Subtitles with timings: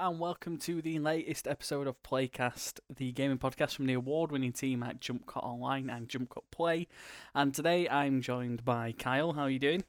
[0.00, 4.52] Hello and welcome to the latest episode of Playcast, the gaming podcast from the award-winning
[4.52, 6.88] team at Jump Cut Online and Jump Cut Play.
[7.34, 9.34] And today I'm joined by Kyle.
[9.34, 9.84] How are you doing?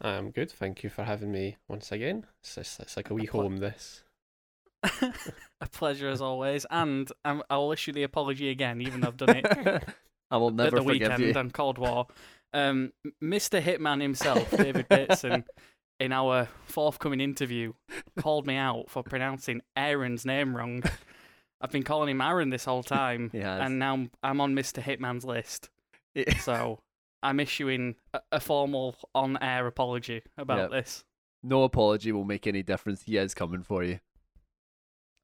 [0.00, 0.50] I'm good.
[0.50, 2.24] Thank you for having me once again.
[2.42, 3.58] It's, just, it's like a wee pl- home.
[3.58, 4.02] This.
[4.82, 6.64] A pleasure as always.
[6.70, 9.84] And um, I'll issue the apology again, even though I've done it
[10.30, 11.38] I will at never the forgive weekend you.
[11.38, 12.06] and Cold War.
[12.54, 12.92] Um,
[13.22, 13.60] Mr.
[13.60, 15.44] Hitman himself, David Bateson,
[16.00, 17.74] in our forthcoming interview,
[18.18, 20.82] called me out for pronouncing Aaron's name wrong.
[21.60, 23.60] I've been calling him Aaron this whole time, He has.
[23.60, 24.82] and now I'm- I'm on Mr.
[24.82, 25.68] Hitman's list.
[26.14, 26.80] It- So
[27.22, 30.70] I'm issuing a, a formal on-air apology about Yep.
[30.70, 31.04] this.
[31.42, 33.02] no apology will make any difference.
[33.02, 34.00] He is coming for you.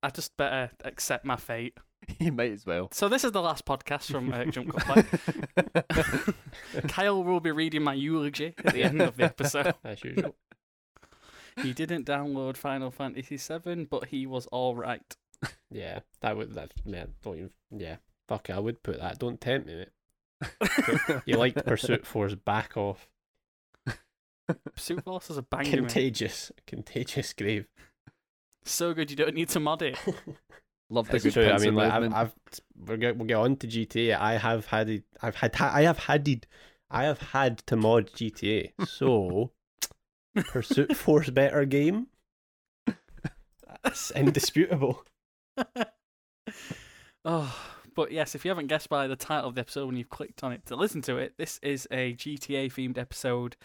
[0.03, 1.79] I just better accept my fate.
[2.21, 2.89] You might as well.
[2.93, 6.83] So this is the last podcast from uh, Jump Cut Play.
[6.89, 9.75] Kyle will be reading my eulogy at the end of the episode.
[9.83, 10.35] As usual.
[11.63, 15.17] He didn't download Final Fantasy VII, but he was all right.
[15.71, 16.55] yeah, that would.
[16.55, 17.51] That man, don't even.
[17.71, 17.97] Yeah,
[18.29, 18.57] fuck it.
[18.57, 19.19] I would put that.
[19.19, 21.23] Don't tempt me, mate.
[21.27, 22.35] You liked Pursuit Force.
[22.35, 23.09] Back off.
[24.75, 25.71] Pursuit Force is a banger.
[25.71, 25.77] mate.
[25.79, 26.53] Contagious.
[26.67, 27.67] Contagious grave.
[28.65, 29.99] So good you don't need to mod it.
[30.91, 31.49] Love the It's good true.
[31.49, 32.13] I mean, like, I've.
[32.13, 32.33] I've
[32.77, 34.19] we'll get we'll get on to GTA.
[34.19, 35.03] I have had.
[35.23, 35.57] I've had.
[35.59, 36.47] I have had.
[36.91, 38.73] I have had to mod GTA.
[38.87, 39.51] So,
[40.45, 42.09] Pursuit Force better game.
[43.83, 45.05] That's indisputable.
[47.25, 47.57] oh,
[47.95, 50.43] but yes, if you haven't guessed by the title of the episode when you've clicked
[50.43, 53.57] on it to listen to it, this is a GTA themed episode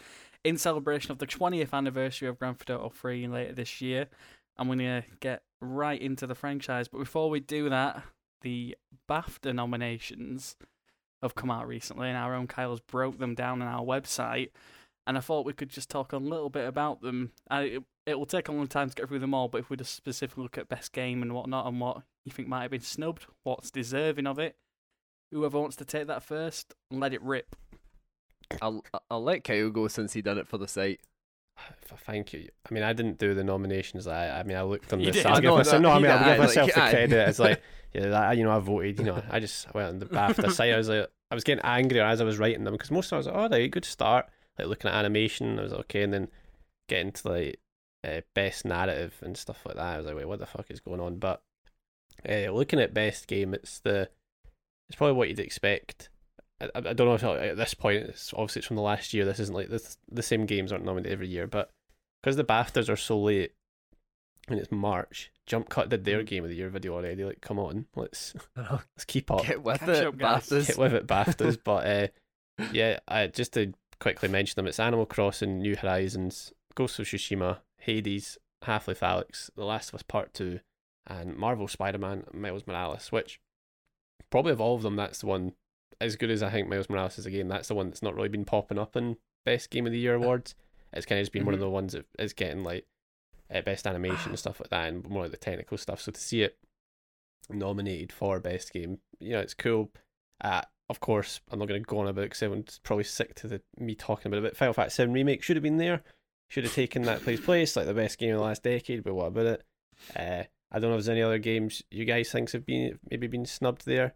[0.44, 4.08] in celebration of the 20th anniversary of Grand Theft Auto 3 later this year.
[4.56, 8.02] I'm going to get right into the franchise, but before we do that,
[8.42, 8.76] the
[9.08, 10.56] BAFTA nominations
[11.22, 14.50] have come out recently, and our own Kyle's broke them down on our website.
[15.06, 17.32] And I thought we could just talk a little bit about them.
[17.50, 19.70] I, it, it will take a long time to get through them all, but if
[19.70, 22.70] we just specifically look at best game and whatnot, and what you think might have
[22.70, 24.56] been snubbed, what's deserving of it,
[25.32, 27.56] whoever wants to take that first, let it rip.
[28.60, 31.00] I'll I'll let Kyle go since he done it for the site.
[31.84, 32.48] Thank you.
[32.68, 34.06] I mean, I didn't do the nominations.
[34.06, 35.22] I, I mean, I looked on You the did.
[35.22, 35.36] site.
[35.36, 36.90] I give myself, no, I mean, I'll give aye, like, myself the aye.
[36.90, 37.28] credit.
[37.28, 38.98] It's like, yeah, that, you know, I voted.
[38.98, 40.72] You know, I just went on the BAFTA site.
[40.72, 43.10] I was like, I was getting angrier as I was writing them because most of
[43.10, 44.26] them I was like, oh, right, good start.
[44.58, 46.28] Like looking at animation, I was like, okay, and then
[46.88, 47.60] getting to like
[48.04, 49.94] uh, best narrative and stuff like that.
[49.94, 51.18] I was like, wait, what the fuck is going on?
[51.18, 51.42] But
[52.28, 54.08] uh, looking at best game, it's the
[54.88, 56.10] it's probably what you'd expect.
[56.60, 59.14] I, I I don't know if at this point, it's obviously it's from the last
[59.14, 59.24] year.
[59.24, 59.96] This isn't like this.
[60.10, 61.70] The same games aren't nominated every year, but
[62.22, 63.52] because the BAFTAs are so late,
[64.48, 65.32] and it's March.
[65.46, 67.24] Jump Cut did their game of the year video already.
[67.24, 69.46] Like, come on, let's let's keep up.
[69.46, 70.48] Get with Catch it, up, guys.
[70.48, 70.66] BAFTAs.
[70.68, 71.58] Get with it, BAFTAs.
[71.64, 72.08] but uh,
[72.72, 77.58] yeah, I, just to quickly mention them, it's Animal Crossing, New Horizons, Ghost of Tsushima,
[77.78, 80.60] Hades, Half Life Alyx, The Last of Us Part 2,
[81.06, 83.40] and Marvel Spider Man, Miles Morales, which
[84.30, 85.52] probably of all of them, that's the one,
[86.00, 88.14] as good as I think Miles Morales is a game, that's the one that's not
[88.14, 90.54] really been popping up in Best Game of the Year awards.
[90.92, 91.64] It's kind of just been one of Mhm.
[91.64, 92.86] the ones that is getting like
[93.54, 96.00] uh, Best Animation and stuff like that, and more like the technical stuff.
[96.00, 96.58] So to see it
[97.50, 99.90] nominated for Best Game, you know, it's cool.
[100.40, 103.34] Uh, of course, I'm not going to go on about it because everyone's probably sick
[103.36, 104.42] to the me talking about it.
[104.50, 106.02] But Final Fantasy 7 Remake should have been there.
[106.50, 109.02] Should have taken that place place, like the best game of the last decade.
[109.02, 109.62] But what about it?
[110.14, 113.26] Uh, I don't know if there's any other games you guys think have been maybe
[113.26, 114.14] been snubbed there.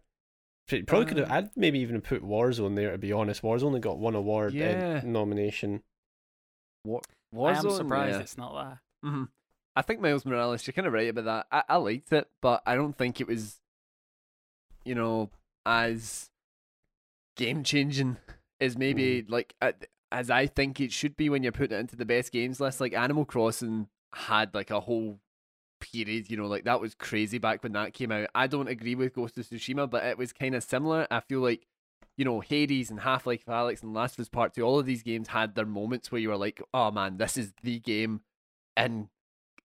[0.85, 1.31] Probably could have.
[1.31, 2.91] Uh, I'd maybe even put Warzone there.
[2.91, 5.01] To be honest, Warzone only got one award uh, Yeah.
[5.03, 5.81] nomination.
[6.85, 7.01] War-
[7.35, 8.21] I am surprised yeah.
[8.21, 8.81] it's not there.
[9.11, 9.23] hmm
[9.75, 11.47] I think Miles Morales, you're kind of right about that.
[11.51, 13.59] I, I liked it, but I don't think it was,
[14.85, 15.29] you know,
[15.67, 16.29] as
[17.37, 18.17] game changing
[18.59, 19.71] is maybe like uh,
[20.11, 22.81] as I think it should be when you're putting it into the best games list.
[22.81, 25.19] Like Animal Crossing had like a whole
[25.79, 28.29] period, you know, like that was crazy back when that came out.
[28.33, 31.07] I don't agree with Ghost of Tsushima, but it was kind of similar.
[31.11, 31.67] I feel like,
[32.17, 34.85] you know, Hades and Half Life Alyx and Last of Us Part Two, all of
[34.85, 38.21] these games had their moments where you were like, oh man, this is the game
[38.75, 39.09] in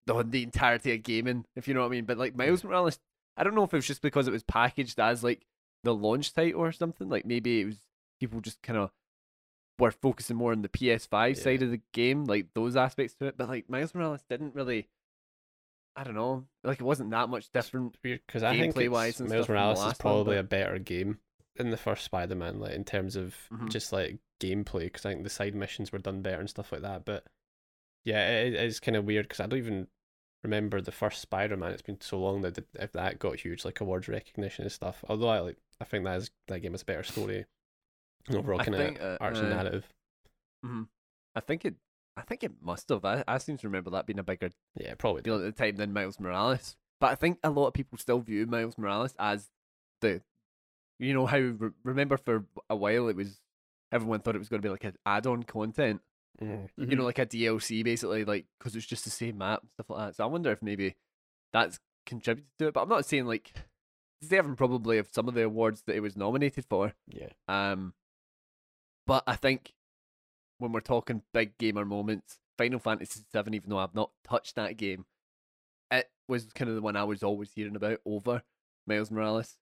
[0.07, 2.05] the the entirety of gaming, if you know what I mean.
[2.05, 2.99] But like Miles Morales,
[3.37, 5.47] I don't know if it was just because it was packaged as like
[5.85, 7.09] the launch title or something.
[7.09, 7.79] Like maybe it was
[8.21, 8.91] people just kind of
[9.79, 13.37] were focusing more on the PS5 side of the game, like those aspects to it.
[13.37, 14.89] But like Miles Morales didn't really.
[15.95, 16.47] I don't know.
[16.65, 17.97] Like it wasn't that much different.
[18.03, 21.19] Because I think Gameplay-wise and Miles Morales is last one, probably but- a better game
[21.57, 23.69] than the first Spider-Man, like in terms of Mhm.
[23.71, 24.85] just like gameplay.
[24.85, 27.05] Because I think the side missions were done better and stuff like that.
[27.05, 27.27] But
[28.05, 29.89] yeah, it is kind of weird because I don't even
[30.43, 31.73] remember the first Spider-Man.
[31.73, 35.05] It's been so long that if that got huge like awards recognition and stuff.
[35.09, 37.45] Although I like, I think that is that game has a better story,
[38.33, 39.89] overall kind of uh, arcs uh, and narrative.
[40.65, 40.83] hmm
[41.35, 41.75] I think it
[42.17, 43.05] I think it must have.
[43.05, 45.23] I, I seem to remember that being a bigger Yeah, probably.
[45.23, 46.77] deal at the time than Miles Morales.
[47.01, 49.51] But I think a lot of people still view Miles Morales as
[50.03, 50.23] the,
[50.99, 53.41] you know how re- remember for a while it was
[53.91, 56.01] everyone thought it was going to be like an add-on content,
[56.41, 56.69] Mm.
[56.77, 59.91] you know, like a DLC basically, like because it's just the same map and stuff
[59.91, 60.17] like that.
[60.17, 60.95] So I wonder if maybe
[61.53, 62.75] that's contributed to it.
[62.75, 63.53] But I'm not saying like
[64.23, 66.95] deserving probably of some of the awards that it was nominated for.
[67.09, 67.29] Yeah.
[67.49, 67.93] Um,
[69.07, 69.75] but I think
[70.59, 74.77] when we're talking big gamer moments, Final Fantasy VII, even though I've not touched that
[74.77, 75.05] game,
[75.91, 78.43] it was kind of the one I was always hearing about over
[78.87, 79.59] Miles Morales.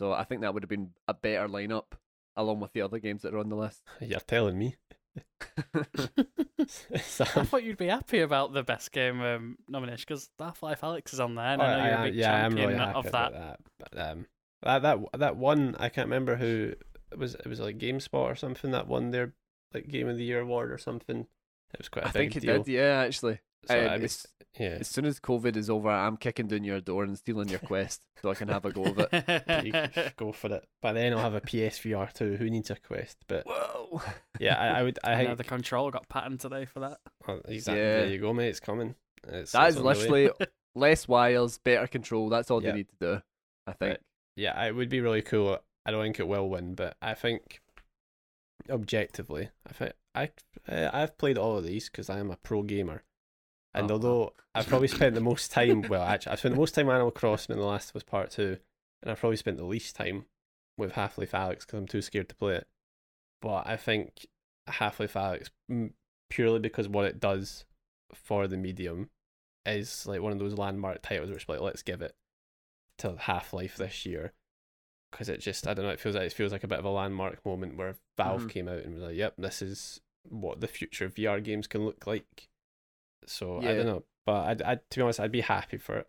[0.00, 1.92] So I think that would have been a better lineup
[2.36, 3.82] along with the other games that are on the list.
[4.00, 4.76] You're telling me.
[5.76, 11.12] I thought you'd be happy about the best game um, nomination because Half Life Alyx
[11.12, 13.04] is on there, and Oh, I know you're a I- big yeah, champion really of
[13.12, 13.32] that.
[13.32, 13.60] that.
[13.78, 14.26] But, um,
[14.62, 16.74] that that that one I can't remember who
[17.10, 17.34] it was.
[17.34, 19.34] It was like GameSpot or something that won their
[19.74, 21.26] like Game of the Year award or something.
[21.74, 22.62] It was quite a I big think it deal.
[22.62, 23.40] did, yeah, actually.
[23.66, 24.26] So Um, I mean, as,
[24.58, 27.58] yeah, as soon as COVID is over, I'm kicking down your door and stealing your
[27.60, 30.12] quest so I can have a go of it.
[30.16, 30.64] go for it.
[30.80, 32.36] By then I'll have a PSVR too.
[32.36, 33.18] Who needs a Quest?
[33.28, 34.02] But Whoa!
[34.40, 34.98] yeah, I, I would.
[35.04, 36.98] I I know think the control got patterned today for that.
[37.28, 37.82] oh, exactly.
[37.82, 37.96] Yeah.
[37.98, 38.48] There you go, mate.
[38.48, 38.94] It's coming.
[39.28, 39.94] It's, That it's is on the way.
[39.94, 40.30] literally
[40.74, 42.28] less wires, better control.
[42.28, 42.72] That's all Yeah.
[42.72, 43.22] they need to do.
[43.66, 43.90] I think.
[43.90, 44.00] Right.
[44.36, 45.58] yeah, it would be really cool.
[45.86, 47.60] I don't think it will win, but I think
[48.70, 50.30] objectively, I think I
[50.68, 53.02] uh, I've played all of these because I am a pro gamer,
[53.74, 53.94] and Oh.
[53.94, 57.10] although I've probably spent the most time, well, actually, I've spent the most time Animal
[57.10, 58.58] Crossing in The Last of Us Part Two,
[59.02, 60.26] and I've probably spent the least time
[60.76, 62.68] with Half Life Alyx because I'm too scared to play it.
[63.40, 64.26] But I think
[64.66, 65.50] Half Life Alyx,
[66.30, 67.64] purely because what it does
[68.14, 69.10] for the medium,
[69.66, 72.14] is like one of those landmark titles which, like, let's give it
[72.98, 74.32] to Half Life this year.
[75.10, 76.84] Because it just, I don't know, it feels like it feels like a bit of
[76.86, 78.50] a landmark moment where Valve Mhm.
[78.50, 81.84] came out and was like, "Yep, this is what the future of VR games can
[81.84, 82.48] look like."
[83.26, 86.08] So I don't know, but I'd, I'd, to be honest, I'd be happy for it.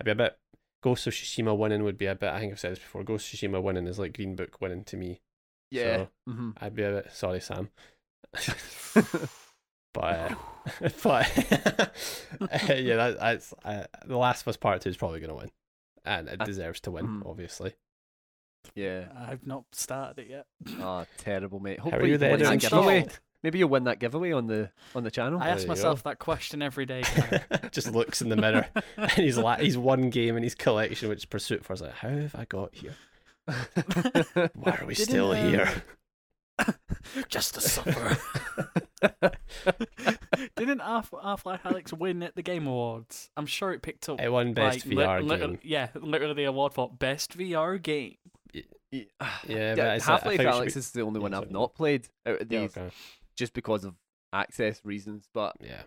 [0.00, 0.38] I'd be a bit.
[0.82, 2.30] Ghost of Tsushima winning would be a bit.
[2.32, 3.04] I think I've said this before.
[3.04, 5.20] Ghost of Tsushima winning is like Green Book winning to me.
[5.70, 5.96] Yeah.
[5.96, 7.70] So hmm I'd be a bit sorry, Sam.
[9.92, 10.34] but uh,
[11.02, 11.28] but
[12.82, 15.50] yeah, that, that's uh, the Last of Us Part Two is probably gonna win,
[16.04, 17.28] and it I- deserves to win, mhm.
[17.28, 17.74] obviously.
[18.74, 19.06] yeah.
[19.16, 20.46] I've not started it yet.
[20.80, 21.78] Oh, terrible, mate.
[21.78, 23.08] are Hopefully you you there win
[23.42, 23.50] to that install?
[23.50, 23.50] giveaway.
[23.50, 25.40] Maybe you'll win that giveaway on the on the channel.
[25.42, 26.10] I ask myself go.
[26.10, 27.02] that question every day.
[27.72, 28.66] Just looks in the mirror,
[28.96, 31.80] and he's la- he's one game in his collection, which is Pursuit Force.
[31.80, 32.94] Is like, how have I got here?
[33.46, 35.68] Why are we Didn't, still um, here?
[37.28, 38.16] Just a sufferer.
[40.56, 43.30] Didn't Half Half Life Alyx win at the Game Awards?
[43.36, 44.20] I'm sure it picked up.
[44.20, 45.58] It won best like, lit- VR lit- game.
[45.62, 48.16] yeah, literally the award for best VR game.
[48.54, 49.02] yeah,
[49.48, 51.18] Yeah, but it's, uh, I Half Life think it should Alex be- is the only
[51.20, 51.52] yeah, one I've sorry.
[51.52, 52.90] not played out of Yeah, these, okay.
[53.36, 53.94] Just because of
[54.32, 55.28] access reasons.
[55.32, 55.82] But yeah,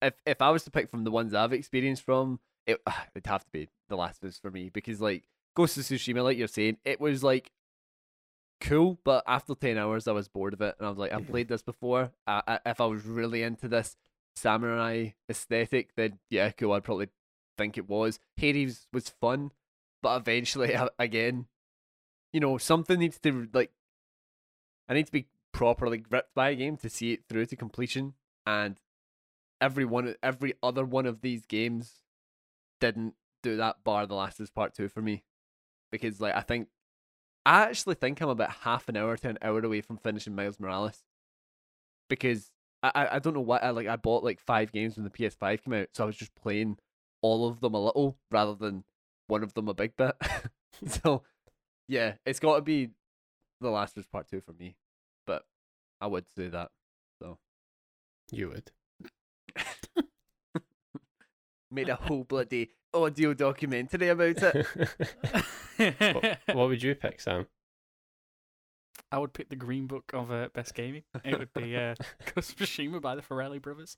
[0.00, 2.80] if if I was to pick from the ones I've experienced from, it
[3.14, 5.24] it'd have to be The Last of Us for me because like
[5.54, 7.52] Ghost of Tsushima, like you're saying, it was like
[8.60, 11.26] cool, but after ten hours, I was bored of it, and I was like, I've
[11.28, 12.12] played this before.
[12.26, 13.96] I, I, if I was really into this
[14.36, 16.72] samurai aesthetic, then yeah, cool.
[16.72, 17.08] I'd probably
[17.58, 18.18] think it was.
[18.36, 19.52] Hades was fun,
[20.02, 21.46] but eventually, again,
[22.32, 23.70] you know, something needs to like.
[24.88, 28.14] I need to be properly gripped by a game to see it through to completion,
[28.46, 28.80] and
[29.60, 32.02] every one, every other one of these games
[32.80, 33.84] didn't do that.
[33.84, 35.24] Bar The Last Us Part Two for me,
[35.90, 36.68] because like I think,
[37.46, 40.58] I actually think I'm about half an hour to an hour away from finishing Miles
[40.58, 41.02] Morales,
[42.08, 42.50] because
[42.82, 43.86] I I, don't know what I like.
[43.86, 46.78] I bought like five games when the PS5 came out, so I was just playing
[47.20, 48.84] all of them a little rather than
[49.28, 50.14] one of them a big bit.
[50.86, 51.22] so
[51.88, 52.90] yeah, it's got to be
[53.60, 54.76] The Last of Us Part Two for me,
[56.02, 56.68] I would say that.
[57.22, 57.38] So
[58.32, 58.72] you would.
[61.70, 64.66] Made a whole bloody audio documentary about it.
[66.14, 67.46] what, what would you pick, Sam?
[69.12, 71.04] I would pick the Green Book of uh, best gaming.
[71.24, 71.94] It would be uh,
[72.34, 73.96] Ghost of Tsushima by the Farrelly brothers.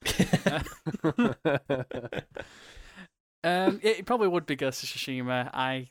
[3.44, 5.50] Um, it probably would be Ghost of Tsushima.
[5.52, 5.90] I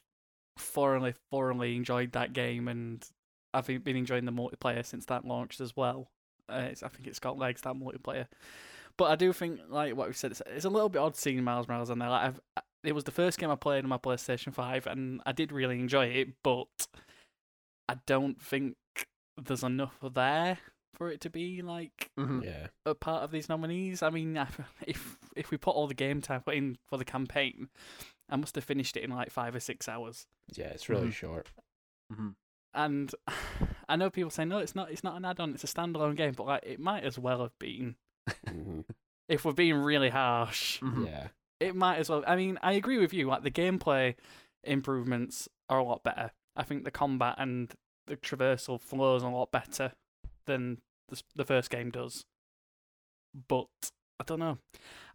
[0.57, 3.05] thoroughly, thoroughly enjoyed that game, and
[3.53, 6.09] I've been been enjoying the multiplayer since that launched as well.
[6.49, 8.27] Uh, it's, I think it's got legs that multiplayer,
[8.97, 11.41] but I do think like what we said, it's, it's a little bit odd seeing
[11.43, 12.09] Miles Morales on there.
[12.09, 12.39] Like I've,
[12.83, 15.79] it was the first game I played on my PlayStation Five, and I did really
[15.79, 16.87] enjoy it, but
[17.87, 18.75] I don't think
[19.41, 20.57] there's enough there
[20.95, 22.43] for it to be like Mhm.
[22.43, 24.03] yeah, a part of these nominees.
[24.03, 24.37] I mean,
[24.87, 27.69] if if we put all the game time put in for the campaign,
[28.29, 30.27] I must have finished it in like five or six hours.
[30.53, 31.13] yeah, it's really Mhm.
[31.13, 31.51] short.
[32.11, 32.35] Mhm.
[32.73, 33.13] And
[33.89, 34.91] I know people say no, it's not.
[34.91, 35.53] It's not an add-on.
[35.53, 37.95] It's a standalone game, but like it might as well have been
[38.47, 38.85] Mhm.
[39.29, 41.05] If we're being really harsh, Mhm.
[41.07, 41.27] Yeah.
[41.59, 42.23] it might as well.
[42.27, 43.27] I mean, I agree with you.
[43.27, 44.15] Like the gameplay
[44.63, 46.31] improvements are a lot better.
[46.55, 47.73] I think the combat and
[48.07, 49.93] the traversal flows a lot better
[50.45, 52.25] than the, the first game does.
[53.47, 53.67] But
[54.19, 54.57] I don't know.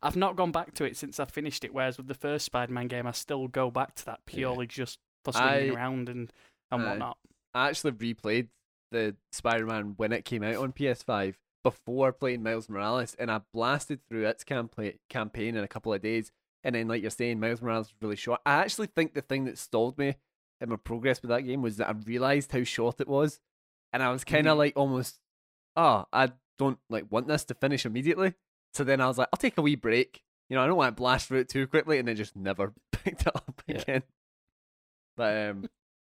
[0.02, 1.72] I've not gone back to it since I finished it.
[1.74, 4.34] Whereas with the first Spider-Man game, I still go back to that Yeah.
[4.36, 6.32] purely just for swinging I- around and
[6.70, 6.88] and Aye.
[6.90, 7.18] whatnot.
[7.54, 8.48] I actually replayed
[8.90, 14.00] the Spider-Man when it came out on PS5 before playing Miles Morales, and I blasted
[14.08, 16.30] through its campaign campaign in a couple of days.
[16.64, 18.40] And then, like you're saying, Miles Morales is really short.
[18.46, 20.16] I actually think the thing that stalled me
[20.60, 23.40] in my progress with that game was that I realized how short it was,
[23.92, 24.58] and I was kind of Mhm.
[24.58, 25.20] like almost,
[25.76, 28.34] oh, I don't like want this to finish immediately.
[28.74, 30.22] So then I was like, I'll take a wee break.
[30.50, 32.72] You know, I don't want to blast through it too quickly, and then just never
[32.92, 33.76] picked it up Yeah.
[33.80, 34.02] again.
[35.16, 35.68] But um,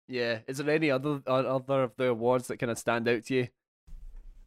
[0.08, 3.34] yeah, is there any other other of the awards that kind of stand out to
[3.34, 3.48] you?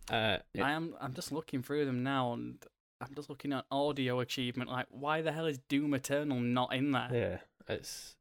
[0.09, 0.65] Uh, Yeah.
[0.67, 0.95] I am.
[1.01, 2.63] I'm just looking through them now, and
[3.01, 4.69] I'm just looking at audio achievement.
[4.69, 7.09] Like, why the hell is Doom Eternal not in there?
[7.11, 7.37] yeah.
[7.73, 8.15] It's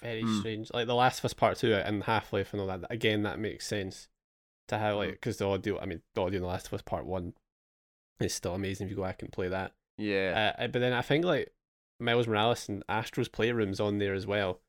[0.00, 0.38] very Hmm.
[0.40, 0.70] strange.
[0.72, 2.84] Like the Last of Us Part Two and Half Life and all that.
[2.90, 4.08] Again, that makes sense
[4.68, 5.12] to have like Mm.
[5.12, 5.78] because the audio.
[5.78, 7.34] I mean, the audio in the Last of Us Part One
[8.20, 9.74] is still amazing if you go back and play that.
[9.98, 11.52] Yeah, Uh, but then I think like
[12.00, 14.60] Miles Morales and Astro's Playroom's on there as well.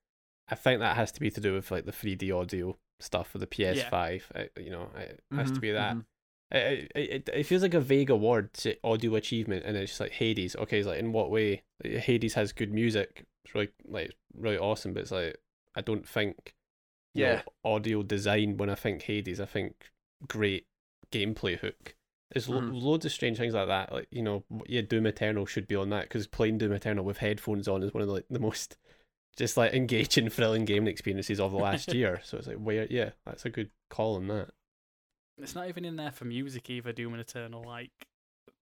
[0.53, 3.37] I think that has to be to do with like the 3D audio stuff for
[3.39, 4.23] the PS5.
[4.35, 5.95] Uh, you know, it has to Mhm, be that.
[5.97, 6.05] mhm.
[6.51, 10.11] It, it, it, feels like a vague award to audio achievement, and it's just like
[10.11, 10.55] Hades.
[10.55, 11.63] Okay, it's like in what way?
[11.83, 13.25] Like, Hades has good music.
[13.45, 15.37] It's really like really awesome, but it's like
[15.75, 16.53] I don't think
[17.15, 17.41] you know, Yeah.
[17.65, 19.41] audio design when I think Hades.
[19.41, 19.89] I think
[20.27, 20.67] great
[21.11, 21.95] gameplay hook.
[22.31, 22.81] There's lo- Mhm.
[22.81, 23.91] loads of strange things like that.
[23.91, 27.17] Like you know, yeah, Doom Eternal should be on that because playing Doom Eternal with
[27.17, 28.77] headphones on is one of the, like the most
[29.37, 32.21] just like engaging, thrilling gaming experiences of the last year.
[32.23, 34.49] So it's like, where, yeah, that's a good call on that.
[35.37, 36.91] It's not even in there for music either.
[36.93, 37.91] Doom and Eternal, like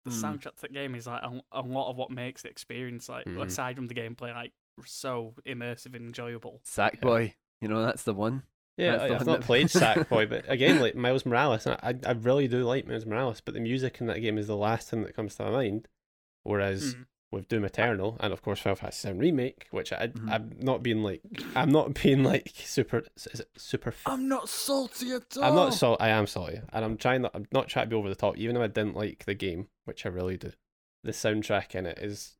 [0.05, 0.25] the Hmm.
[0.25, 3.25] soundtrack to the game is like a, a lot of what makes the experience, like
[3.25, 3.45] Mhm.
[3.45, 4.51] aside from the gameplay, like
[4.85, 6.61] so immersive and enjoyable.
[6.65, 8.43] Sackboy, you know that's the one.
[8.77, 11.67] Yeah, That's I, the I've one not that- played Sackboy, but again, like Miles Morales,
[11.67, 14.47] and I, I really do like Miles Morales, but the music in that game is
[14.47, 15.87] the last thing that comes to my mind.
[16.43, 17.05] Whereas Mm.
[17.31, 20.29] With Doom Eternal and of course Final Fantasy VII Remake, which I, Mhm.
[20.31, 21.21] I'm not being like,
[21.55, 23.89] I'm not being like super, is it super?
[23.91, 25.43] f- I'm not salty at all.
[25.45, 27.31] I'm not so I am sorry, and I'm trying not.
[27.33, 29.69] I'm not trying to be over the top, even though I didn't like the game,
[29.85, 30.51] which I really do.
[31.03, 32.35] The soundtrack in it is,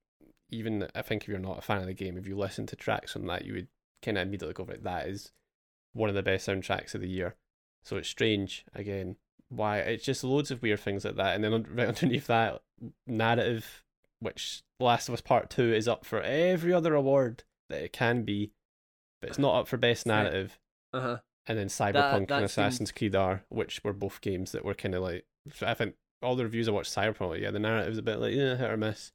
[0.50, 2.76] even I think if you're not a fan of the game, if you listen to
[2.76, 3.68] tracks from that, you would
[4.04, 4.84] kind of immediately go right.
[4.84, 5.32] That is
[5.94, 7.36] one of the best soundtracks of the year.
[7.84, 9.16] So it's strange again
[9.50, 12.62] why it's just loads of weird things like that, and then right underneath that
[13.08, 13.84] narrative,
[14.22, 18.24] which Last of Us Part Two is up for every other award that it can
[18.24, 18.52] be,
[19.22, 20.24] but it's not up for best Right.
[20.24, 20.60] narrative
[20.94, 21.18] Uh huh.
[21.48, 24.74] and then Cyberpunk that and seems- Assassin's Creed are, which were both games that were
[24.74, 25.26] kind of like.
[25.62, 28.56] I think all the reviews I watched Cyberpunk, yeah, the narrative's a bit like yeah,
[28.56, 29.12] hit or miss.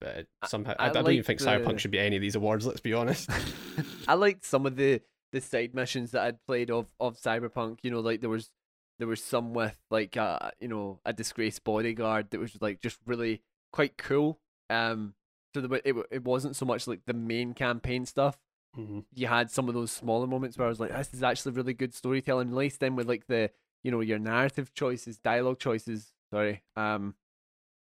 [0.00, 2.16] But it, I- somehow, I I, I don't even think the- Cyberpunk should be any
[2.16, 2.66] of these awards.
[2.66, 3.28] Let's be honest.
[4.08, 5.02] I liked some of the
[5.32, 7.78] the side missions that I'd played of of Cyberpunk.
[7.82, 8.50] You know, like there was
[8.98, 12.98] there was some with like a you know a disgraced bodyguard that was like just
[13.06, 14.40] really quite cool.
[14.70, 15.14] Um,
[15.54, 18.38] so the it it wasn't so much like the main campaign stuff.
[18.78, 19.04] Mhm.
[19.14, 21.74] You had some of those smaller moments where I was like, this is actually really
[21.74, 22.52] good storytelling.
[22.52, 23.50] Laced in with like the
[23.82, 26.12] you know your narrative choices, dialogue choices.
[26.32, 26.62] Sorry.
[26.76, 27.14] Um,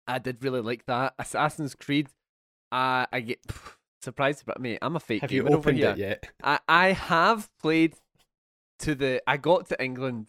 [0.07, 1.15] I did really like that.
[1.17, 2.07] Assassin's Creed.
[2.71, 3.39] Uh, I get
[4.01, 6.29] surprised, but mate, I'm a fake Have you opened it yet?
[6.43, 7.95] I, I have played
[8.79, 10.27] to the I got to England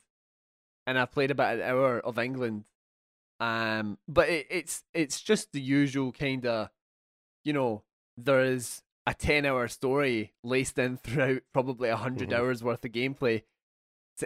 [0.87, 2.65] and I played about an hour of England.
[3.41, 6.71] Um but it, it's it's just the usual kind of
[7.45, 7.85] you know,
[8.17, 12.35] there is a 10 hour story laced in throughout probably a 100 Mhm.
[12.37, 13.43] hours worth of gameplay.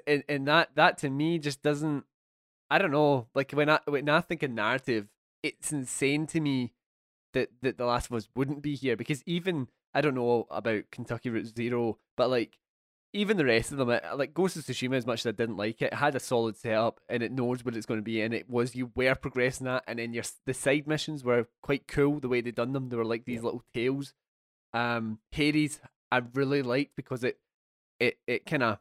[0.07, 2.05] And, and that that to me just doesn't
[2.71, 5.09] I don't know, like when I when I think of narrative,
[5.43, 6.73] it's insane to me
[7.35, 10.91] that that The Last of Us wouldn't be here because even I don't know about
[10.91, 12.59] Kentucky Route Zero, but like
[13.15, 15.57] even the rest of them, it- like Ghost of Tsushima, as much as I didn't
[15.57, 18.21] like it, it had a solid setup and it knows what it's going to be,
[18.23, 21.87] and it was you were progressing that, and then your the side missions were quite
[21.87, 22.89] cool the way they done them.
[22.89, 23.43] They were like these Yeah.
[23.45, 24.15] little tales.
[24.73, 27.39] Um, Hades, I really liked because it
[28.01, 28.79] it it kind of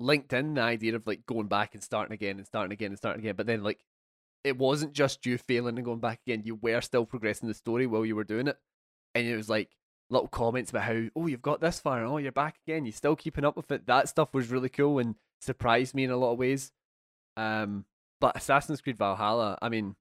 [0.00, 2.98] linked in the idea of like going back and starting again and starting again and
[2.98, 3.84] starting again, but then like
[4.42, 6.42] it wasn't just you failing and going back again.
[6.44, 8.58] You were still progressing the story while you were doing it,
[9.14, 9.70] and it was like
[10.14, 12.84] little comments about how oh you've got this far, and oh you're back again.
[12.84, 13.86] You're still keeping up with it.
[13.86, 16.72] That stuff was really cool and surprised me in a lot of ways.
[17.36, 17.84] Um,
[18.20, 19.96] but Assassin's Creed Valhalla, I mean,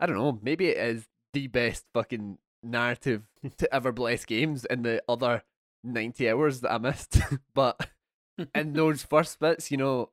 [0.00, 0.38] I don't know.
[0.42, 3.24] Maybe it is the best fucking narrative
[3.58, 5.42] to ever bless games in the other
[5.84, 7.20] ninety hours that I missed,
[7.54, 7.88] but
[8.54, 10.10] in those first bits, you know,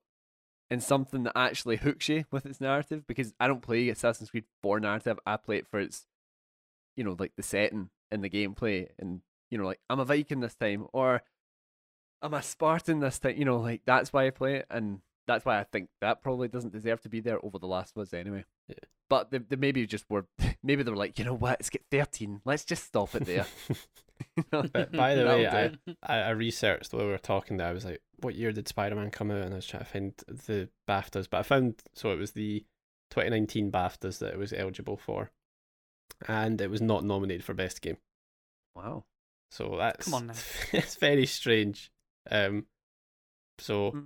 [0.70, 4.46] in something that actually hooks you with its narrative because I don't play Assassin's Creed
[4.62, 5.20] for narrative.
[5.26, 6.06] I play it for its,
[6.96, 9.22] you know, like the setting and the gameplay, and
[9.54, 11.22] you know, like I'm a Viking this time, or
[12.24, 13.38] I'm a Spartan this time.
[13.38, 16.48] You know, like that's why I play it, and that's why I think that probably
[16.48, 18.46] doesn't deserve to be there over the Last ones anyway.
[18.68, 18.76] Yeah.
[19.10, 20.26] But they, they maybe just were,
[20.64, 22.42] maybe they were like, you know what, let's get 13.
[22.46, 23.46] Let's just stop it there.
[24.50, 25.78] But by the way, That'll.
[26.02, 27.68] I, I researched while we were talking there.
[27.68, 29.44] I was like, what year did Spider Man come out?
[29.44, 32.66] And I was trying to find the BAFTAs, but I found so it was the
[33.12, 35.32] 2019 BAFTAs that it was eligible for,
[36.28, 37.98] and it was not nominated for Best Game.
[38.76, 39.04] wow.
[39.54, 40.34] So that's come on now.
[40.72, 41.92] it's very strange.
[42.32, 42.66] Um,
[43.60, 44.00] so Hmm.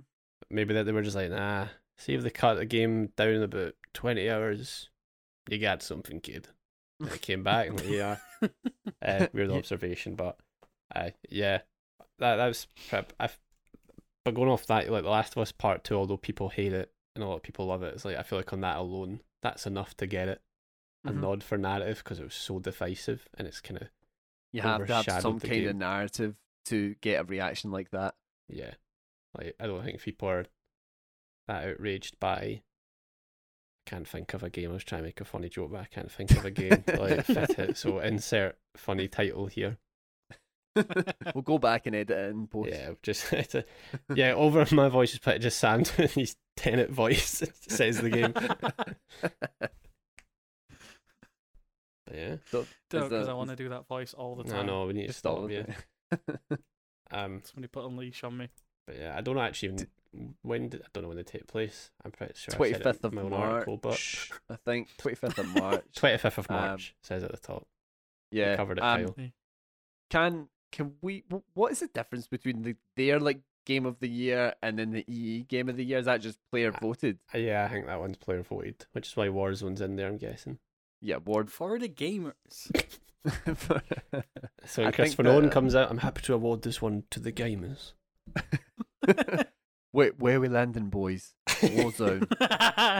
[0.50, 1.68] maybe that they were just like, nah.
[1.96, 4.90] See if they cut the game down about 20 hours,
[5.48, 6.48] you got something, kid.
[7.00, 8.16] And it came back and like, yeah,
[9.02, 10.36] uh, weird observation, but
[10.94, 11.60] uh, yeah,
[12.18, 13.12] that that was prep.
[13.18, 13.30] I,
[14.24, 16.92] but going off that, like The Last of Us Part Two, although people hate it
[17.16, 19.20] and a lot of people love it, it's like I feel like on that alone,
[19.42, 20.42] that's enough to get it
[21.04, 21.20] a Mhm.
[21.20, 23.88] nod for narrative because it was so divisive and it's kind of
[24.52, 26.36] You have to have some kind of narrative
[26.66, 28.14] to get a reaction like that.
[28.48, 28.72] yeah,
[29.36, 30.46] like I don't think people are
[31.46, 32.62] that outraged by.
[33.86, 34.70] I can't think of a game.
[34.70, 36.82] I was trying to make a funny joke, but I can't think of a game
[36.86, 37.76] to like fit it.
[37.76, 39.78] So insert funny title here.
[41.34, 42.70] we'll go back and edit it in post.
[42.70, 43.64] Yeah, just a,
[44.14, 44.34] yeah.
[44.34, 48.34] Over my voice is just Sam doing his Tennant voice says the game.
[52.14, 54.60] Yeah, Don't, because that- I want to do that voice all the time.
[54.60, 55.50] I know we need to stop.
[55.50, 55.64] Yeah,
[56.10, 56.38] it.
[57.10, 58.48] um, Somebody put a leash on me.
[58.86, 59.86] but yeah, I don't actually even
[60.42, 61.90] when did, I don't know when they take place.
[62.04, 62.54] I'm pretty sure.
[62.54, 64.00] I said it 25th in of March, article, but
[64.48, 65.84] I think 25th of March.
[65.94, 67.66] twenty fifth of Um, March says at the top.
[68.32, 69.14] We yeah, covered it, um.
[70.10, 71.24] Can can we?
[71.54, 75.04] What is the difference between the their like game of the year and then the
[75.06, 75.98] EE game of the year?
[75.98, 77.18] Is that just player voted?
[77.34, 80.08] Uh, yeah, I think that one's player voted, which is why Warzone's in there.
[80.08, 80.58] I'm guessing.
[81.00, 81.50] Yeah, ward.
[81.50, 82.70] For the gamers.
[84.66, 87.04] So I when think Christopher Nolan that- comes out, I'm happy to award this one
[87.10, 87.92] to the gamers.
[89.92, 91.34] Wait, where are we landing, boys?
[91.48, 92.26] Warzone.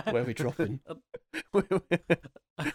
[0.12, 0.80] Where are we dropping?
[2.58, 2.72] I'd,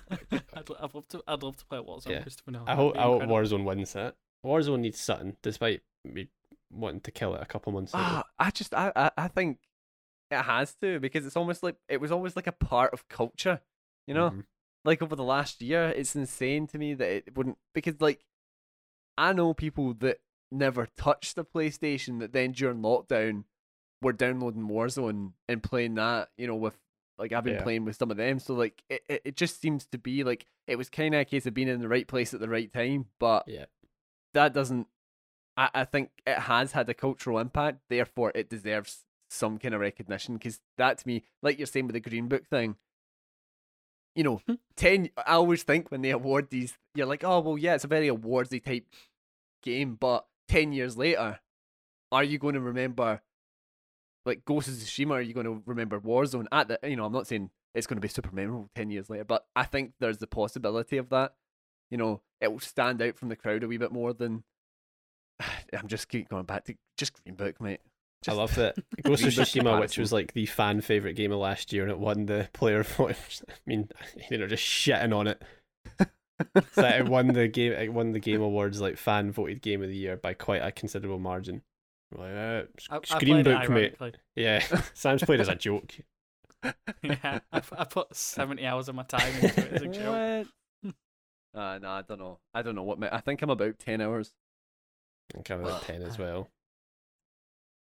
[0.64, 1.24] I'd love to.
[1.28, 2.10] I'd love to play Warzone.
[2.12, 2.22] Yeah.
[2.22, 2.70] Christopher Nolan.
[2.70, 3.24] I hope I hope.
[3.24, 4.16] Warzone wins that.
[4.46, 6.28] Warzone needs Sutton, despite me
[6.72, 8.04] wanting to kill it a couple months ago.
[8.06, 9.58] Ah, I just I, I I think
[10.32, 13.62] it has to because it's almost like it was always like a part of culture,
[14.08, 14.30] you know.
[14.30, 14.44] Mhm.
[14.86, 18.26] Like over the last year, it's insane to me that it wouldn't because like
[19.18, 20.20] I know people that
[20.52, 23.46] never touched the PlayStation that then during lockdown
[24.02, 26.78] were downloading Warzone and playing that, you know, with
[27.18, 27.64] like I've been Yeah.
[27.64, 28.40] playing with some of them.
[28.40, 31.26] So like it, it, it just seems to be like it was kind of a
[31.26, 33.66] case of being in the right place at the right time, but Yeah.
[34.34, 34.88] that doesn't
[35.56, 39.82] I, I think it has had a cultural impact, therefore it deserves some kind of
[39.82, 42.76] recognition because that to me, like you're saying with the Green Book thing,
[44.16, 44.56] you know, hmm.
[44.76, 45.10] ten.
[45.18, 48.10] I always think when they award these, you're like, oh well, yeah, it's a very
[48.10, 48.86] awardsy type
[49.62, 51.40] game, but ten years later,
[52.12, 53.22] are you going to remember
[54.26, 55.12] like Ghost of Tsushima?
[55.12, 56.46] Are you going to remember Warzone?
[56.52, 59.10] At the, you know, I'm not saying it's going to be super memorable ten years
[59.10, 61.34] later, but I think there's the possibility of that.
[61.90, 64.44] You know, it will stand out from the crowd a wee bit more than.
[65.74, 67.82] I'm just keep going back to just Green Book, mate.
[68.28, 71.40] I love that Ghost of Green Tsushima, which was like the fan favorite game of
[71.40, 73.12] last year, and it won the player vote.
[73.50, 73.90] I mean,
[74.32, 75.42] you know, just shitting on it.
[76.74, 77.74] so it won the game.
[77.74, 80.72] It won the game awards like fan voted game of the year by quite a
[80.72, 81.62] considerable margin.
[82.16, 84.18] Like, uh, I, I Screen played Book, mate.
[84.36, 85.96] Yeah, Sam's played as a joke.
[87.02, 90.48] yeah, I, p- I put seventy hours of my time into it as a joke.
[90.82, 90.94] What?
[91.56, 92.40] Uh, no, I don't know.
[92.54, 93.00] I don't know what.
[93.00, 94.32] My, I think I'm about ten hours.
[95.34, 96.50] And kind of like ten as well.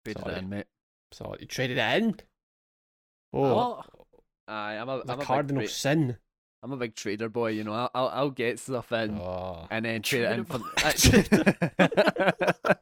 [0.04, 0.34] Traded Sorry.
[0.34, 0.66] it in, mate.
[1.12, 2.16] So you traded it in.
[3.32, 3.86] Oh, What?
[4.48, 6.16] Aye, I'm a, the I'm a cardinal tra- sin.
[6.62, 7.50] I'm a big trader boy.
[7.50, 10.60] You know, I'll I'll, I'll get stuff in Oh, and then trade it in for.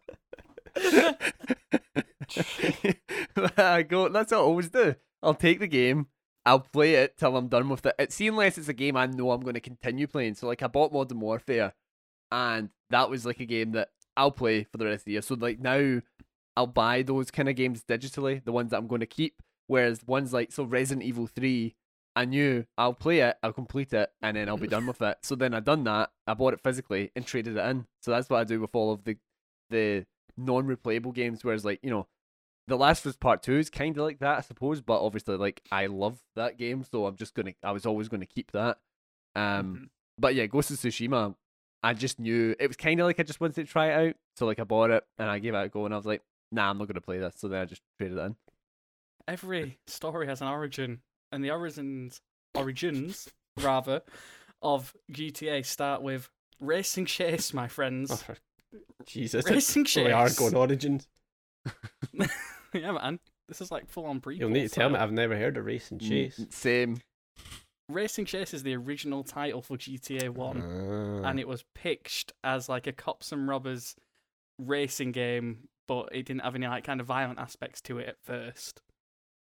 [3.56, 4.08] I go.
[4.08, 4.94] That's what I always do.
[5.22, 6.06] I'll take the game.
[6.46, 7.94] I'll play it till I'm done with it.
[7.98, 10.34] It see unless it's a game I know I'm going to continue playing.
[10.34, 11.74] So like I bought Modern Warfare,
[12.32, 15.22] and that was like a game that I'll play for the rest of the year.
[15.22, 16.00] So like now,
[16.56, 19.42] I'll buy those kind of games digitally, the ones that I'm going to keep.
[19.66, 21.76] Whereas ones like so Resident Evil Three,
[22.16, 25.18] I knew I'll play it, I'll complete it, and then I'll be done with it.
[25.22, 26.10] So then I done that.
[26.26, 27.86] I bought it physically and traded it in.
[28.02, 29.16] So that's what I do with all of the
[29.70, 31.44] the non-replayable games.
[31.44, 32.08] Whereas like you know,
[32.66, 34.80] The Last of Us Part Two is kind of like that, I suppose.
[34.80, 37.52] But obviously, like I love that game, so I'm just gonna.
[37.62, 38.78] I was always gonna keep that.
[39.36, 39.88] Um, Mhm.
[40.18, 41.36] but yeah, Ghost of Tsushima,
[41.84, 44.16] I just knew it was kind of like I just wanted to try it out.
[44.36, 46.22] So like I bought it and I gave it a go, and I was like,
[46.52, 47.34] Nah, I'm not gonna play this.
[47.38, 48.36] So then I just traded it in.
[49.28, 51.00] every story has an origin,
[51.32, 52.20] and the origins,
[52.54, 53.28] origins
[53.60, 54.02] rather,
[54.62, 56.28] of GTA start with
[56.62, 58.24] Race'n'Chase, my friends.
[58.28, 58.34] Oh,
[59.06, 60.04] Jesus, Race'n'Chase.
[60.04, 61.06] we are going origins.
[62.74, 63.18] yeah, man.
[63.48, 64.38] This is like full on prequel.
[64.40, 64.96] You'll need to tell me.
[64.96, 66.40] I've never heard of Race'n'Chase.
[66.40, 66.96] Mm, Same.
[67.90, 70.62] Race'n'Chase is the original title for GTA One.
[70.62, 71.28] Ah.
[71.28, 73.96] and it was pitched as like a cops and robbers
[74.58, 78.22] racing game, but it didn't have any like kind of violent aspects to it at
[78.22, 78.80] first.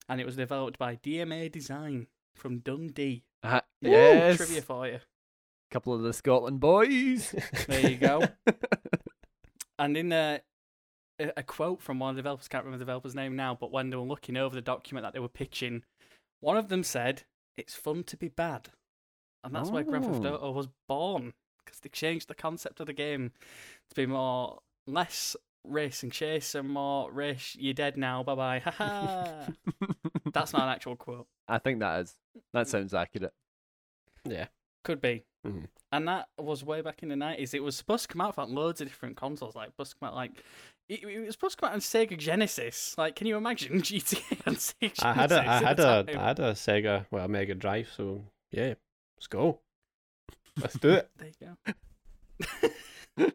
[0.09, 3.25] And it was developed by DMA Design from Dundee.
[3.43, 4.95] Uh, Ooh, trivia for you.
[4.95, 7.35] A couple of the Scotland boys.
[7.69, 8.23] There you go.
[9.79, 10.41] And in a,
[11.19, 13.73] a a quote from one of the developers, can't remember the developer's name now, but
[13.73, 15.85] when they were looking over the document that they were pitching,
[16.41, 17.23] one of them said,
[17.57, 18.69] "It's fun to be bad,"
[19.43, 20.35] and that's why Grand Theft Oh.
[20.35, 21.33] Auto was born
[21.65, 23.33] because they changed the concept of the game
[23.89, 27.57] to be more less race and chase and more race.
[27.59, 28.23] You're dead now.
[28.23, 28.59] Bye bye.
[28.61, 29.47] Ha ha.
[30.33, 31.27] That's not an actual quote.
[31.49, 32.15] I think that is.
[32.53, 33.33] That sounds accurate.
[34.25, 34.47] yeah.
[34.85, 35.25] Could be.
[35.47, 35.69] Mhm.
[35.93, 37.53] And that was way back in the nineties.
[37.55, 39.55] It was supposed to come out for like, loads of different consoles.
[39.57, 40.33] Like supposed to come out like
[40.89, 42.95] it, it was supposed to come out on Sega Genesis.
[42.97, 45.05] Like, can you imagine GTA on Sega Genesis?
[45.05, 46.19] I had a, I had the a, time?
[46.19, 47.89] I had a Sega, well, a Mega Drive.
[47.97, 48.75] So yeah,
[49.17, 49.61] let's go.
[50.61, 51.11] Let's do it.
[51.19, 51.57] There you
[53.17, 53.31] go.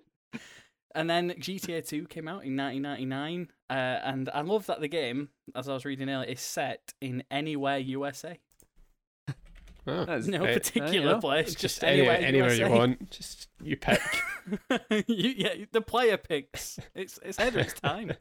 [0.96, 3.50] And then GTA 2 came out in 1999.
[3.70, 7.24] Uh, and I love that the game, as I was reading earlier, is set in
[7.30, 8.40] anywhere USA.
[9.88, 10.54] Oh, That's No great.
[10.56, 13.12] particular Yeah, place, just just, anywhere, anywhere, anywhere you want.
[13.12, 14.02] Just you pick.
[15.08, 16.80] you, yeah, the player picks.
[16.96, 18.14] It's it's ahead time.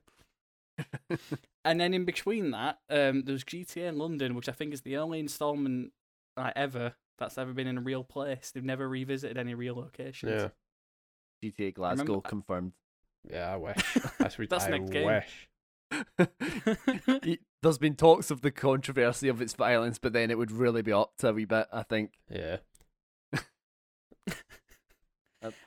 [1.65, 4.99] and then in between that, um, there's GTA in London, which I think is the
[4.99, 5.93] only installment
[6.37, 8.51] like, ever that's ever been in a real place.
[8.55, 10.33] They've never revisited any real locations.
[10.43, 10.49] yeah,
[11.53, 12.73] GTA Glasgow remember- confirmed.
[13.31, 13.53] yeah.
[13.53, 13.95] I wish.
[14.19, 15.07] That's what That's I next game.
[15.07, 15.49] wish.
[17.63, 20.93] There's been talks of the controversy of its violence, but then it would really be
[20.93, 22.13] up to a wee bit, I think.
[22.31, 22.59] Yeah.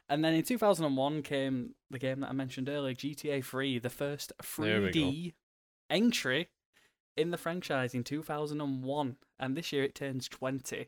[0.10, 4.34] And then in 2001 came the game that I mentioned earlier, GTA 3, the first
[4.58, 5.00] There we go.
[5.02, 5.34] 3D
[5.90, 6.50] entry
[7.16, 9.18] in the franchise in 2001.
[9.40, 10.88] And this year it turns 20.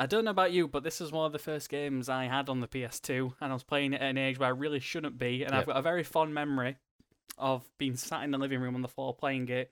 [0.00, 2.48] I don't know about you, but this is one of the first games I had
[2.48, 5.18] on the PS2, and I was playing it at an age where I really shouldn't
[5.18, 5.44] be.
[5.44, 6.78] And I've got a very fond memory
[7.36, 9.70] of being sat in the living room on the floor playing it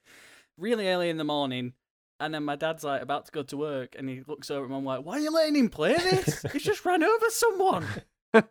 [0.59, 1.73] really early in the morning.
[2.21, 4.71] And then my dad's like about to go to work, and he looks over at
[4.71, 4.77] me.
[4.77, 6.45] I'm like, "Why are you letting him play this?
[6.53, 7.87] He's just ran over someone."
[8.35, 8.43] I'm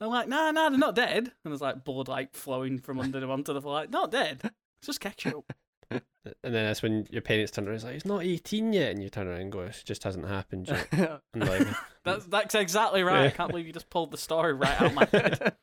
[0.00, 3.30] like, "Nah, nah, they're not dead." And there's like blood like flowing from under them
[3.30, 3.74] onto the floor.
[3.74, 4.40] Like, not dead.
[4.42, 5.52] It's just ketchup.
[6.42, 8.90] And then that's when your parents turn around and it's like, he's not 18 yet.
[8.90, 10.88] And you turn around and go, it just hasn't happened yet.
[11.36, 11.66] Like,
[12.04, 13.26] That's that's exactly right.
[13.26, 15.54] I can't believe you just pulled the story right out of my head.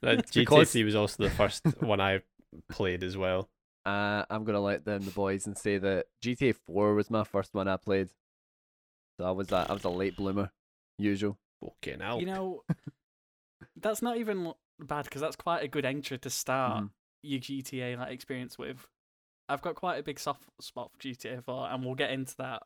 [0.00, 2.22] that GTA because- was also the first one I
[2.70, 3.50] played as well.
[3.84, 7.52] Uh, I'm gonna let them the boys and say that GTA 4 was my first
[7.54, 8.08] one I played.
[9.18, 10.50] So I was a, I was a late bloomer,
[10.98, 11.38] usual.
[11.62, 12.20] Fucking hell.
[12.20, 12.62] You know,
[13.76, 16.90] that's not even bad because that's quite a good entry to start Mhm.
[17.22, 18.86] your GTA like experience with.
[19.48, 22.62] I've got quite a big soft spot for GTA 4, and we'll get into that.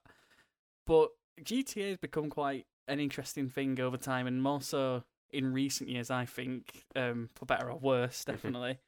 [0.87, 1.11] But
[1.43, 6.11] GTA has become quite an interesting thing over time, and more so in recent years,
[6.11, 8.79] I think, um, for better or worse, definitely.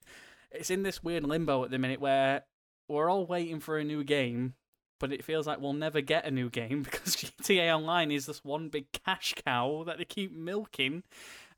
[0.50, 2.42] it's in this weird limbo at the minute where
[2.88, 4.54] we're all waiting for a new game,
[5.00, 8.44] but it feels like we'll never get a new game because GTA Online is this
[8.44, 11.02] one big cash cow that they keep milking,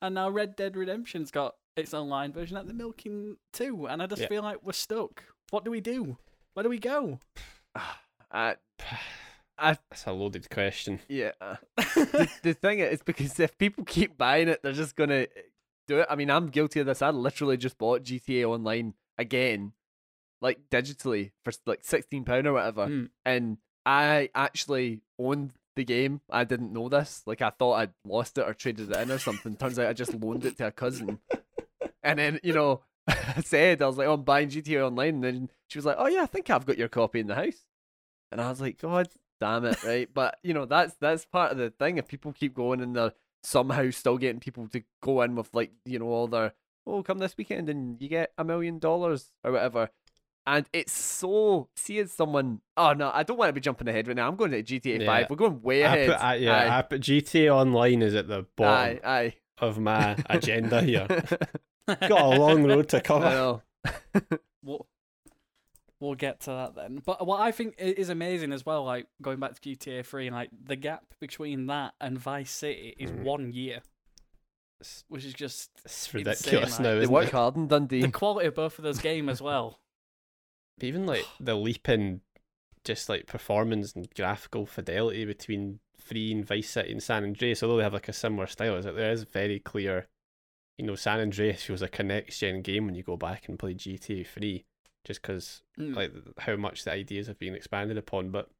[0.02, 4.06] and now Red Dead Redemption's got its online version that they're milking too, and I
[4.06, 4.28] just Yeah.
[4.28, 5.24] feel like we're stuck.
[5.50, 6.18] What do we do?
[6.56, 7.18] Where do we go?
[8.32, 8.56] I,
[9.58, 11.00] I, That's a loaded question.
[11.06, 11.32] yeah.
[11.76, 15.26] the, the thing is, because if people keep buying it, they're just gonna
[15.86, 16.06] do it.
[16.08, 17.02] I mean, I'm guilty of this.
[17.02, 19.72] I literally just bought GTA Online again,
[20.40, 23.10] like digitally for like sixteen pound or whatever, Mm.
[23.26, 26.22] and I actually owned the game.
[26.30, 27.22] I didn't know this.
[27.26, 29.56] Like I thought I'd lost it or traded it in or something.
[29.56, 31.18] Turns out I just loaned it to a cousin,
[32.02, 32.80] and then you know.
[33.08, 35.96] I said I was like, "Oh, I'm buying GTA Online," and then she was like,
[35.98, 37.66] "Oh yeah, I think I've got your copy in the house,"
[38.32, 39.08] and I was like, "God
[39.40, 41.98] damn it, right?" but you know, that's that's part of the thing.
[41.98, 45.70] If people keep going and they're somehow still getting people to go in with like
[45.84, 46.54] you know all their,
[46.86, 49.90] "Oh, come this weekend and you get a million dollars or whatever,"
[50.46, 52.60] and it's so see as someone.
[52.76, 54.28] Oh no, I don't want to be jumping ahead right now.
[54.28, 55.06] I'm going to GTA Yeah.
[55.06, 55.30] Five.
[55.30, 56.08] We're going way I ahead.
[56.10, 59.34] put, I, yeah, I put GTA Online is at the bottom aye, aye.
[59.58, 61.06] of my agenda here.
[62.08, 63.24] Got a long road to I cover.
[63.24, 63.62] know.
[64.62, 64.86] we'll,
[66.00, 67.00] we'll get to that then.
[67.04, 70.30] But what I think i- is amazing as well, like going back to GTA 3,
[70.30, 73.22] like the gap between that and Vice City is Mm.
[73.22, 73.80] one year,
[75.08, 77.32] which is just it's Insane, ridiculous like, now, They isn't work it?
[77.32, 78.02] hard in Dundee.
[78.02, 79.78] the quality of both of those games as well.
[80.80, 82.20] Even like the leap in
[82.84, 87.78] just like performance and graphical fidelity between Free and Vice City and San Andreas, although
[87.78, 90.06] they have like a similar style, is that there is very clear.
[90.78, 93.58] You know, San Andreas feels like a next gen game when you go back and
[93.58, 94.64] play GTA Three,
[95.04, 95.94] just because Mm.
[95.94, 98.30] like how much the ideas have been expanded upon.
[98.30, 98.50] But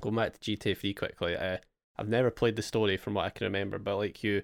[0.00, 1.58] going back to GTA Three quickly, uh,
[1.96, 4.42] I've never played the story from what I can remember, but like you,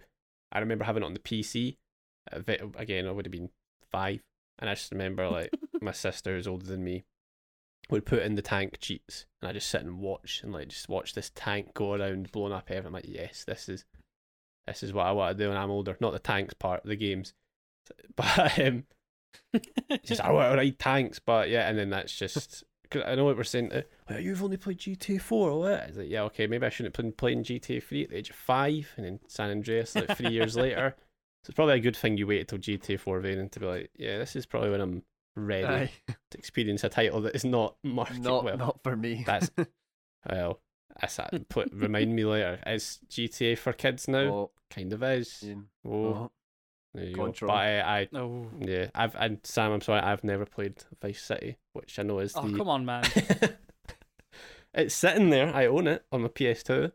[0.53, 1.77] I remember having it on the PC.
[2.31, 3.51] Again, I would have been
[3.91, 4.21] five,
[4.59, 7.05] and I just remember like my sister, who's older than me,
[7.89, 10.91] would put in the tank cheats, and I just sit and watch and like just
[10.91, 12.89] watch this tank go around blowing up everything.
[12.89, 13.87] I'm like, yes, this is
[14.69, 15.97] this is what I want to do when I'm older.
[16.01, 17.35] Not the tanks part of the games,
[18.17, 18.85] but um,
[20.05, 21.19] just I want to ride tanks.
[21.19, 23.73] But yeah, and then that's just because I know what we're saying.
[23.73, 25.85] Uh, well, you've only played GTA Four or what?
[25.89, 28.31] It's like, yeah, okay, maybe I shouldn't have been playing GTA Three at the age
[28.31, 30.95] of five, and then San Andreas like three years later.
[31.45, 33.91] So it's probably a good thing you waited till GTA Four variant to be like,
[33.97, 35.03] yeah, this is probably when I'm
[35.37, 35.91] ready Aye.
[36.31, 38.59] to experience a title that is not market not well.
[38.59, 39.23] not for me.
[39.25, 39.51] That's
[40.29, 40.61] well,
[41.01, 41.49] that's that.
[41.49, 42.59] Put remind me later.
[42.67, 44.19] Uh, is GTA for kids now?
[44.19, 45.43] oh, Kind of is.
[45.43, 45.55] yeah.
[45.87, 46.29] Oh, uh-huh.
[46.95, 47.25] there you go.
[47.25, 47.49] Control.
[47.49, 51.57] But I, I, Oh, yeah, I've and Sam, I'm sorry, I've never played Vice City,
[51.73, 52.57] which I know is oh the.
[52.57, 53.05] come on, man.
[54.75, 55.55] it's sitting there.
[55.55, 56.93] I own it on my PS2.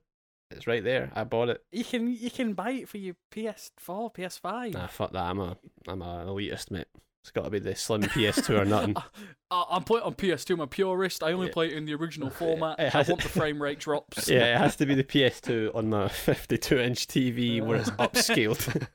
[0.52, 1.12] It's right there.
[1.16, 1.63] I bought it.
[1.72, 4.74] You can you can buy it for your PS4, PS5.
[4.74, 5.24] Nah, fuck that.
[5.24, 6.88] I'm a, I'm an elitist, mate.
[7.24, 8.96] It's got to be the slim PS2 or nothing.
[9.52, 10.56] I, I'm playing on PS2.
[10.56, 11.24] I'm a purist.
[11.24, 11.54] I only Yeah.
[11.54, 12.78] play it in the original format.
[12.80, 14.28] It I has- want the frame rate drops.
[14.30, 18.86] Yeah, it has to be the PS2 on my 52 inch TV where it's upscaled.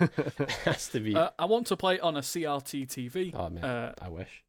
[0.41, 1.17] it has to be.
[1.17, 3.35] Uh, I want to play it on a CRT TV.
[3.35, 4.45] oh man, Uh, I wish.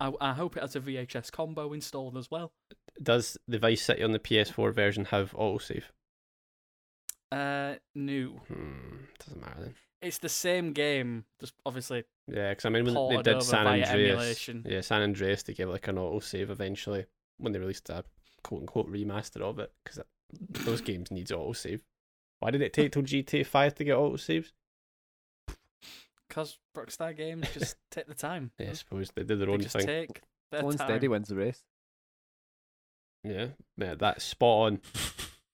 [0.00, 2.52] I, I hope it has a VHS combo installed as well.
[3.02, 5.84] Does the Vice City on the PS4 version have autosave?
[7.30, 9.74] Uh, no, Hmm, doesn't matter then.
[10.00, 11.24] it's the same game.
[11.40, 14.64] Just obviously, Yeah, because I mean when they did San Andreas, emulation.
[14.66, 17.04] yeah, San Andreas, they gave like an auto save eventually
[17.36, 18.04] when they released a
[18.42, 20.00] quote unquote remaster of it because
[20.64, 21.80] those games needs autosave.
[22.40, 24.52] Why did it take till GTA Five to get auto saves?
[26.28, 28.52] because Rockstar Games just take the time.
[28.58, 29.86] Yeah, I suppose they did their They own just thing.
[29.86, 30.86] take their One time.
[30.88, 31.62] steady wins the race.
[33.24, 34.80] Yeah, yeah, that's spot on,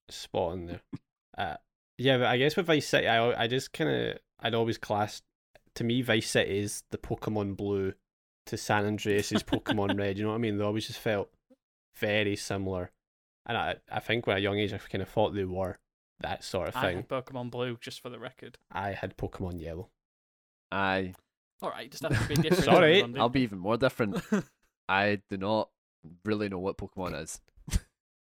[0.08, 0.80] spot on there.
[1.36, 1.56] Uh,
[1.98, 5.22] yeah, but I guess with Vice City, I I just kind of I'd always classed
[5.76, 7.94] to me Vice City is the Pokemon Blue
[8.46, 10.18] to San Andreas's Pokemon Red.
[10.18, 10.58] You know what I mean?
[10.58, 11.30] They always just felt
[11.96, 12.90] very similar,
[13.46, 15.78] and I I think when a young age I kind of thought they were
[16.20, 16.84] that sort of thing.
[16.84, 18.58] I had Pokemon Blue, just for the record.
[18.72, 19.90] I had Pokemon Yellow.
[20.70, 21.14] I.
[21.62, 22.64] All right, just have to be different.
[22.64, 24.20] Sorry, I'll be even more different.
[24.88, 25.70] I do not
[26.24, 27.40] really know what Pokemon is.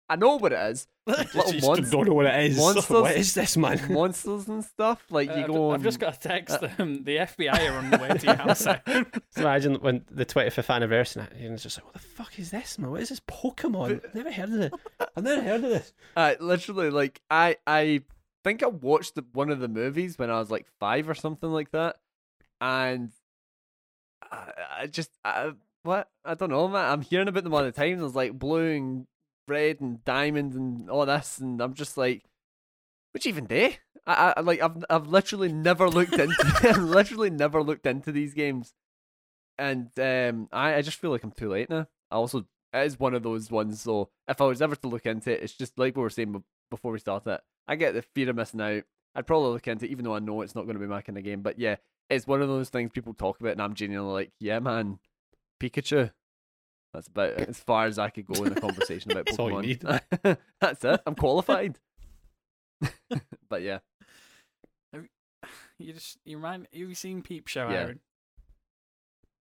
[0.09, 0.87] I know what it is.
[1.05, 2.57] Little You monst- don't know what it is.
[2.59, 3.79] monsters- What is this, man?
[3.93, 5.03] Monsters and stuff.
[5.11, 5.53] Like Uh, you I've, go.
[5.53, 6.57] ju- I've and- just got a text.
[6.63, 8.63] uh, um, the FBI are on the way to your house.
[8.63, 12.77] Just Imagine when the 25th anniversary, and it's just like, what the fuck is this,
[12.79, 12.91] man?
[12.91, 14.03] What is this Pokemon?
[14.05, 14.73] I've never heard of it.
[15.15, 15.93] I've never heard of this.
[16.17, 18.01] I literally like I I
[18.43, 21.51] think I watched the, one of the movies when I was like five or something
[21.51, 21.97] like that,
[22.61, 23.11] and
[24.31, 25.51] I, I just I,
[25.83, 26.89] what I don't know, man.
[26.91, 27.99] I'm hearing about them all the time.
[27.99, 29.07] There's like blue and
[29.49, 32.23] red and diamond and all this, and I'm just like,
[33.11, 33.79] which even day?
[34.05, 38.33] I, I like I've I've literally never looked into I've literally never looked into these
[38.33, 38.73] games,
[39.57, 41.87] and um I I just feel like I'm too late now.
[42.11, 43.81] I also it is one of those ones.
[43.81, 46.43] So if I was ever to look into it, it's just like we were saying
[46.69, 47.41] before we started it.
[47.67, 48.83] I get the fear of missing out.
[49.15, 51.01] I'd probably look into it, even though I know it's not going to be my
[51.01, 51.41] kind of game.
[51.41, 51.77] But yeah,
[52.09, 54.99] it's one of those things people talk about, and I'm genuinely like, yeah, man,
[55.59, 56.11] Pikachu.
[56.93, 59.77] That's about as far as I could go in a conversation about That's all you
[59.77, 60.37] Pokemon.
[60.61, 61.01] That's it.
[61.05, 61.77] I'm qualified.
[63.49, 63.79] but yeah,
[65.77, 67.75] You just you remind you seen Peep Show, Yeah.
[67.75, 67.99] Aaron?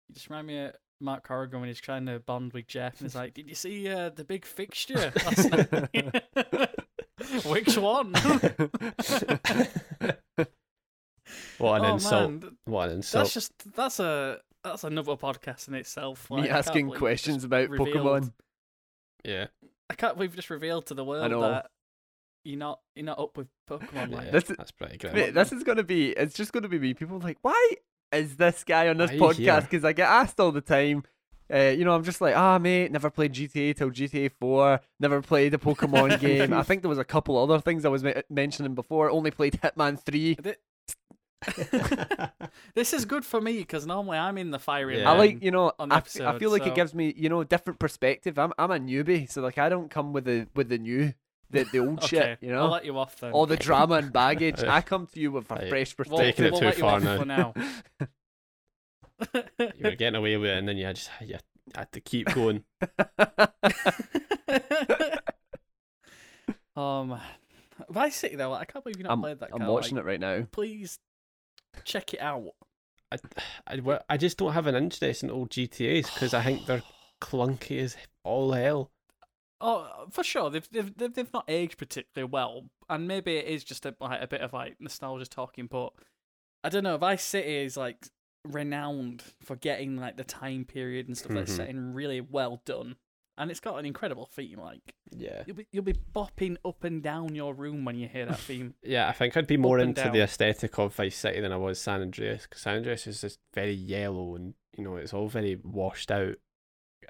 [0.09, 3.07] You just remind me of Mark Corrigan when he's trying to bond with Jeff, and
[3.09, 6.73] he's like, "Did you see uh, the big fixture last night?
[7.47, 8.13] Which one?"
[11.59, 12.31] What an oh insult.
[12.31, 13.25] man, What an insult.
[13.25, 16.31] that's just that's a that's another podcast in itself.
[16.31, 18.33] Like, me asking questions about revealed- Pokemon.
[19.25, 19.47] Yeah.
[19.91, 21.67] I can't believe we just revealed to the world that
[22.45, 24.11] you're not you're not up with Pokemon.
[24.11, 25.15] yeah Like, This that's pretty good.
[25.15, 26.95] Mate, this is going to be, it's just going to be me.
[26.95, 27.71] People like, why
[28.13, 29.53] is this guy on this Why are you here?
[29.53, 29.63] podcast?
[29.63, 31.05] Because I get asked all the time.
[31.53, 35.21] Uh, you know, I'm just like, ah, mate, never played GTA till GTA 4, never
[35.21, 36.53] played a Pokemon game.
[36.55, 39.11] I think there was a couple other things I was me- mentioning before.
[39.11, 40.39] Only played Hitman 3.
[42.75, 45.11] this is good for me because normally I'm in the firing Yeah.
[45.11, 46.95] I like, you know, on the I, f- I episode, feel like so- it gives
[46.95, 48.39] me, you know, a different perspective.
[48.39, 51.13] I'm I'm a newbie, so like I don't come with the with the new,
[51.51, 52.65] the the old okay, shit, you know.
[52.65, 53.33] I'll let you off then.
[53.33, 54.63] all the drama and baggage.
[54.65, 55.69] I come to you with a Right.
[55.69, 56.37] fresh We'll- perspective.
[56.37, 57.19] Taking it we'll too let you far off now.
[57.19, 57.55] for now.
[59.59, 61.37] you were getting away with it, and then you just you
[61.75, 62.65] had to keep going.
[66.77, 67.21] oh man,
[67.89, 69.51] Vice City though, I can't believe you've not I'm, played that.
[69.53, 69.73] I'm Carl.
[69.75, 70.47] watching like, it right now.
[70.51, 70.99] Please
[71.85, 72.53] check it out.
[73.13, 73.19] I,
[73.67, 76.83] I, I just don't have an interest in old GTA's because I think they're
[77.21, 78.91] clunky as all hell.
[79.61, 80.51] Oh, for sure.
[80.51, 84.21] They've they've they've, they've not aged particularly well, and maybe it is just a like
[84.21, 85.67] a bit of like nostalgia talking.
[85.67, 85.93] But
[86.63, 86.97] I don't know.
[86.99, 88.09] Vice City is like
[88.47, 91.69] renowned for getting like the time period and stuff that's Mhm.
[91.69, 92.97] in really well done,
[93.37, 94.59] and it's got an incredible theme.
[94.61, 95.43] Like Yeah.
[95.47, 98.75] you'll be you'll be bopping up and down your room when you hear that theme.
[98.83, 100.13] Yeah, I think I'd be more into down.
[100.13, 103.39] the aesthetic of Vice City than I was San Andreas because San Andreas is just
[103.55, 106.37] very yellow and you know it's all very washed out,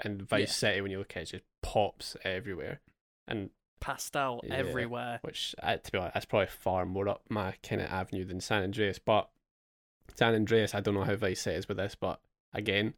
[0.02, 0.68] and Vice Yeah.
[0.70, 2.80] City when you look at it, just pops everywhere,
[3.28, 4.54] and pastel Yeah.
[4.54, 5.18] everywhere.
[5.22, 8.40] which uh, to be honest, that's probably far more up my kind of avenue than
[8.40, 8.98] San Andreas.
[8.98, 9.30] But
[10.14, 12.20] San Andreas, I don't know how Vice City is with this, but
[12.52, 12.94] again,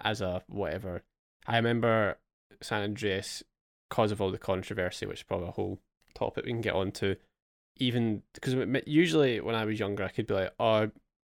[0.00, 1.02] as a whatever,
[1.46, 2.18] I remember
[2.62, 3.42] San Andreas
[3.88, 5.78] because of all the controversy, which is probably a whole
[6.14, 7.16] topic we can get onto.
[7.76, 8.54] Even because
[8.86, 10.90] usually when I was younger, I could be like, oh.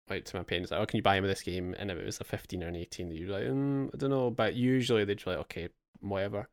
[0.09, 1.75] Like to my parents, like, oh, can you buy me this game?
[1.81, 4.11] And if it was a fifteen or an eighteen, you'd be like, mm, I don't
[4.11, 4.31] know.
[4.31, 6.49] But usually they'd be like, okay, whatever.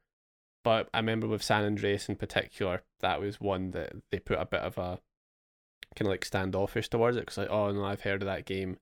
[0.63, 4.45] But I remember with San Andreas in particular, that was one that they put a
[4.45, 4.99] bit of a
[5.95, 8.77] kind of like standoffish towards it because like, oh no, I've heard of that game.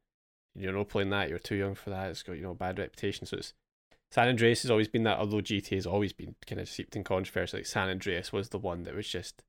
[0.56, 1.28] You're not playing that.
[1.30, 2.10] You're too young for that.
[2.10, 3.26] It's got you know bad reputation.
[3.26, 3.54] So it's
[4.12, 5.20] San Andreas has always been that.
[5.20, 8.58] Although GTA has always been kind of seeped in controversy, like San Andreas was the
[8.60, 9.44] one that was just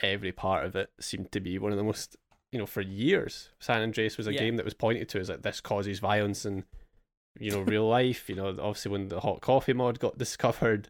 [0.00, 2.16] every part of it seemed to be one of the most
[2.52, 3.50] you know for years.
[3.60, 4.40] San Andreas was a Yeah.
[4.40, 6.64] game that was pointed to as like this causes violence and
[7.38, 8.28] you know real life.
[8.28, 10.88] You know obviously when the hot coffee mod got discovered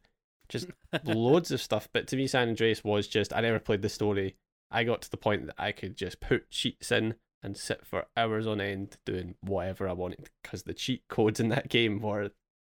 [0.49, 0.69] just
[1.05, 1.89] loads of stuff.
[1.93, 4.37] But to me, San Andreas was just I never played the story.
[4.71, 8.07] I got to the point that I could just put cheats in and sit for
[8.17, 12.31] hours on end doing whatever I wanted because the cheat codes in that game were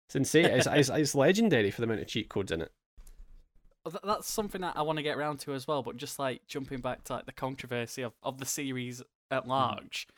[0.06, 0.46] it's insane.
[0.46, 2.72] It's, it's, it's legendary for the amount of cheat codes in it.
[3.84, 5.82] Oh, that's something that I want to get around to as well.
[5.82, 9.50] But just like jumping back to like the controversy of, of the series at hmm.
[9.50, 10.08] large,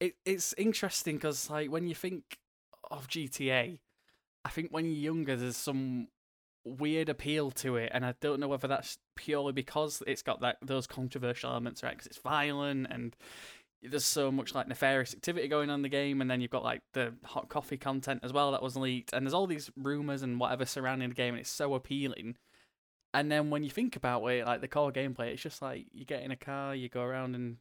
[0.00, 2.38] it it's interesting because like when you think
[2.90, 3.78] of GTA,
[4.44, 6.08] I think when you're younger, there's some
[6.64, 10.58] weird appeal to it, and I don't know whether that's purely because it's got that
[10.62, 11.92] those controversial elements, right?
[11.92, 13.16] Because it's violent and
[13.82, 16.64] there's so much like nefarious activity going on in the game, and then you've got
[16.64, 20.22] like the hot coffee content as well that was leaked, and there's all these rumors
[20.22, 22.36] and whatever surrounding the game, and it's so appealing.
[23.14, 26.04] And then when you think about it, like the core gameplay, it's just like you
[26.04, 27.56] get in a car, you go around and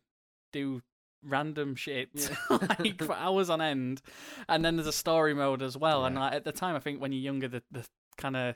[0.53, 0.81] do
[1.23, 2.09] random shit
[2.49, 4.01] like for hours on end,
[4.47, 6.05] and then there's a story mode as well.
[6.05, 7.85] And like at the time, I think when you're younger, the the
[8.17, 8.55] kind of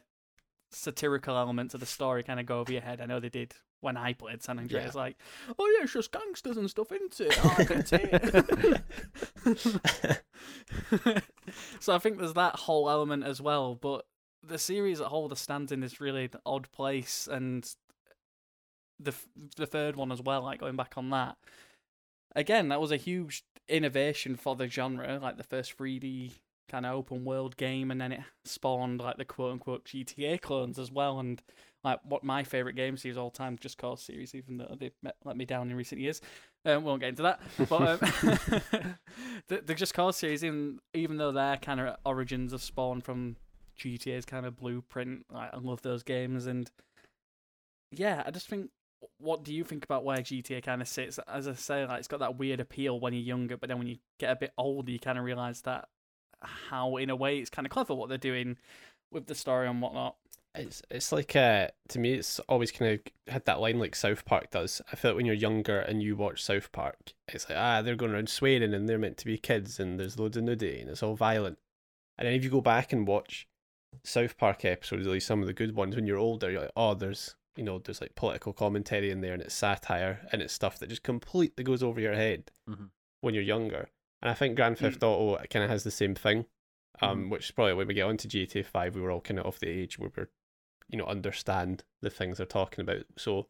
[0.75, 3.01] satirical elements of the story kind of go over your head.
[3.01, 4.95] I know they did when I played San Andreas.
[4.95, 5.01] Yeah.
[5.01, 5.17] Like,
[5.57, 7.39] oh yeah, it's just gangsters and stuff, isn't it?
[7.43, 7.65] Oh, I
[11.79, 14.05] so I think there's that whole element as well, but
[14.43, 17.69] the series at whole the stands in this really odd place, and
[18.99, 19.13] the
[19.55, 20.41] the third one as well.
[20.41, 21.37] Like going back on that,
[22.35, 26.33] again, that was a huge innovation for the genre, like the first 3D
[26.69, 30.79] kind of open world game, and then it spawned like the quote unquote GTA clones
[30.79, 31.41] as well, and
[31.83, 34.91] like what my favorite game series all time, Just Cause series, even though they've
[35.23, 36.19] let me down in recent years.
[36.65, 37.99] Um, won't get into that, but um,
[39.47, 43.35] the, the Just Cause series, even even though their kind of origins have spawned from
[43.79, 46.69] GTA's kind of blueprint, like, I love those games, and
[47.91, 48.71] yeah, I just think.
[49.19, 51.19] What do you think about where GTA kind of sits?
[51.27, 53.85] As I say, like it's got that weird appeal when you're younger, but then when
[53.85, 55.89] you get a bit older, you kind of realize that
[56.41, 58.57] how, in a way, it's kind of clever what they're doing
[59.11, 60.15] with the story and whatnot.
[60.57, 64.23] It's it's like uh to me it's always kind of had that line like South
[64.23, 64.81] Park does.
[64.89, 67.97] I feel like when you're younger and you watch South Park, it's like ah they're
[67.97, 70.89] going around swearing and they're meant to be kids and there's loads of nudity and
[70.89, 71.57] it's all violent.
[72.17, 73.49] And then if you go back and watch
[74.05, 76.71] South Park episodes, at least some of the good ones, when you're older, you're like
[76.77, 80.53] oh there's you know there's like political commentary in there and it's satire and it's
[80.53, 82.91] stuff that just completely goes over your head Mhm.
[83.19, 83.89] when you're younger.
[84.25, 86.45] And I think Grand Theft Auto kind of has the same thing
[87.01, 89.45] um, which is probably when we get onto GTA Five, we were all kind of
[89.45, 90.29] off the age where we're,
[90.89, 93.03] you know, understand the things they're talking about.
[93.17, 93.47] So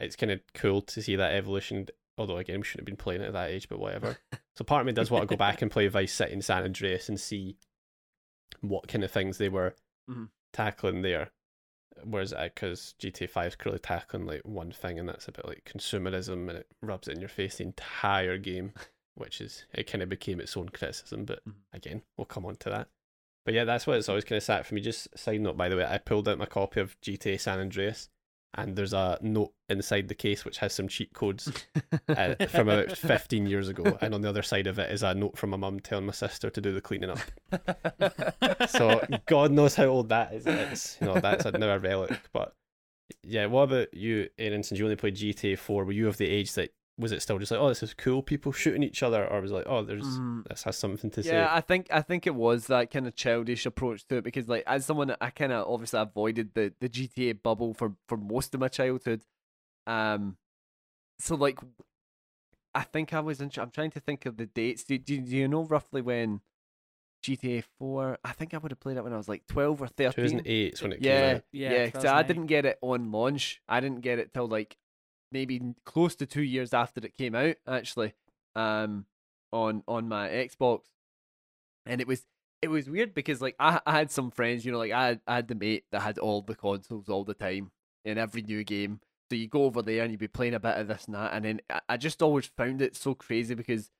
[0.00, 1.86] it's kind of cool to see that evolution.
[2.18, 4.18] Although again, we shouldn't have been playing it at that age, but whatever.
[4.56, 6.64] so part of me does want to go back and play Vice City and San
[6.64, 7.56] Andreas and see
[8.60, 9.74] what kind of things they were
[10.10, 10.28] Mhm.
[10.52, 11.30] tackling there.
[12.02, 16.48] Whereas because GTA Five is clearly tackling like one thing, and that's about like consumerism,
[16.48, 18.72] and it rubs it in your face the entire game,
[19.14, 21.24] which is it kind of became its own criticism.
[21.24, 21.54] But Mhm.
[21.72, 22.88] again, we'll come on to that.
[23.44, 24.80] But yeah, that's what it's always kind of sat for me.
[24.80, 28.08] Just side note, by the way, I pulled out my copy of GTA San Andreas.
[28.56, 31.50] and there's a note inside the case which has some cheat codes
[32.08, 35.12] uh, from about 15 years ago, and on the other side of it is a
[35.12, 37.18] note from my mum telling my sister to do the cleaning up.
[38.68, 40.46] So God knows how old that is.
[40.46, 42.18] It's you know that's a now a relic.
[42.32, 42.54] But
[43.22, 44.62] yeah, what about you, Aaron?
[44.62, 47.38] Since you only played GTA 4, were you of the age that was it still
[47.38, 49.82] just like, oh, this is cool, people shooting each other, or was it like, oh,
[49.82, 50.44] there's Mm.
[50.48, 51.36] this has something to Yeah, say?
[51.38, 54.48] Yeah, I think I think it was that kind of childish approach to it because,
[54.48, 58.54] like, as someone I kind of obviously avoided the the GTA bubble for for most
[58.54, 59.22] of my childhood,
[59.86, 60.36] um,
[61.20, 61.60] so like,
[62.74, 63.50] I think I was in.
[63.58, 64.84] I'm trying to think of the dates.
[64.84, 66.40] Do do, do you know roughly when
[67.22, 68.18] GTA Four?
[68.24, 70.40] I think I would have played it when I was like twelve or thirteen.
[70.40, 71.44] 2008 when it came Yeah, out.
[71.52, 71.90] Yeah, yeah.
[72.00, 73.62] So I didn't get it on launch.
[73.68, 74.76] I didn't get it till like
[75.34, 77.56] maybe close to two years after it came out.
[77.68, 78.14] Actually,
[78.56, 79.04] um,
[79.52, 80.84] on on my Xbox,
[81.84, 82.24] and it was
[82.62, 85.20] it was weird because like I, I had some friends, you know, like I had,
[85.26, 87.72] I had the mate that had all the consoles all the time
[88.04, 89.00] in every new game.
[89.30, 91.34] So you go over there and you'd be playing a bit of this and that,
[91.34, 93.90] and then I, I just always found it so crazy because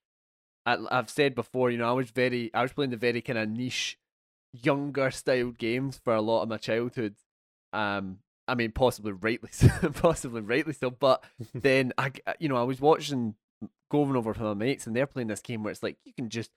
[0.65, 3.39] I, I've said before, you know, I was very I was playing the very kind
[3.39, 3.99] of niche,
[4.53, 7.17] younger styled games for a lot of my childhood.
[7.73, 9.51] Um, I mean, possibly rightly,
[9.95, 10.91] possibly rightly so.
[10.91, 11.25] But
[11.55, 13.35] then I, you know, I was watching
[13.91, 16.29] going over with my mates, and they're playing this game where it's like you can
[16.29, 16.51] just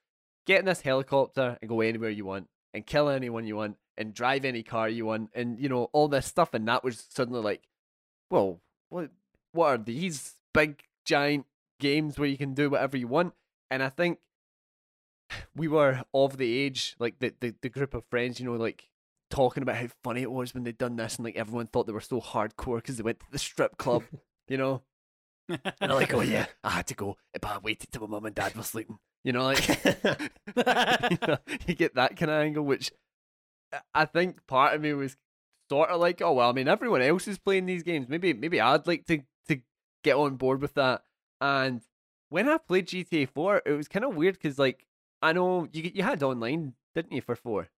[0.46, 4.14] get in this helicopter and go anywhere you want, and kill anyone you want, and
[4.14, 6.54] drive any car you want, and you know all this stuff.
[6.54, 7.64] And that was suddenly like,
[8.30, 8.60] well,
[8.90, 9.10] what,
[9.54, 11.46] what are these big giant
[11.80, 13.34] games where you can do whatever you want?
[13.70, 14.20] And I think
[15.56, 18.90] we were of the age, like the, the, the group of friends, you know, like
[19.30, 21.94] talking about how funny it was when they'd done this, and like everyone thought they
[21.94, 24.04] were so hardcore because they went to the strip club,
[24.48, 24.84] you know.
[25.50, 28.26] And they're like, oh yeah, I had to go, but I waited till my mum
[28.26, 29.00] and dad were sleeping.
[29.24, 32.92] You know, like you, know, you get that kind of angle, which
[33.94, 35.18] I- think part of me was
[35.70, 38.08] sort of like, oh well, I mean, everyone else is playing these games.
[38.08, 39.60] Maybe maybe I'd like to to
[40.04, 41.04] get on board with that.
[41.42, 41.82] And
[42.30, 44.86] when I played GTA Four, it was kind of weird because like
[45.22, 47.70] I know you you had online, didn't you, for four?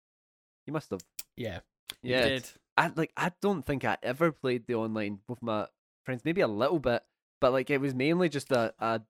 [0.68, 1.02] You must have.
[1.40, 1.60] Yeah.
[2.04, 2.24] Yeah.
[2.30, 2.50] did.
[2.78, 5.68] I like I don't think I ever played the online with my
[6.06, 7.04] friends, maybe a little bit,
[7.42, 9.02] but like it was mainly just a, a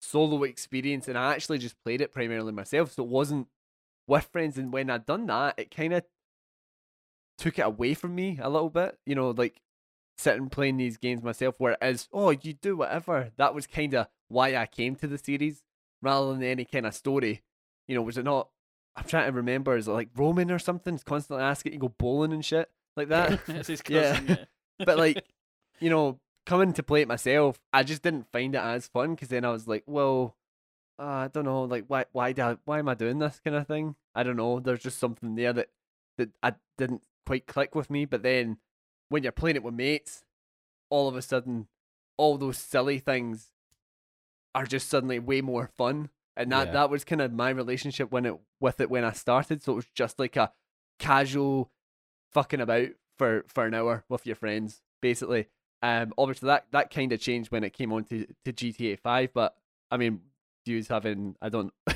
[0.00, 2.92] solo experience and I actually just played it primarily myself.
[2.92, 3.48] So it wasn't
[4.06, 6.02] with friends and when I'd done that, it kinda
[7.38, 8.98] took it away from me a little bit.
[9.06, 9.60] You know, like
[10.18, 13.32] sitting playing these games myself where it is, oh, you do whatever.
[13.36, 15.62] That was kinda why I came to the series
[16.02, 17.42] rather than any kind of story.
[17.88, 18.50] You know, was it not
[18.96, 20.94] I'm trying to remember, is it like Roman or something?
[20.94, 23.40] He's constantly asking you to go bowling and shit like that.
[23.46, 24.20] His Yeah.
[24.26, 24.36] Yeah.
[24.84, 25.24] but like,
[25.80, 29.28] you know, coming to play it myself, I just didn't find it as fun because
[29.28, 30.36] then I was like, well,
[30.98, 33.56] uh, I don't know, like why why do I, why am I doing this kind
[33.56, 33.96] of thing?
[34.14, 34.60] I don't know.
[34.60, 35.68] There's just something there that
[36.16, 38.06] that I didn't quite click with me.
[38.06, 38.58] But then
[39.10, 40.24] when you're playing it with mates,
[40.88, 41.66] all of a sudden,
[42.16, 43.48] all those silly things
[44.54, 46.08] are just suddenly way more fun.
[46.36, 46.72] And that, Yeah.
[46.74, 49.62] that was kind of my relationship when it with it when I started.
[49.62, 50.52] So it was just like a
[50.98, 51.70] casual
[52.32, 55.48] fucking about for for an hour with your friends, basically.
[55.82, 59.32] Um, obviously that that kind of changed when it came on to, to GTA Five,
[59.32, 59.54] but
[59.90, 60.20] I mean,
[60.64, 61.72] views having I don't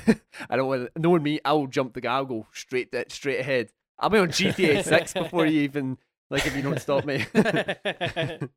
[0.49, 3.71] I don't want knowing me, I'll jump the guy, I'll go straight to, straight ahead.
[3.99, 5.99] I'll be on GTA Six before you even
[6.31, 7.27] like if you don't stop me.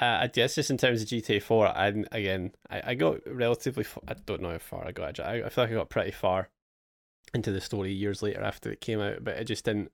[0.00, 3.84] Uh, I guess just in terms of GTA 4, I again, I, I got relatively.
[4.08, 5.20] I don't know how far I got.
[5.20, 6.50] I, I feel like I got pretty far
[7.32, 9.92] into the story years later after it came out, but it just didn't.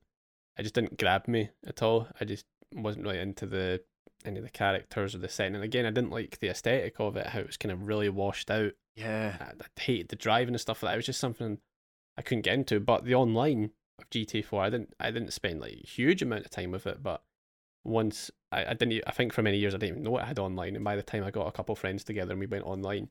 [0.57, 2.07] It just didn't grab me at all.
[2.19, 3.81] I just wasn't really into the
[4.25, 5.55] any of the characters or the setting.
[5.55, 7.27] And again, I didn't like the aesthetic of it.
[7.27, 8.71] How it was kind of really washed out.
[8.95, 9.35] yeah.
[9.39, 10.93] I, I hated the driving and stuff like that.
[10.95, 11.59] It was just something
[12.17, 12.79] I couldn't get into.
[12.79, 14.93] But the online of GTA 4, I didn't.
[14.99, 17.21] I didn't spend like a huge amount of time with it, but
[17.83, 20.39] once I, I didn't I think for many years I didn't even know it had
[20.39, 22.65] online and by the time I got a couple of friends together and we went
[22.65, 23.09] online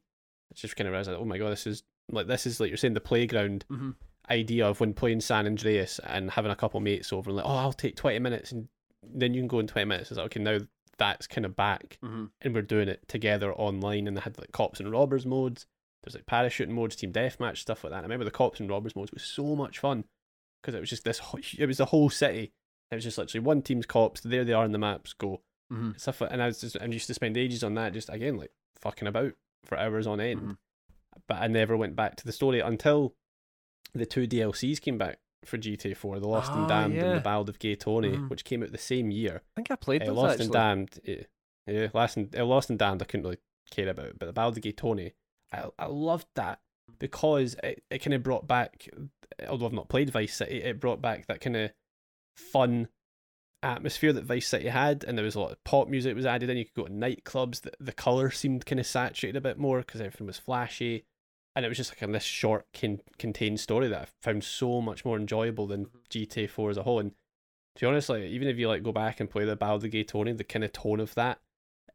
[0.52, 2.68] I just kind of realized like, oh my god this is like this is like
[2.68, 3.94] you're saying the playground Mhm.
[4.30, 7.56] idea of when playing San Andreas and having a couple mates over and like oh
[7.56, 8.68] I'll take 20 minutes and
[9.02, 10.58] then you can go in 20 minutes it's like okay now
[10.98, 12.26] that's kind of back Mm-hmm.
[12.42, 15.66] and we're doing it together online and they had like cops and robbers modes
[16.04, 18.70] there's like parachuting modes team deathmatch stuff like that and I remember the cops and
[18.70, 20.04] robbers modes was so much fun
[20.62, 22.52] because it was just this whole, it was the whole city
[22.90, 25.40] it was just literally one team's cops there they are in the maps go
[25.72, 25.92] Mm-hmm.
[25.98, 28.36] stuff like, and I was just I used to spend ages on that just again
[28.36, 29.34] like fucking about
[29.64, 30.56] for hours on end Mhm.
[31.28, 33.14] but I never went back to the story until
[33.94, 37.16] the two DLCs came back for GTA 4 The Lost Ah, and Damned and.
[37.16, 38.28] The Ballad of Gay Tony Mhm.
[38.30, 40.44] which came out the same year I think I played uh, those Lost actually.
[40.46, 41.22] and Damned yeah,
[41.68, 43.38] yeah Lost and, uh, Lost and Damned I couldn't really
[43.70, 45.12] care about but The Ballad of Gay Tony
[45.52, 46.58] I, I loved that
[46.98, 48.88] because it, it kind of brought back
[49.48, 51.70] although I've not played Vice City it brought back that kind of
[52.34, 52.88] fun
[53.62, 56.48] atmosphere that Vice City had, and there was a lot of pop music was added
[56.50, 56.56] in.
[56.56, 57.60] You could go to nightclubs.
[57.62, 61.04] The, the color seemed kind of saturated a bit more because everything was flashy,
[61.54, 64.80] and it was just like in this short, con- contained story that I found so
[64.80, 67.00] much more enjoyable than GTA Four as a whole.
[67.00, 67.12] And
[67.76, 69.82] to be honest, like even if you like go back and play the Ballad of
[69.82, 71.38] the Gay Tony, the kind of tone of that,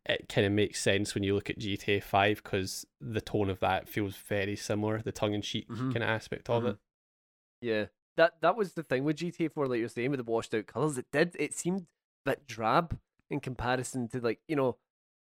[0.08, 3.60] it kind of makes sense when you look at GTA Five because the tone of
[3.62, 5.02] that feels very similar.
[5.02, 5.92] The tongue in cheek Mhm.
[5.94, 6.70] kind of aspect of Mhm.
[6.70, 6.78] it.
[7.62, 7.86] Yeah,
[8.18, 10.68] that that was the thing with GTA Four, like you're saying, with the washed out
[10.68, 10.98] colors.
[10.98, 11.36] It did.
[11.38, 12.98] It seemed a bit drab
[13.30, 14.78] in comparison to like you know,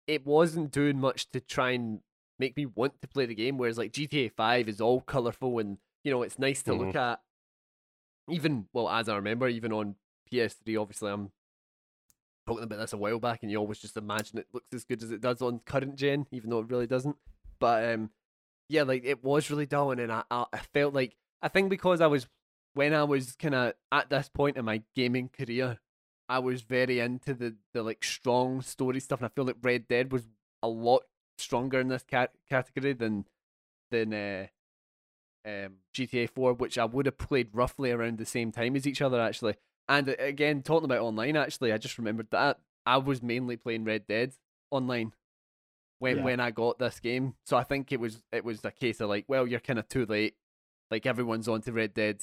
[0.08, 2.02] it wasn't doing much to try and
[2.40, 3.58] make me want to play the game.
[3.58, 7.22] Whereas like GTA Five is all colorful and you know it's nice to look at.
[8.30, 9.96] Even well, as I remember, even on
[10.32, 11.32] PS3, obviously I'm
[12.48, 15.04] talking about this a while back, and you always just imagine it looks as good
[15.04, 17.16] as it does on current gen, even though it really doesn't.
[17.60, 18.10] But um,
[18.70, 22.08] yeah, like it was really dull, and I, I felt like I think because I
[22.08, 22.28] was
[22.74, 25.80] when I was kind of at this point in my gaming career,
[26.30, 29.88] I was very into the the like strong story stuff, and I feel like Red
[29.88, 30.28] Dead was
[30.64, 31.04] a lot
[31.38, 33.26] stronger in this cat- category than
[33.90, 34.48] than uh,
[35.46, 39.02] um, GTA Four, which I would have played roughly around the same time as each
[39.02, 39.56] other actually.
[39.90, 43.84] And uh, again, talking about online, actually, I just remembered that I was mainly playing
[43.84, 44.34] Red Dead
[44.70, 45.14] online
[46.00, 46.24] when Yeah.
[46.24, 47.36] when I got this game.
[47.46, 49.88] So I think it was it was a case of like, well, you're kind of
[49.90, 50.36] too late.
[50.90, 52.22] Like everyone's onto Red Dead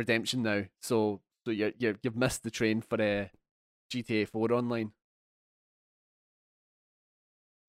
[0.00, 3.26] Redemption now, so so you're, you're you've missed the train for uh,
[3.92, 4.92] GTA Four online.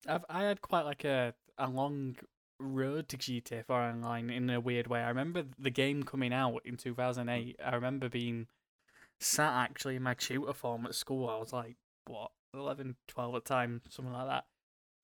[0.06, 2.16] I've I had quite like a a long
[2.58, 5.00] road to GTA 4 Online in a weird way.
[5.00, 7.60] I remember the game coming out in 2008.
[7.64, 8.46] I remember being
[9.20, 11.28] sat actually in my tutor form at school.
[11.28, 11.76] I was like,
[12.06, 14.44] what, 11, 12 at the time, something like that.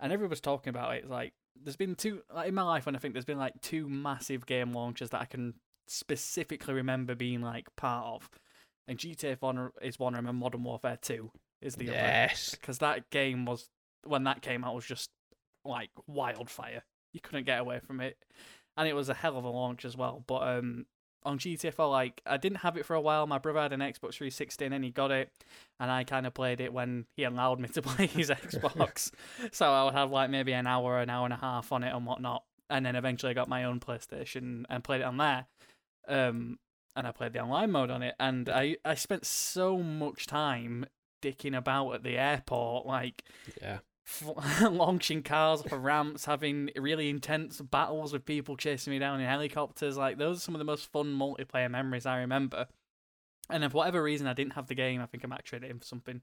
[0.00, 1.02] And everyone was talking about it.
[1.02, 3.60] It's like, there's been two, like in my life, when I think there's been like
[3.60, 5.54] two massive game launches that I can
[5.90, 8.30] specifically remember being like part of.
[8.86, 11.30] And GTA 4 is one, and Modern Warfare 2
[11.60, 12.50] is the other Yes.
[12.54, 13.68] because that game was
[14.04, 15.10] when that came out was just
[15.64, 16.82] like wildfire.
[17.12, 18.16] You couldn't get away from it,
[18.76, 20.24] and it was a hell of a launch as well.
[20.26, 20.86] But um,
[21.24, 23.26] on GTA 4, like I didn't have it for a while.
[23.26, 25.30] My brother had an Xbox 360 and he got it,
[25.80, 29.10] and I kind of played it when he allowed me to play his Xbox.
[29.52, 31.94] so I would have like maybe an hour, an hour and a half on it
[31.94, 35.46] and whatnot, and then eventually I got my own PlayStation and played it on there.
[36.08, 36.58] Um,
[36.96, 40.86] and I played the online mode on it, and I I spent so much time
[41.22, 43.24] dicking about at the airport, like
[43.60, 43.78] Yeah.
[44.06, 49.20] f- launching cars off of ramps, having really intense battles with people chasing me down
[49.20, 49.96] in helicopters.
[49.96, 52.66] Like those are some of the most fun multiplayer memories I remember.
[53.50, 55.64] And if for whatever reason I didn't have the game, I think I might trade
[55.64, 56.20] it in for something.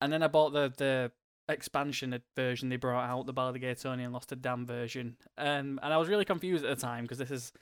[0.00, 1.12] And then I bought the the
[1.52, 5.16] expansion version they brought out, the Ballad of Gay Tony and Lost and Damned version.
[5.36, 7.52] Um, and I was really confused at the time because this is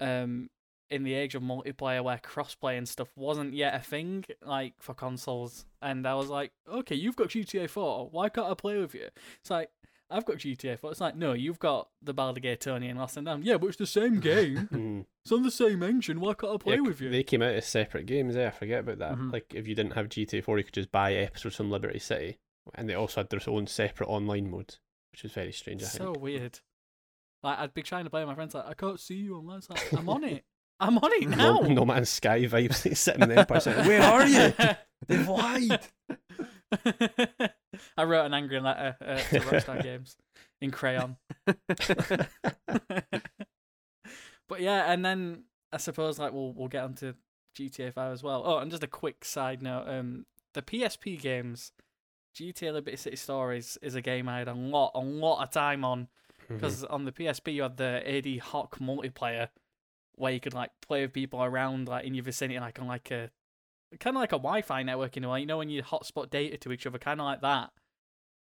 [0.00, 0.48] um
[0.90, 4.94] in the age of multiplayer where crossplay and stuff wasn't yet a thing, like for
[4.94, 5.64] consoles.
[5.80, 8.08] And I was like, okay, you've got GTA 4.
[8.10, 9.08] Why can't I play with you?
[9.40, 9.70] It's like,
[10.10, 10.90] I've got GTA 4.
[10.90, 13.44] It's like, no, you've got the of Gay Tony and Lost and Damned.
[13.44, 14.68] Yeah, but it's the same game.
[14.70, 15.06] Mm.
[15.24, 16.20] it's on the same engine.
[16.20, 17.08] Why can't I play Yeah, with you?
[17.08, 18.36] They came out as separate games.
[18.36, 19.14] Yeah, I forget about that.
[19.16, 19.32] Mhm.
[19.32, 22.36] Like if you didn't have GTA Four, you could just buy episodes from Liberty City,
[22.74, 24.76] and they also had their own separate online mode,
[25.12, 25.82] which was very strange.
[25.82, 26.16] I so think.
[26.16, 26.60] So weird.
[27.42, 29.62] Like, I'd be trying to play with my friends, like, I can't see you online.
[29.68, 30.44] Like, I'm on it.
[30.82, 31.60] I'm on it now.
[31.60, 32.82] no Man's Sky vibes.
[32.82, 34.52] He's sitting in the Empire saying, "Where are you?
[35.06, 35.80] They've lied."
[37.96, 40.16] I wrote an angry letter uh, to Rockstar Games
[40.60, 41.16] in crayon.
[44.48, 47.14] but yeah, and then I suppose like we'll we'll get onto
[47.56, 48.42] GTA Five as well.
[48.44, 51.70] Oh, and just a quick side note: um, the PSP games,
[52.36, 55.84] GTA Liberty City Stories is a game I had a lot a lot of time
[55.84, 56.08] on
[56.48, 59.48] because on the PSP you had the AD Hoc multiplayer
[60.16, 63.10] where you could like play with people around like in your vicinity, like on like
[63.10, 63.30] a
[64.00, 65.40] kind of like a Wi-Fi network in a way.
[65.40, 67.70] You know when you hotspot data to each other, kind of like that.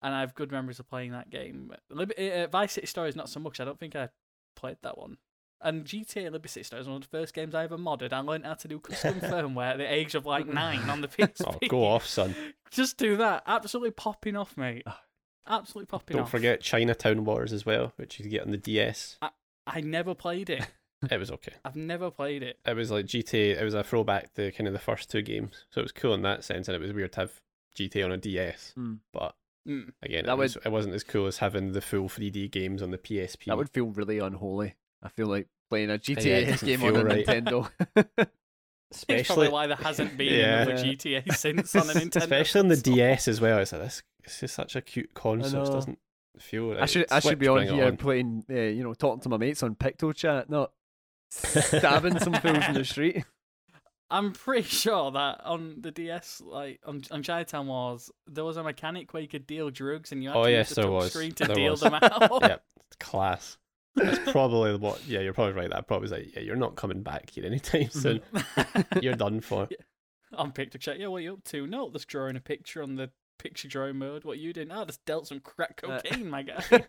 [0.02, 1.72] And I have good memories of playing that game.
[1.88, 3.60] Lib- uh, Vice City Stories not so much.
[3.60, 4.08] I don't think I
[4.56, 5.18] played that one.
[5.64, 8.12] And GTA Liberty City Stories one of the first games I ever modded.
[8.12, 11.08] I learned how to do custom firmware at the age of like nine on the
[11.08, 11.44] PSP.
[11.46, 12.34] oh, go off, son!
[12.72, 13.44] Just do that.
[13.46, 14.84] Absolutely popping off, mate.
[15.46, 16.22] Absolutely popping off.
[16.24, 19.18] Don't forget Chinatown Wars as well, which you get on the DS.
[19.22, 19.30] I,
[19.66, 20.66] I never played it.
[21.10, 21.52] It was okay.
[21.64, 22.58] I've never played it.
[22.66, 23.60] It was like GTA.
[23.60, 26.14] It was a throwback to kind of the first two games, so it was cool
[26.14, 27.32] in that sense, and it was weird to have
[27.76, 28.74] GTA on a DS.
[28.78, 28.98] Mm.
[29.12, 29.34] But
[29.68, 29.92] Mm.
[30.02, 32.90] again, That it, was, it wasn't as cool as having the full 3D games on
[32.90, 33.44] the PSP.
[33.46, 34.74] That would feel really unholy.
[35.02, 37.24] I feel like playing a it GTA doesn't game on feel a right.
[37.26, 37.70] Nintendo.
[38.94, 40.62] It's probably especially why there hasn't been Yeah.
[40.62, 42.16] another GTA since on a Nintendo.
[42.16, 42.94] especially on the console.
[42.94, 43.58] DS as well.
[43.58, 44.02] It's like this.
[44.22, 45.62] This is such a cute console.
[45.66, 45.98] It doesn't
[46.38, 46.76] feel.
[46.78, 47.96] I should I should be on bring it here on.
[47.96, 50.72] playing, uh, you know, talking to my mates on PictoChat, not
[51.32, 53.24] stabbing some fools in the street.
[54.10, 58.62] I'm pretty sure that on the DS, like on on Chinatown Wars, there was a
[58.62, 60.90] mechanic where you could deal drugs, and you had Oh, to yes, use the touch
[60.90, 61.12] was.
[61.12, 61.80] screen to There deal was.
[61.80, 62.42] them out.
[62.42, 62.62] yep,
[63.00, 63.56] class.
[63.96, 65.00] That's probably what.
[65.08, 65.70] Yeah, you're probably right.
[65.70, 68.20] That probably was like, yeah, you're not coming back here anytime soon.
[69.00, 69.66] you're done for.
[70.34, 70.98] on PictoChat.
[70.98, 71.66] Yeah, what are you up to?
[71.66, 74.24] No, just drawing a picture on the picture drawing mode.
[74.24, 74.70] What are you doing?
[74.70, 76.84] Oh, just dealt some crack Uh, cocaine, my guy.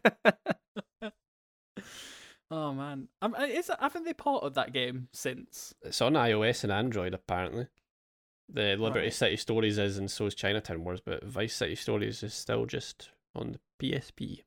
[2.53, 5.73] Oh man, um, is haven't they ported that game since?
[5.81, 7.67] It's on iOS and Android apparently.
[8.49, 9.13] The Liberty Right.
[9.13, 13.09] City Stories is, and so is Chinatown Wars, but Vice City Stories is still just
[13.33, 14.41] on the PSP.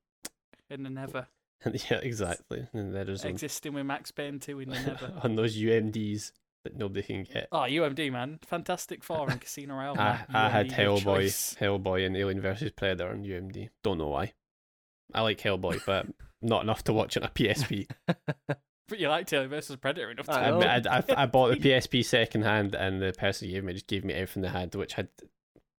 [0.70, 1.28] In the never
[1.90, 2.66] yeah, exactly.
[2.72, 5.12] And that is on, existing with Max Payne 2 in the never.
[5.22, 6.32] on those UMDs
[6.64, 7.48] that nobody can get.
[7.50, 9.98] Oh, UMD man, Fantastic Four and Casino Royale.
[9.98, 10.24] I.
[10.32, 11.56] I had Hellboy.
[11.58, 13.70] Hellboy, and Alien vs Predator on UMD.
[13.82, 14.32] Don't know why.
[15.14, 16.06] I like Hellboy, but
[16.42, 17.88] not enough to watch on a PSP.
[18.88, 20.76] But you liked Alien versus Predator enough to I I.
[20.76, 23.88] I, I, I bought the PSP second hand, and the person who gave me just
[23.88, 25.08] gave me everything they had, which had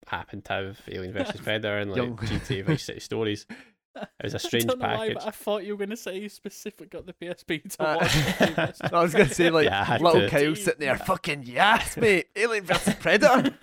[0.09, 2.17] happened to have Alien vs Predator and like Young.
[2.17, 3.47] GTA Vice City Stories.
[3.95, 5.15] It was a strange I don't why, package.
[5.15, 7.97] but I thought you were going to say you specifically got the PSP to Uh,
[8.01, 8.17] watch.
[8.41, 10.29] Alien versus I was gonna say like Yeah, I had little to.
[10.29, 12.27] Kyle sitting there, fucking yes, mate.
[12.35, 13.55] Alien vs Predator.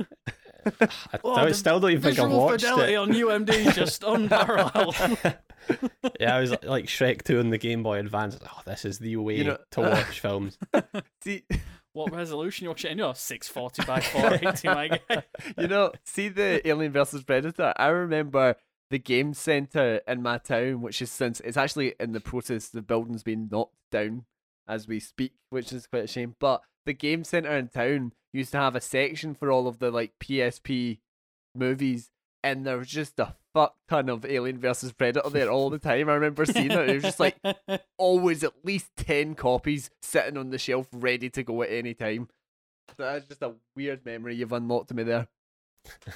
[0.65, 0.87] I
[1.21, 2.95] Oh, still- the still don't even think I Visual watched fidelity it.
[2.95, 4.95] on UMD just unparalleled.
[6.19, 8.37] Yeah, I was like Shrek 2 on the Game Boy Advance.
[8.43, 10.57] Oh, this is the way You know- to watch films.
[11.23, 11.43] See,
[11.93, 12.91] what resolution you're watching?
[12.91, 15.23] in your 640 by 480, my guy.
[15.57, 17.73] you know, see the Alien vs Predator.
[17.77, 18.55] I remember
[18.89, 22.69] the game center in my town, which is since it's actually in the process.
[22.69, 24.25] The building's been knocked down
[24.67, 26.35] as we speak, which is quite a shame.
[26.39, 29.91] But the game center in town used to have a section for all of the
[29.91, 30.99] like PSP
[31.55, 32.09] movies,
[32.43, 36.09] and there was just a fuck ton of Alien vs Predator there all the time.
[36.09, 36.89] I remember seeing it.
[36.89, 37.37] It was just like
[37.97, 42.27] always at least 10 copies sitting on the shelf ready to go at any time.
[42.97, 45.27] So that's just a weird memory you've unlocked to me there.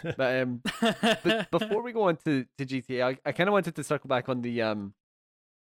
[0.03, 3.83] But um but before we go on to, to GTA, I, I kinda wanted to
[3.83, 4.93] circle back on the um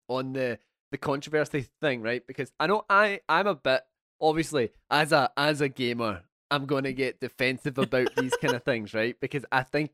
[0.08, 0.60] on the
[0.92, 2.26] the controversy thing, right?
[2.26, 3.82] Because I know I, I'm a bit
[4.22, 8.94] obviously as a as a gamer, I'm gonna get defensive about these kind of things,
[8.94, 9.16] right?
[9.20, 9.92] Because I think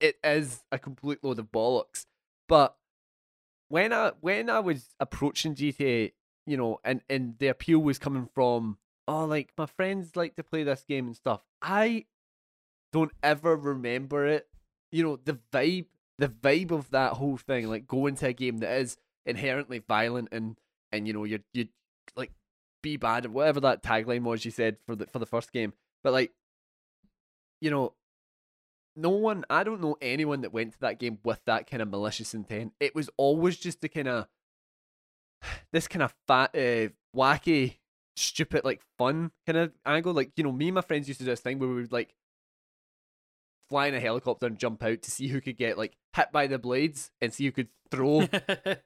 [0.00, 2.06] it is a complete load of bollocks.
[2.48, 2.76] But
[3.68, 6.12] when I when I was approaching GTA,
[6.46, 10.42] you know, and and the appeal was coming from, oh, like my friends like to
[10.42, 11.42] play this game and stuff.
[11.62, 12.06] I
[12.92, 14.48] don't ever remember it.
[14.90, 15.86] You know, the vibe,
[16.18, 18.96] the vibe of that whole thing, like going to a game that is
[19.26, 20.58] inherently violent and
[20.90, 21.68] and you know you you
[22.16, 22.32] like
[22.82, 25.72] be bad or whatever that tagline was you said for the for the first game,
[26.02, 26.32] but like
[27.60, 27.92] you know
[28.96, 31.88] no one I don't know anyone that went to that game with that kind of
[31.88, 32.72] malicious intent.
[32.80, 34.26] It was always just the kind of
[35.72, 37.76] this kind of fat uh, wacky
[38.16, 41.24] stupid like fun kind of angle like you know me and my friends used to
[41.24, 42.14] do this thing where we would like
[43.68, 46.46] fly in a helicopter and jump out to see who could get like hit by
[46.46, 48.28] the blades and see who could throw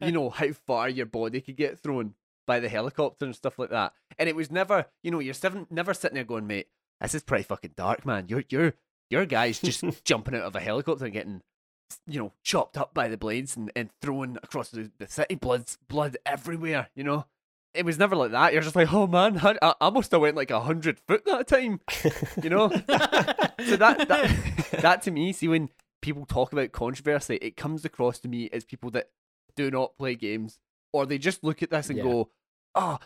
[0.00, 2.14] you know how far your body could get thrown
[2.46, 3.92] by the helicopter and stuff like that.
[4.18, 6.68] And it was never, you know, you're seven, never sitting there going, mate,
[7.00, 8.26] this is pretty fucking dark, man.
[8.28, 8.74] You're you're
[9.10, 11.40] your guy's just jumping out of a helicopter and getting,
[12.06, 15.64] you know, chopped up by the blades and, and thrown across the, the city, blood
[15.88, 16.88] blood everywhere.
[16.96, 17.26] You know,
[17.74, 18.52] it was never like that.
[18.52, 21.46] You're just like, oh man, I, I- must have went like a hundred foot that
[21.48, 21.80] time.
[22.42, 22.68] You know,
[23.66, 25.70] so that that that to me, see when
[26.02, 29.10] people talk about controversy, it comes across to me as people that
[29.56, 30.58] do not play games,
[30.92, 32.04] or they just look at this and Yeah.
[32.04, 32.30] go,
[32.74, 32.98] "Oh,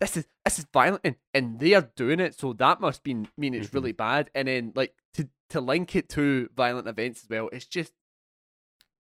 [0.00, 3.14] this is this is violent," and, and they are doing it, so that must be
[3.36, 3.74] mean it's Mhm.
[3.74, 4.30] really bad.
[4.34, 7.92] And then like to to link it to violent events as well, it's just.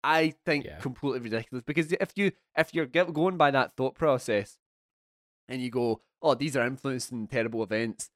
[0.03, 0.77] I think Yeah.
[0.79, 4.59] completely ridiculous because if you if you're going by that thought process,
[5.47, 8.11] and you go, oh, these are influencing terrible events,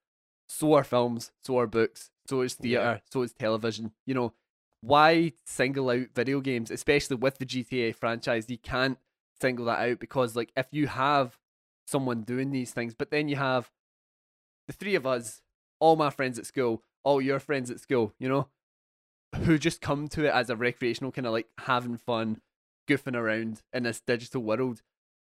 [0.48, 2.64] so are films, so are books, so is Yeah.
[2.64, 3.94] theater, so is television.
[4.06, 4.34] You know,
[4.82, 8.46] why single out video games, especially with the GTA franchise?
[8.50, 9.00] You can't
[9.42, 11.40] single that out because, like, if you have
[11.90, 13.72] someone doing these things, but then you have
[14.68, 15.42] the three of us,
[15.80, 18.48] all my friends at school, all your friends at school, you know,
[19.44, 22.42] who just come to it as a recreational kind of like having fun,
[22.88, 24.82] goofing around in this digital world,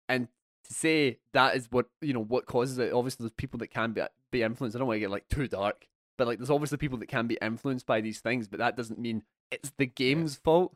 [0.09, 0.27] and
[0.63, 2.91] to say that is what you know what causes it.
[2.93, 4.01] Obviously, there's people that can be
[4.31, 4.75] be influenced.
[4.75, 5.87] I don't want to get like too dark,
[6.17, 8.99] but like there's obviously people that can be influenced by these things, but that doesn't
[8.99, 10.75] mean it's the game's fault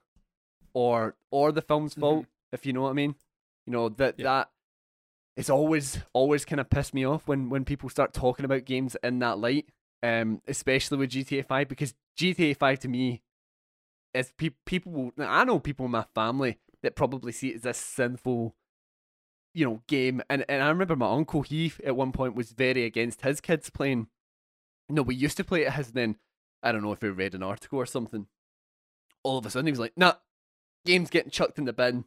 [0.74, 2.00] or or the film's Mhm.
[2.00, 2.26] fault.
[2.52, 3.16] If you know what I mean,
[3.66, 4.24] you know that Yeah.
[4.24, 4.52] that
[5.42, 8.96] it's always always kind of pissed me off when when people start talking about games
[9.04, 9.66] in that light.
[10.04, 13.22] Um, especially with GTA Five because GTA Five to me
[14.14, 14.92] is pe- people.
[14.92, 18.56] will- I know people in my family that probably see it as a sinful
[19.54, 20.22] you know, game.
[20.30, 23.70] And and I remember my uncle, he at one point was very against his kids
[23.70, 24.08] playing
[24.90, 26.18] no, we used to play it as then
[26.64, 28.28] I don't know if he read an article or something.
[29.24, 30.16] All of a sudden he was like, nah,
[30.86, 32.06] game's getting chucked in the bin.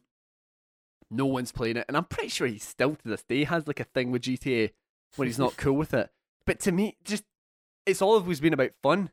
[1.11, 1.85] No one's playing it.
[1.87, 4.71] And I'm pretty sure he still to this day has like a thing with GTA
[5.15, 6.09] where he's not cool with it.
[6.45, 7.23] But to me, just
[7.85, 9.11] it's always been about fun.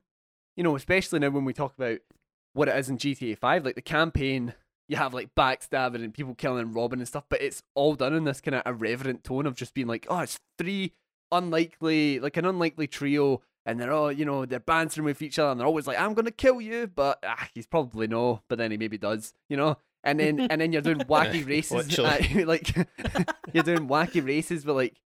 [0.56, 1.98] You know, especially now when we talk about
[2.52, 4.54] what it is in GTA 5, like the campaign,
[4.88, 8.14] you have like backstabbing and people killing and robbing and stuff, but it's all done
[8.14, 10.92] in this kind of irreverent tone of just being like, oh, it's three
[11.30, 15.50] unlikely, like an unlikely trio, and they're all, you know, they're bantering with each other,
[15.50, 18.70] and they're always like, I'm gonna kill you, but ah, he's probably no, but then
[18.70, 19.78] he maybe does, you know.
[20.04, 22.42] And then and then you're doing wacky races, Literally.
[22.42, 22.74] uh, like
[23.52, 25.00] you're doing wacky races with like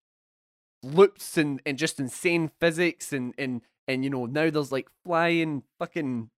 [0.83, 5.63] loops and, and just insane physics and, and and you know now there's like flying
[5.79, 6.31] fucking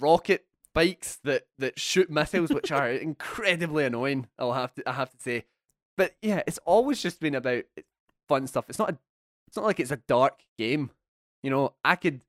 [0.00, 5.10] rocket bikes that that shoot missiles which are incredibly annoying i'll have to i have
[5.10, 5.44] to say.
[5.96, 7.64] But yeah it's always just been about
[8.28, 8.64] fun stuff.
[8.68, 8.98] It's not a,
[9.46, 10.90] it's not like it's a dark game
[11.42, 11.74] you know?
[11.84, 12.22] I could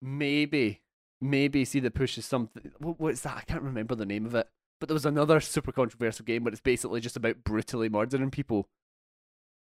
[0.00, 0.80] maybe
[1.20, 3.36] maybe see the push as something what, what's that?
[3.36, 4.48] I can't remember the name of it
[4.80, 8.68] but there was another super controversial game but it's basically just about brutally murdering people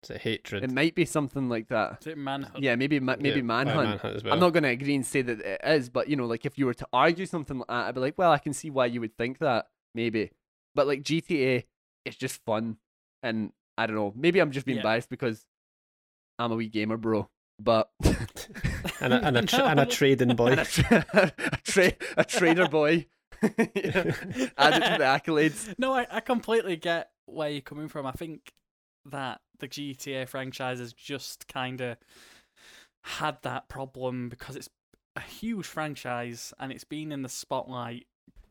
[0.03, 0.62] It's a hatred.
[0.64, 2.62] it might be something like that Is it Manhunt?
[2.62, 3.89] yeah, maybe ma- maybe Yeah, oh, manhunt.
[3.89, 4.33] Manhunt as well.
[4.35, 6.57] I'm not going to agree and say that it is, but you know, like if
[6.57, 8.87] you were to argue something like that, I'd be like, well, I can see why
[8.87, 10.31] you would think that, maybe.
[10.75, 11.64] But like GTA,
[12.05, 12.77] it's just fun,
[13.23, 14.12] and I don't know.
[14.16, 14.83] Maybe I'm just being Yeah.
[14.85, 15.45] biased because
[16.39, 17.29] I'm a wee gamer, bro.
[17.61, 17.91] But
[19.01, 20.53] and a, and a, tra- and a trading boy.
[20.53, 23.07] and a, tra- a, tra- a trader boy.
[23.43, 23.51] You
[24.59, 25.74] Add it to the accolades.
[25.78, 28.07] No, I, I completely get where you're coming from.
[28.07, 28.53] I think
[29.07, 31.97] that the GTA franchise has just kind of
[33.03, 34.68] had that problem because it's
[35.16, 38.07] a huge franchise and it's been in the spotlight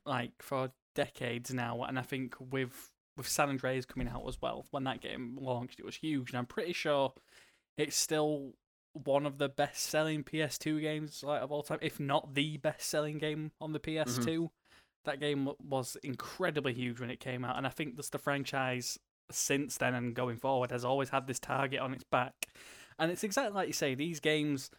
[0.05, 1.83] like for decades now.
[1.83, 5.79] And I think with with San Andreas coming out as well, when that game launched,
[5.79, 6.29] it was huge.
[6.29, 7.13] And I'm pretty sure
[7.77, 8.53] it's still
[8.93, 12.87] one of the best selling PS2 games like of all time, if not the best
[12.89, 14.49] selling game on the PS2.
[15.05, 18.99] That game was incredibly huge when it came out, and I think that's the franchise
[19.29, 22.47] since then and going forward has always had this target on its back.
[22.99, 24.71] And it's exactly like you say, these games,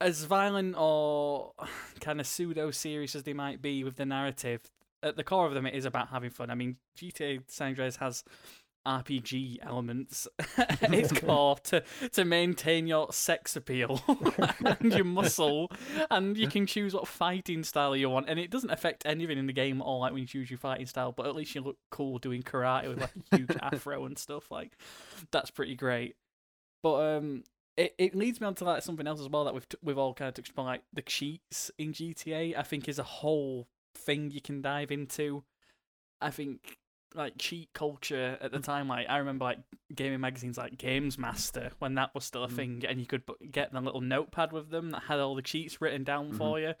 [0.00, 1.52] as violent or
[2.00, 4.62] kind of pseudo serious as they might be with the narrative,
[5.02, 6.50] at the core of them, it is about having fun.
[6.50, 8.24] I mean, GTA San Andreas has
[8.86, 11.82] RPG elements at its core to,
[12.12, 14.00] to maintain your sex appeal
[14.80, 15.70] and your muscle,
[16.10, 19.46] and you can choose what fighting style you want, and it doesn't affect anything in
[19.46, 20.00] the game at all.
[20.00, 22.88] Like when you choose your fighting style, but at least you look cool doing karate
[22.88, 24.50] with like a huge afro and stuff.
[24.50, 24.76] Like
[25.30, 26.16] that's pretty great.
[26.82, 27.44] But um,
[27.76, 29.98] it, it leads me on to like something else as well that we've t- we've
[29.98, 32.56] all kind of touched upon, like the cheats in GTA.
[32.56, 35.42] I think is a whole thing you can dive into.
[36.20, 36.78] I think
[37.16, 38.64] like cheat culture at the mm.
[38.64, 39.58] time, like I remember like
[39.94, 42.56] gaming magazines like Games Master when that was still a Mm.
[42.56, 45.42] thing, and you could bu- get the little notepad with them that had all the
[45.42, 46.38] cheats written down mm-hmm.
[46.38, 46.74] for you.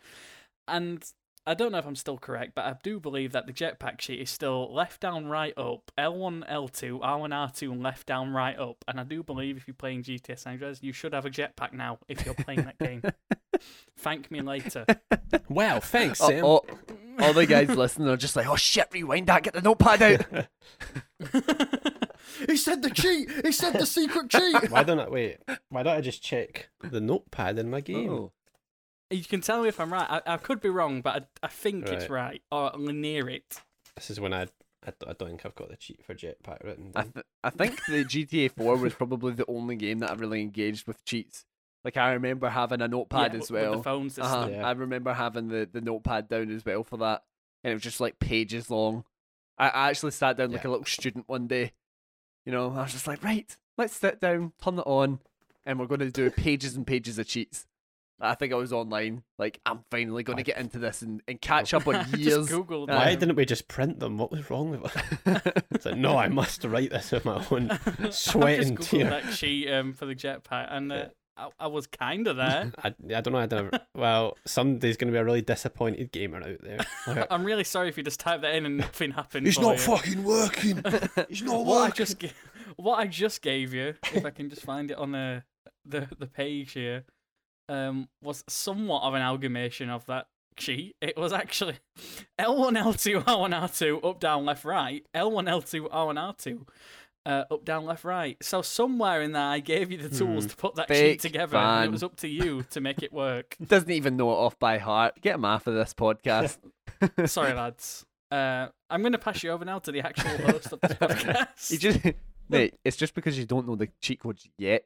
[0.68, 1.04] And
[1.48, 4.20] I don't know if I'm still correct, but I do believe that the jetpack cheat
[4.20, 8.84] is still left down, right up, L1, L2, R1, R2, and left down, right up.
[8.88, 11.72] And I do believe if you're playing GTA San Andreas, you should have a jetpack
[11.72, 13.00] now if you're playing that game.
[13.98, 14.84] Thank me later.
[15.48, 16.44] Wow, thanks, Oh, Sam.
[16.44, 16.60] oh,
[17.18, 20.46] all the guys listening are just like, oh shit, rewind that, get the notepad out.
[22.48, 23.30] he said the cheat.
[23.44, 24.70] He said the secret cheat.
[24.70, 25.38] Why don't I wait?
[25.68, 28.10] Why don't I just check the notepad in my game?
[28.10, 28.32] Oh.
[29.10, 30.06] You can tell me if I'm right.
[30.08, 33.60] I, I could be wrong, but I, I think it's right or near it.
[33.94, 34.42] This is when I,
[34.84, 37.80] I, I don't think I've got the cheat for jetpack written I, th- I think
[37.86, 41.44] the GTA 4 was probably the only game that I really engaged with cheats.
[41.84, 43.76] Like I remember having a notepad Yeah, as with well.
[43.76, 44.24] the phone system.
[44.26, 44.48] Uh-huh.
[44.50, 44.66] Yeah.
[44.66, 47.22] I remember having the, the notepad down as well for that,
[47.62, 49.04] and it was just like pages long.
[49.58, 51.72] I, I actually sat down like a little student one day.
[52.44, 55.20] You know, I was just like, right, let's sit down, turn it on,
[55.64, 57.66] and we're going to do pages and pages of cheats.
[58.20, 59.24] I think I was online.
[59.38, 62.48] Like, I'm finally going to get into this and, and catch up on Just years.
[62.48, 62.88] googled.
[62.90, 63.20] Uh, Why them.
[63.20, 64.16] didn't we just print them?
[64.16, 64.96] What was wrong with
[65.26, 65.64] it?
[65.72, 67.70] It's like, no, I must write this with my own
[68.10, 69.10] sweat I just and googled tear.
[69.10, 71.04] that cheat um, for the jetpack, and uh,
[71.36, 72.72] I, I was kind of there.
[72.84, 73.38] I, I don't know.
[73.38, 73.78] I don't know.
[73.94, 76.78] Well, somebody's going to be a really disappointed gamer out there.
[77.06, 79.46] Like, I'm really sorry if you just typed that in and nothing happened.
[79.46, 79.78] it's for not you.
[79.78, 80.82] fucking working.
[81.28, 81.94] It's not what I working.
[81.96, 82.32] just ga-
[82.76, 85.42] what I just gave you, if I can just find it on the
[85.84, 87.04] the, the page here,
[87.68, 90.26] um, was somewhat of an amalgamation of that
[90.56, 90.96] cheat.
[91.00, 91.76] It was actually
[92.38, 95.04] L1, L2, R1, R2, up, down, left, right.
[95.14, 96.66] L1, L2, R1, R2.
[97.26, 98.36] Uh, up, down, left, right.
[98.40, 100.50] So somewhere in there, I gave you the tools Hmm.
[100.50, 103.56] to put that cheat together, and it was up to you to make it work.
[103.66, 105.20] Doesn't even know it off by heart.
[105.20, 106.58] Get him off of this podcast.
[107.28, 108.06] Sorry, lads.
[108.30, 111.70] Uh, I'm going to pass you over now to the actual host of this podcast.
[111.72, 112.00] You just,
[112.48, 114.84] mate, it's just because you don't know the cheat codes yet.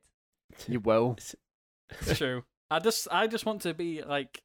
[0.67, 1.17] You will.
[1.19, 2.45] It's true.
[2.71, 4.43] I just I just want to be like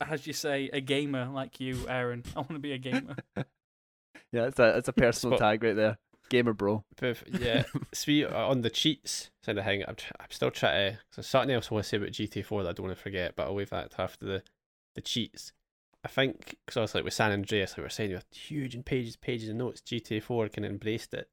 [0.00, 2.22] as you say a gamer like you, Aaron.
[2.34, 3.16] I want to be a gamer.
[4.32, 5.98] Yeah, it's a it's a personal Spot- tag right there.
[6.30, 6.84] Gamer bro.
[7.40, 9.84] Yeah, sweet uh, on the cheats side of thing.
[9.86, 10.98] I'm, tr- I'm still trying to.
[11.10, 13.02] So something else I want to say about GTA 4 that I don't want to
[13.02, 14.42] forget, but I'll leave that after the
[14.94, 15.52] the cheats.
[16.04, 18.74] I think because obviously like with San Andreas, like we were saying, you had huge
[18.74, 19.80] and pages, pages of notes.
[19.80, 21.28] GTA 4 kind of embraced it.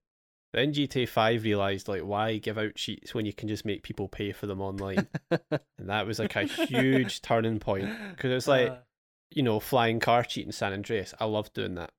[0.54, 4.08] Then GTA 5 realized like why give out cheats when you can just make people
[4.10, 8.48] pay for them online, and that was like a huge turning point because it was
[8.48, 8.78] like Uh,
[9.34, 11.14] you know, flying car cheat in San Andreas.
[11.20, 11.92] I loved doing that.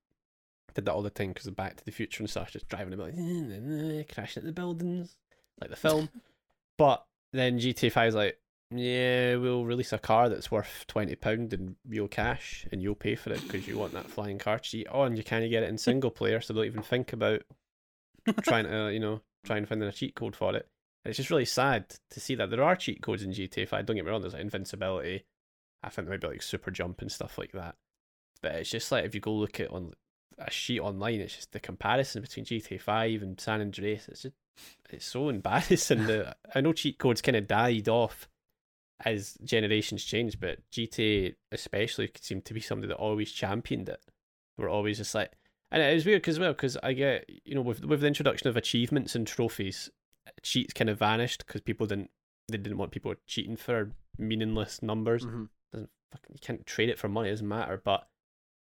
[0.74, 2.94] Did that all the time because of Back to the Future and stuff, just driving
[2.94, 3.12] about,
[4.14, 5.16] crashing at the buildings,
[5.60, 6.08] like the film.
[6.78, 8.38] but then GTA 5 is like,
[8.74, 13.30] yeah, we'll release a car that's worth £20 in real cash and you'll pay for
[13.30, 14.86] it because you want that flying car cheat.
[14.90, 17.42] Oh, and you kind of get it in single player, so don't even think about
[18.42, 20.68] trying to, you know, trying to find a cheat code for it.
[21.04, 23.84] And it's just really sad to see that there are cheat codes in GTA 5.
[23.84, 25.24] Don't get me wrong, there's like invincibility.
[25.82, 27.74] I think there might be like super jump and stuff like that.
[28.40, 29.92] But it's just like if you go look at on
[30.38, 34.08] a sheet online, it's just the comparison between GTA 5 and San Andreas.
[34.08, 34.34] It's just
[34.90, 36.06] it's so embarrassing.
[36.06, 38.28] that I know cheat codes kind of died off
[39.04, 44.00] as generations changed, but GTA especially seemed to be somebody that always championed it.
[44.58, 45.32] We're always just like,
[45.70, 48.48] and it was weird because well, because I get you know with with the introduction
[48.48, 49.90] of achievements and trophies,
[50.42, 52.10] cheats kind of vanished because people didn't
[52.48, 55.48] they didn't want people cheating for meaningless numbers Mhm.
[55.72, 57.80] doesn't fucking you can't trade it for money, it doesn't matter.
[57.82, 58.06] But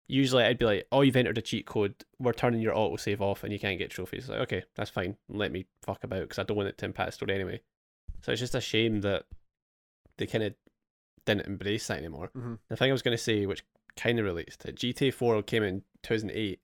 [0.08, 3.44] usually I'd be like, Oh, you've entered a cheat code, we're turning your autosave off
[3.44, 4.30] and you can't get trophies.
[4.30, 5.18] Like, okay, that's fine.
[5.30, 7.62] Let me fuck about because I don't want it to impact the story anyway.
[8.22, 9.24] So it's just a shame that
[10.18, 10.54] they kind of
[11.26, 12.30] didn't embrace that anymore.
[12.36, 12.60] Mhm.
[12.70, 13.64] The thing I was going to say, which
[13.96, 16.60] kind of relates to it, GTA 4 came in 2008,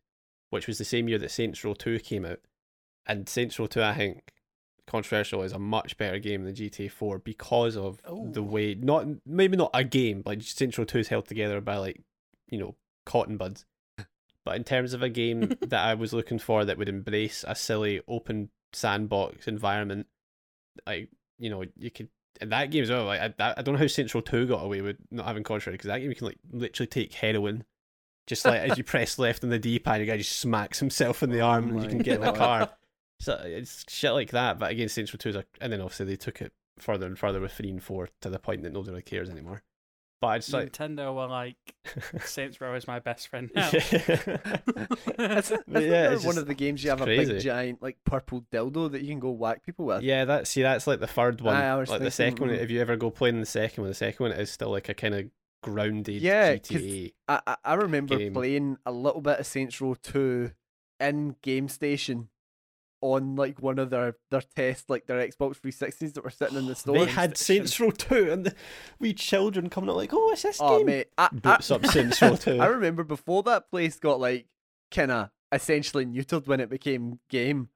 [0.50, 2.39] which was the same year that Saints Row 2 came out.
[3.06, 4.34] And Saints Row 2, I think,
[4.86, 8.44] controversial, is a much better game than GTA 4 because of the Oh.
[8.44, 12.02] way, not maybe not a game, but Saints Row 2 is held together by, like,
[12.50, 12.76] you know,
[13.06, 13.66] cotton buds.
[14.43, 17.56] But in terms of a game that I was looking for that would embrace a
[17.56, 20.08] silly open sandbox environment,
[20.88, 23.06] like, you know, you could and that game as well.
[23.06, 25.76] Like I, I don't know how Saints Row Two got away with not having contrary
[25.76, 27.64] because that game you can like literally take heroin,
[28.28, 31.22] just like as you press left on the D pad, the guy just smacks himself
[31.24, 32.38] in the oh arm and you can get in the God.
[32.38, 32.70] car.
[33.20, 34.58] So it's shit like that.
[34.58, 37.20] But again, Saints Row Two is a, and then obviously they took it further and
[37.20, 39.62] further with three and four to the point that nobody really cares anymore.
[40.22, 40.72] But I just like.
[40.72, 41.58] Nintendo were like
[42.24, 43.70] Saints Row is my best friend now.
[43.72, 43.90] That's,
[45.18, 48.46] that's yeah, it's one just- of the games you have a big giant like purple
[48.52, 50.04] dildo that you can go whack people with.
[50.04, 51.56] Yeah, that see that's like the third one.
[51.56, 52.60] Aye, I was like the second one, mm.
[52.62, 54.94] if you ever go playing the second one, the second one is still like a
[54.94, 55.26] kind of
[55.64, 57.14] grounded Yeah, 'cause- GTA.
[57.28, 58.34] I, I I remember Game.
[58.34, 60.52] playing a little bit of Saints Row 2
[61.00, 62.30] in Game Station
[63.02, 66.68] on like one of their their tests, like their Xbox 360s that were sitting in
[66.68, 67.06] the store.
[67.06, 68.56] They had Saints Row 2 and the
[68.99, 70.88] wee children coming up like, oh, what's this Oh game?
[70.88, 72.58] mate, I, Boots I, up Saints Row 2.
[72.62, 74.45] I remember before that place got like
[74.91, 77.70] kind of essentially neutered when it became game.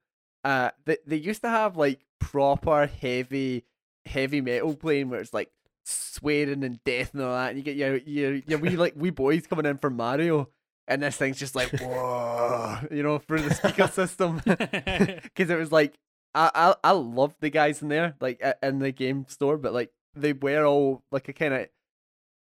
[0.43, 3.65] Uh, they they used to have like proper heavy
[4.05, 5.49] heavy metal playing where it's like
[5.83, 9.09] swearing and death and all that, and you get your your your wee like wee
[9.09, 10.49] boys coming in from Mario,
[10.87, 15.71] and this thing's just like whoa, you know, through the speaker system because it was
[15.71, 15.97] like
[16.33, 19.91] I I I loved the guys in there like in the game store, but like
[20.15, 21.67] they were all like a kind of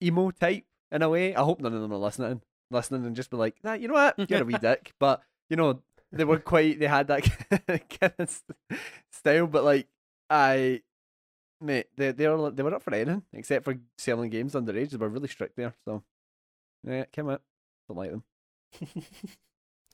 [0.03, 1.35] emo type in a way.
[1.35, 3.95] I hope none of them are listening, listening and just be like, nah, you know
[3.95, 4.93] what, you're a wee dick.
[4.99, 5.83] But you know,
[6.13, 6.79] they were quite.
[6.79, 7.25] They had that
[8.01, 8.43] kind of
[9.11, 9.89] style, but like
[10.31, 10.83] I.
[11.61, 14.91] Mate, they they were they were up for anything except for selling games underage.
[14.91, 16.05] They were really strict there, so
[16.87, 17.43] yeah, came out.
[17.89, 18.23] Don't like them.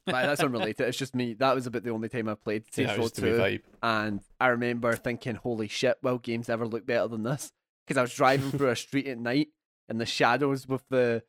[0.06, 0.86] That's unrelated.
[0.86, 1.34] It's just me.
[1.34, 3.58] That was about the only time I played Yeah, Saints it Row was to be
[3.58, 5.96] 2 and I remember thinking, "Holy shit!
[6.02, 7.52] Will games ever look better than this?"
[7.86, 9.48] Because I was driving through a street at night
[9.88, 11.22] in the shadows with the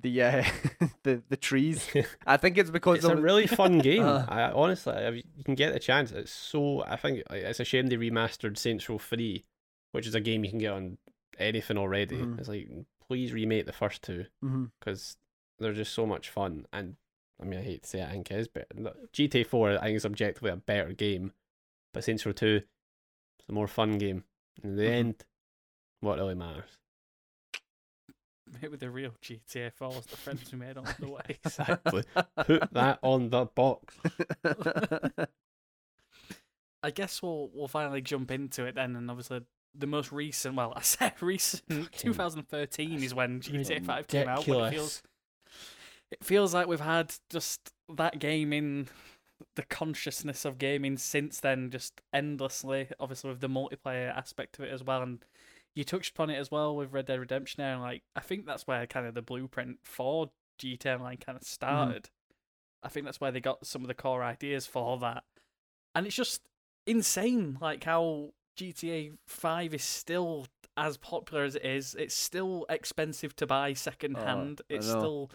[0.00, 0.44] the uh,
[1.02, 1.88] the the trees.
[2.26, 4.04] I think it's because It's a really fun game.
[4.04, 4.24] Uh.
[4.28, 6.84] I honestly, if you can get the chance, it's so.
[6.84, 9.44] I think it's a shame they remastered Saints Row Three,
[9.90, 10.98] which is a game you can get on
[11.38, 12.18] anything already.
[12.18, 12.38] Mhm.
[12.38, 12.68] It's like
[13.08, 14.26] please remake the first two
[14.78, 15.16] because
[15.60, 16.66] they're just so much fun.
[16.72, 16.96] And
[17.40, 18.66] I mean, I hate to say it, I think it is better.
[18.74, 21.32] No, GTA Four, I think is objectively a better game,
[21.94, 22.62] but Saints Row Two,
[23.38, 24.24] it's a more fun game.
[24.62, 24.88] In the Mhm.
[24.90, 25.24] end,
[26.00, 26.78] what really matters.
[28.60, 31.22] Maybe the real GTA 4 was the friends we made on the way.
[31.28, 32.02] Exactly.
[32.36, 33.94] Put that on the box.
[36.82, 39.42] I guess we'll we'll finally jump into it then, and obviously
[39.74, 44.46] the most recent, well, I said recent, 2013 is when GTA 5 came out.
[44.46, 45.02] But it feels
[46.10, 48.88] it feels like we've had just that game in
[49.56, 52.88] the consciousness of gaming since then, just endlessly.
[52.98, 55.24] Obviously with the multiplayer aspect of it as well, and
[55.74, 57.62] you touched upon it as well with Red Dead Redemption.
[57.62, 60.30] There, like I think that's where kind of the blueprint for
[60.60, 61.52] GTA Online kind of mm-hmm.
[61.52, 62.10] started.
[62.82, 65.24] I think that's where they got some of the core ideas for that,
[65.94, 66.42] and it's just
[66.86, 70.46] insane, like how GTA Five is still
[70.76, 71.94] as popular as it is.
[71.94, 74.62] It's still expensive to buy second Oh, hand.
[74.70, 75.30] I It's still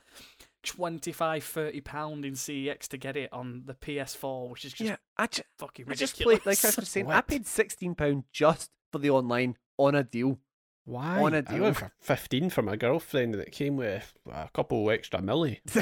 [0.66, 4.98] 25 30 pound in CEX to get it on the PS4, which is just Yeah,
[5.18, 6.00] I, ju- fucking I ridiculous.
[6.12, 7.10] just played like I was just saying.
[7.12, 10.40] I paid sixteen pound just for the online on a deal.
[10.86, 11.20] Why?
[11.22, 11.64] On a I deal.
[11.64, 15.60] went for 15 for my girlfriend and it came with a couple extra milli.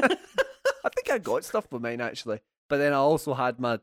[0.00, 3.80] I think I got stuff for mine actually, but then I also had my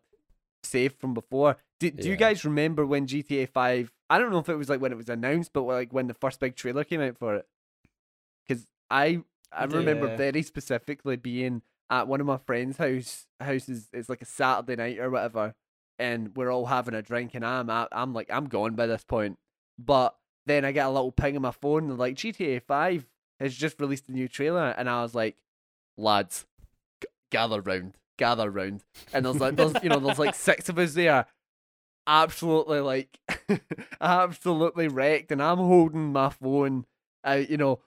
[0.64, 1.58] save from before.
[1.80, 3.92] Do, do you guys remember when GTA Five?
[4.10, 6.14] I don't know if it was like when it was announced, but like when the
[6.14, 7.46] first big trailer came out for it.
[8.48, 9.24] Because I
[9.56, 10.18] I remember Yeah.
[10.18, 13.90] very specifically being at one of my friends' house houses.
[13.94, 15.54] It's like a Saturday night or whatever,
[16.00, 19.04] and we're all having a drink, and I'm I- I'm like I'm gone by this
[19.04, 19.38] point.
[19.78, 23.08] But then I get a little ping on my phone, and like GTA Five
[23.40, 25.38] has just released a new trailer, and I was like,
[25.98, 26.46] lads,
[27.02, 28.84] g- gather round, gather round.
[29.14, 31.26] And there's like, there's, you know, there's like six of us there,
[32.08, 33.20] absolutely like,
[34.02, 35.32] absolutely wrecked.
[35.32, 36.86] And I'm holding my phone,
[37.24, 37.80] uh, you know,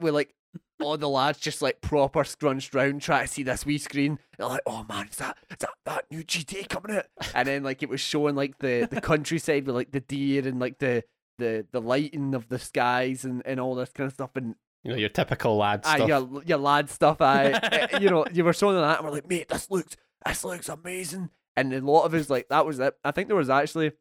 [0.00, 0.34] with like
[0.82, 4.18] all the lads just like proper scrunched round trying to see this wee screen.
[4.36, 7.06] They're like, oh man, is that, is that, that new GTA coming out?
[7.34, 10.60] And then like it was showing like the, the countryside with like the deer and
[10.60, 11.04] like the,
[11.38, 14.30] the, the lighting of the skies and, and all this kind of stuff.
[14.36, 14.54] And
[14.84, 16.08] You know, your typical lad Aye, stuff.
[16.08, 17.20] your, your lad stuff.
[17.20, 20.44] I, eh, you know, you were showing that, and we're like, mate, this looks, this
[20.44, 21.30] looks amazing.
[21.56, 22.94] And a lot of us like that was it.
[23.04, 23.92] I think there was actually,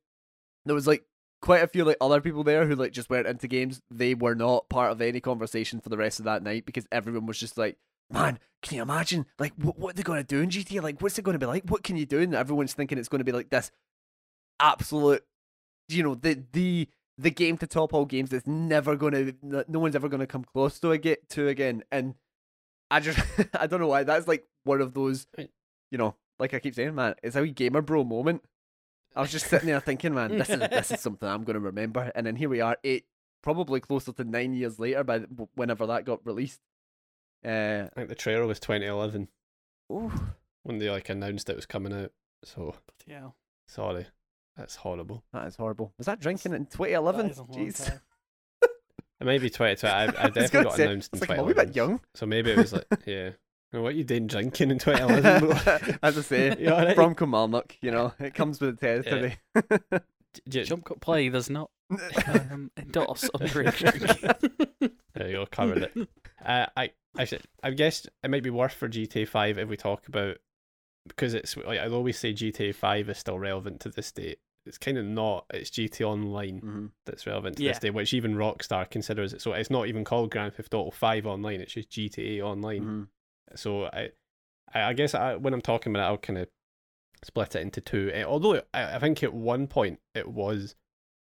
[0.65, 1.03] there was like
[1.41, 3.81] quite a few like other people there who like just weren't into games.
[3.89, 7.25] They were not part of any conversation for the rest of that night because everyone
[7.25, 7.77] was just like,
[8.11, 10.81] man, can you imagine like what what are they going to do in GTA?
[10.81, 11.65] Like, what's it going to be like?
[11.65, 12.19] What can you do?
[12.19, 13.71] And everyone's thinking it's going to be like this
[14.59, 15.23] absolute,
[15.89, 16.87] you know, the the
[17.17, 20.27] the game to top all games that's never going to no one's ever going to
[20.27, 22.15] come close to get to again and
[22.89, 23.19] i just
[23.53, 26.95] i don't know why that's like one of those you know like i keep saying
[26.95, 28.43] man it's a wee gamer bro moment
[29.15, 31.59] i was just sitting there thinking man this is this is something i'm going to
[31.59, 33.05] remember and then here we are eight
[33.41, 36.59] probably closer to nine years later by the- whenever that got released
[37.45, 39.27] uh I think the trailer was 2011
[39.91, 40.11] ooh,
[40.63, 42.11] when they like announced it was coming out.
[42.43, 42.75] So
[43.07, 43.29] yeah.
[43.67, 44.05] sorry,
[44.55, 45.23] that's horrible.
[45.33, 47.85] that is horrible was that drinking in 2011 That is a long Jeez.
[47.87, 47.99] time.
[49.21, 49.87] It may be 2020.
[49.87, 51.57] I, I definitely gonna got say, announced in it's like, am I a 2011.
[51.57, 53.29] wee bit young So maybe it was like, yeah.
[53.71, 55.39] You know, what you doing drinking in 2011?
[55.49, 55.95] bro?
[56.03, 56.95] as i say You alright?
[56.95, 59.37] from Kilmarnock, you know, it comes with the territory.
[60.33, 61.69] J- j- Jump Cut Play does not
[62.27, 64.91] um, endorse underage drinking.
[65.13, 66.07] There you go, covered it.
[66.45, 70.07] Uh, I actually, I guess it might be worth for GTA Five if we talk
[70.07, 70.37] about
[71.07, 74.37] because it's like I always say GTA Five is still relevant to this day.
[74.65, 75.45] It's kind of not.
[75.53, 76.89] It's GTA Online Mhm.
[77.05, 77.71] that's relevant to Yeah.
[77.71, 79.41] this day, which even Rockstar considers it.
[79.41, 81.59] So it's not even called Grand Theft Auto Five Online.
[81.61, 82.83] It's just GTA Online.
[82.85, 83.07] Mhm.
[83.55, 84.09] So I,
[84.73, 86.47] I guess I, when I'm talking about it, I'll kind of
[87.23, 88.09] split it into two.
[88.13, 90.75] Eh, Although I, I think at one point it was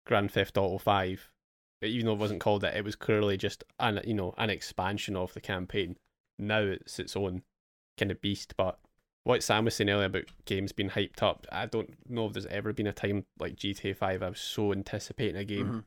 [0.06, 1.30] Grand Theft Auto Five,
[1.82, 5.16] even though it wasn't called that, it was clearly just an you know an expansion
[5.16, 5.96] of the campaign.
[6.38, 7.42] Now it's its own
[7.98, 8.54] kind of beast.
[8.56, 8.78] But
[9.24, 12.46] what Sam was saying earlier about games being hyped up, I don't know if there's
[12.46, 15.66] ever been a time like GTA Five I was so anticipating a game.
[15.68, 15.84] Mhm.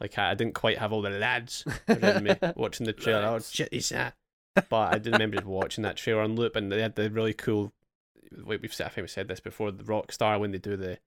[0.00, 3.24] Like I, I didn't quite have all the lads around me watching the trailer.
[3.26, 4.14] Oh shit, is that?
[4.54, 7.34] But I do remember just watching that trailer on loop, and they had the really
[7.34, 7.72] cool.
[8.44, 9.70] Wait, we've said, I think we said this before.
[9.70, 10.98] The rock star when they do the,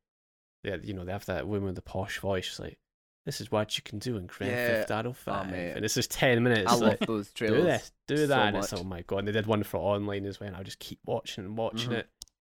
[0.64, 2.60] yeah, you know, they have that woman with the posh voice.
[2.60, 2.78] Like,
[3.26, 4.68] this is what you can do in Grand Yeah.
[4.68, 6.70] Theft Auto Five, and it's just ten minutes.
[6.72, 8.48] I love like, those do this, do so that.
[8.48, 9.20] and it's oh my god.
[9.20, 10.48] And they did one for online as well.
[10.48, 12.00] And I just keep watching and watching Mhm.
[12.00, 12.10] it.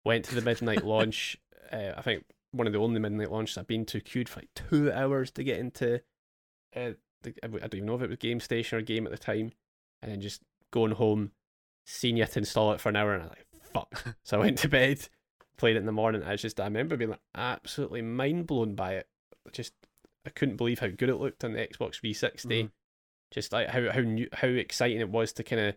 [0.05, 1.39] Went to the midnight launch.
[1.73, 4.01] Uh, I think one of the only midnight launches I've been to.
[4.03, 6.03] Queued for like two hours to get into.
[6.77, 6.91] Uh,
[7.23, 9.53] the, I don't even know if it was Game Station or Game at the time,
[10.03, 11.31] and then just going home,
[11.87, 14.05] seeing you to install it for an hour, and I'm like, fuck.
[14.25, 15.09] so I went to bed,
[15.57, 16.25] played it in the morning.
[16.25, 19.09] I was just I remember being like absolutely mind blown by it.
[19.53, 19.73] Just
[20.27, 22.71] I couldn't believe how good it looked on the Xbox 360 Mhm.
[23.31, 25.77] just like how how new, how exciting it was to kind of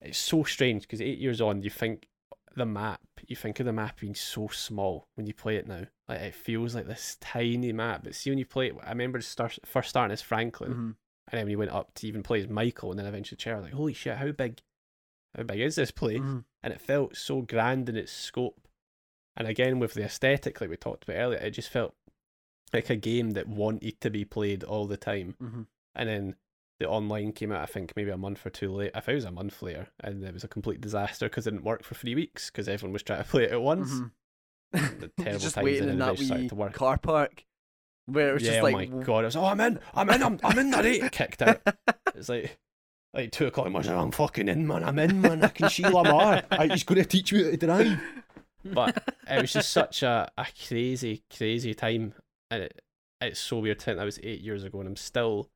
[0.00, 2.08] it's so strange because eight years on you think
[2.56, 5.84] the map you think of the map being so small when you play it now
[6.08, 9.20] like it feels like this tiny map but see when you play it I remember
[9.20, 10.94] start, first starting as Franklin Mhm.
[11.30, 13.60] And then when you went up to even play as Michael and then eventually Cher
[13.60, 14.60] like holy shit how big
[15.36, 16.44] how big is this place Mhm.
[16.62, 18.66] and it felt so grand in its scope
[19.36, 21.94] and again with the aesthetic like we talked about earlier it just felt
[22.72, 25.66] like a game that wanted to be played all the time Mhm.
[25.94, 26.36] and then
[26.78, 28.92] the online came out, I think maybe a month or two late.
[28.94, 31.50] I think it was a month later, and it was a complete disaster because it
[31.50, 33.90] didn't work for three weeks because everyone was trying to play it at once.
[33.92, 34.10] Mhm.
[35.00, 36.72] The terrible just times waiting in that wee to work.
[36.72, 37.44] car park
[38.12, 39.24] where it was yeah, just oh my god!
[39.24, 41.08] I was oh, I'm in, I'm in, I'm, I'm in already.
[41.10, 41.60] Kicked out.
[42.14, 42.58] It's like
[43.14, 43.66] like two o'clock.
[43.66, 44.84] in the morning, I'm fucking in, man.
[44.84, 45.42] I'm in, man.
[45.44, 46.42] I can see Lamar.
[46.50, 48.00] I, he's going to teach me how to drive.
[48.64, 52.14] But it was just such a, a crazy, crazy time,
[52.50, 52.82] and it,
[53.20, 53.78] it's so weird.
[53.78, 55.48] to think That was eight years ago, and I'm still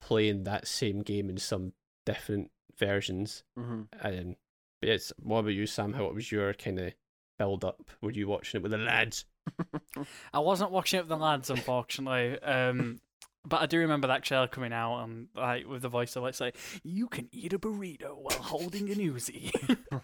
[0.00, 1.72] playing that same game in some
[2.06, 3.44] different versions.
[3.58, 3.88] Mhm.
[4.00, 4.36] Um,
[4.80, 5.92] but it's what about you, Sam?
[5.92, 6.94] How what was your kind of
[7.38, 7.90] build up?
[8.00, 9.24] Were you watching it with the lads?
[10.32, 12.40] I wasn't watching it with the lads, unfortunately.
[12.42, 13.00] Um,
[13.44, 16.34] but I do remember that trailer coming out and like with the voice of like
[16.34, 16.52] say,
[16.84, 19.50] "You can eat a burrito while holding an Uzi."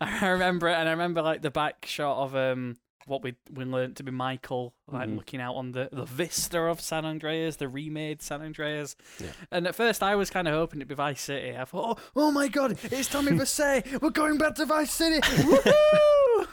[0.00, 2.76] I remember it, and I remember like the back shot of um
[3.06, 5.16] what we we learned to be Michael, like Mhm.
[5.16, 8.96] looking out on the the vista of San Andreas, the remade San Andreas.
[9.18, 9.28] Yeah.
[9.50, 11.56] And at first, I was kind of hoping it'd be Vice City.
[11.56, 14.00] I thought, oh, oh my god, it's Tommy Vercetti.
[14.00, 15.20] We're going back to Vice City.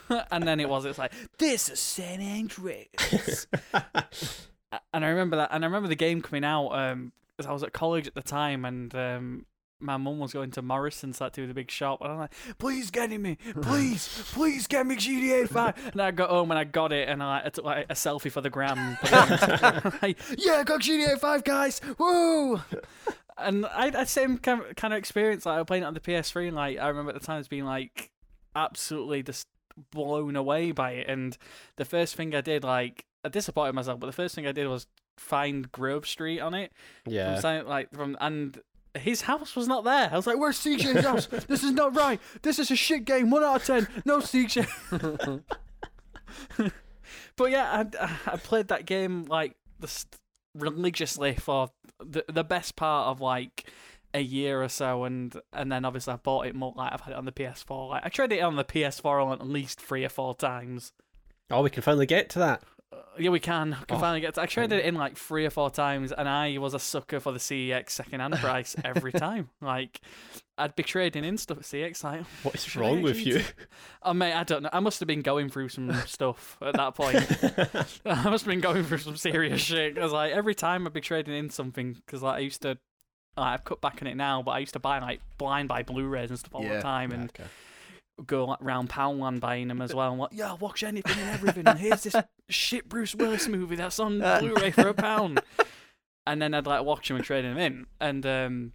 [0.32, 0.86] And then it was.
[0.86, 3.47] It's like this is San Andreas.
[4.93, 6.70] And I remember that, and I remember the game coming out.
[6.70, 7.14] Um,
[7.45, 9.45] I was at college at the time, and um,
[9.80, 12.34] my mum was going to Morrison's, that to do the big shop, and I'm like,
[12.58, 15.91] "Please get me, please, please get me GTA 5.
[15.93, 18.32] And I got home and I got it, and I, I took like a selfie
[18.32, 18.97] for the gram.
[20.01, 22.62] like, yeah, I got GTA Five, guys, woo!
[23.38, 25.45] And I had same kind of, kind of experience.
[25.45, 27.39] Like I was playing it on the PS3, and like I remember at the time
[27.39, 28.12] it's being like
[28.55, 29.45] absolutely just
[29.91, 31.07] blown away by it.
[31.07, 31.38] And
[31.75, 34.67] the first thing I did, like, I disappointed myself, but the first thing I did
[34.67, 36.71] was find Grove Street on it.
[37.05, 37.39] yeah.
[37.39, 38.59] From, like from and
[38.97, 40.09] his house was not there.
[40.11, 41.28] I was like, "Where's CJ's house?
[41.47, 42.19] This is not right.
[42.41, 43.30] This is a shit game.
[43.30, 43.88] One out of ten.
[44.05, 44.67] No CJ."
[47.36, 50.05] but yeah, I, I played that game like this
[50.55, 51.69] religiously for
[51.99, 53.69] the the best part of like
[54.14, 56.74] a year or so, and and then obviously I bought it more.
[56.76, 57.89] Like I've had it on the PS4.
[57.89, 60.93] Like I tried it on the PS4 on at least three or four times.
[61.49, 62.64] Oh, we can finally get to that.
[62.91, 63.72] Uh, yeah, we can.
[63.80, 64.34] We can Oh, finally get.
[64.36, 67.20] To, I tried it in like three or four times, and I was a sucker
[67.20, 69.49] for the CEX second-hand price every time.
[69.62, 69.99] Like,
[70.58, 72.01] I'd be trading in stuff at CEX.
[72.03, 73.41] Like, What is wrong with you?
[74.03, 74.70] oh mate, I don't know.
[74.72, 77.18] I must have been going through some stuff at that point.
[78.05, 79.95] I must have been going through some serious shit.
[79.95, 82.78] Because like every time I'd be trading in something, because like I used to.
[83.38, 85.83] Like, I've cut back on it now, but I used to buy like blind buy
[85.83, 86.77] Blu-rays and stuff all Yeah.
[86.77, 87.43] the time, and okay.
[88.25, 90.11] go like, round Poundland buying them as well.
[90.13, 91.67] I'm like, yeah, I'll watch anything and everything.
[91.67, 92.15] And here's this
[92.49, 95.41] shit Bruce Willis movie that's on Blu-ray for a pound.
[96.25, 97.85] And then I'd like watch them and trade them in.
[98.01, 98.73] And um,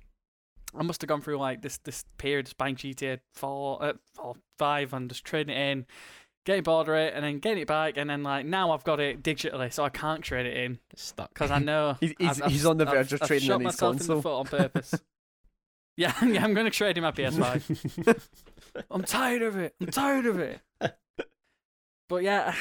[0.74, 4.36] I must have gone through like this this period just buying GTA four, uh, four,
[4.58, 5.86] five, and just trading it in,
[6.45, 8.99] getting bored of it, and then getting it back, and then like now I've got
[9.01, 11.32] it digitally, so I can't trade it in stuck.
[11.32, 13.47] because I know He's- he's- I've- I've- he's on the I've- verge of I've trading
[13.49, 14.22] shot in his in console.
[14.22, 14.95] foot on purpose.
[15.97, 18.28] yeah, yeah, I'm going to trade in my PS5.
[18.90, 19.74] I'm tired of it.
[19.80, 20.61] I'm tired of it.
[22.09, 22.55] but yeah,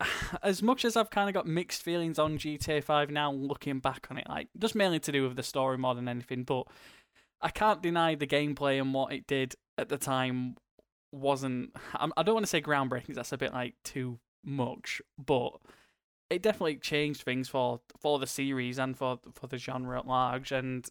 [0.42, 4.06] as much as I've kind of got mixed feelings on GTA 5 now, looking back
[4.10, 6.64] on it, like just mainly to do with the story more than anything, but
[7.40, 10.56] I can't deny the gameplay and what it did at the time
[11.12, 11.74] wasn't.
[11.94, 13.14] I'm- don't want to say groundbreaking.
[13.14, 15.52] That's a bit like too much, but
[16.30, 20.52] it definitely changed things for for the series and for for the genre at large.
[20.52, 20.88] And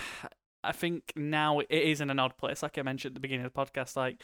[0.64, 3.46] I think now it is in an odd place, like I mentioned at the beginning
[3.46, 3.96] of the podcast.
[3.96, 4.22] Like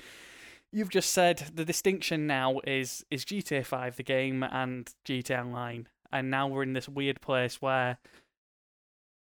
[0.72, 5.88] you've just said, the distinction now is is GTA Five the game and GTA Online,
[6.12, 7.98] and now we're in this weird place where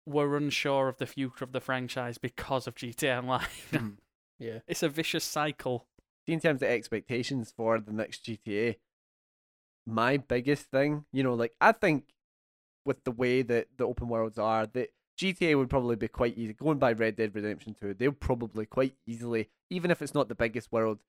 [0.06, 3.46] we're unsure of the future of the franchise because of GTA Online.
[3.70, 3.88] Hmm.
[4.38, 4.58] yeah.
[4.66, 5.86] it's a vicious cycle.
[6.30, 8.76] In terms of expectations for the next GTA,
[9.84, 12.04] my biggest thing, you know, like I think
[12.84, 16.52] with the way that the open worlds are, that GTA would probably be quite easy.
[16.52, 20.36] Going by Red Dead Redemption 2, they'll probably quite easily, even if it's not the
[20.36, 21.00] biggest world,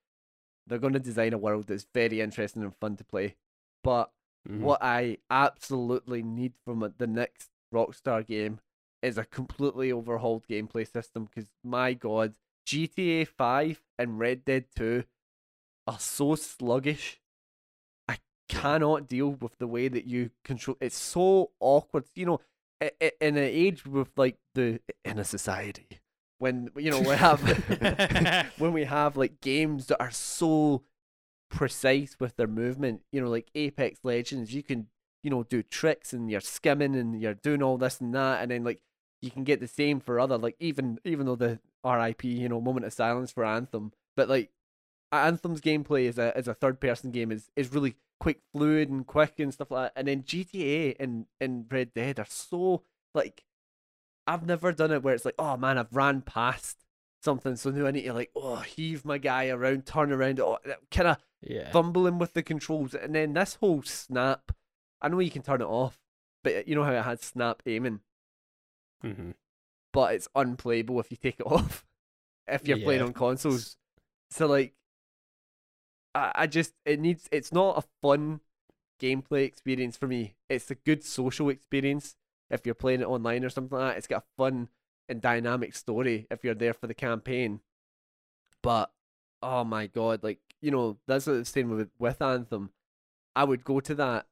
[0.66, 3.36] they're going to design a world that's very interesting and fun to play.
[3.84, 4.10] But
[4.48, 4.62] Mhm.
[4.62, 8.58] what I absolutely need from the next Rockstar game
[9.02, 12.34] is a completely overhauled gameplay system because my god,
[12.66, 15.04] GTA 5 and Red Dead 2
[15.86, 17.20] are so sluggish.
[18.08, 18.18] I
[18.48, 22.04] cannot deal with the way that you control it's so awkward.
[22.14, 22.40] You know,
[23.00, 26.00] in an age with like the in a society
[26.42, 27.40] when you know we have
[28.58, 30.82] when we have like games that are so
[31.52, 34.88] precise with their movement, you know, like Apex Legends, you can,
[35.22, 38.50] you know, do tricks and you're skimming and you're doing all this and that, and
[38.50, 38.82] then like
[39.20, 42.60] you can get the same for other like even even though the RIP, you know,
[42.60, 44.50] moment of silence for Anthem, but like
[45.12, 49.06] Anthem's gameplay as a as a third person game is is really quick, fluid, and
[49.06, 49.98] quick and stuff like that.
[49.98, 52.84] And then GTA and and Red Dead are so
[53.14, 53.44] like
[54.26, 56.84] I've never done it where it's like, oh man, I've ran past
[57.22, 60.58] something, so now I need to like, oh, heave my guy around, turn around, oh,
[60.90, 61.72] kind of Yeah.
[61.72, 64.52] fumbling with the controls, and then this whole snap
[65.00, 65.98] I know you can turn it off,
[66.44, 68.00] but you know how it had snap aiming,
[69.02, 69.32] hmm
[69.92, 71.84] but it's unplayable if you take it off.
[72.48, 73.76] if you're playing on consoles,
[74.30, 74.74] so like,
[76.14, 77.28] I, I just it needs.
[77.32, 78.40] It's not a fun
[79.00, 80.34] gameplay experience for me.
[80.48, 82.16] It's a good social experience
[82.50, 83.98] if you're playing it online or something like that.
[83.98, 84.68] It's got a fun
[85.08, 87.60] and dynamic story if you're there for the campaign.
[88.62, 88.90] But
[89.42, 92.70] oh my god, like you know, that's the same with with Anthem.
[93.34, 94.26] I would go to that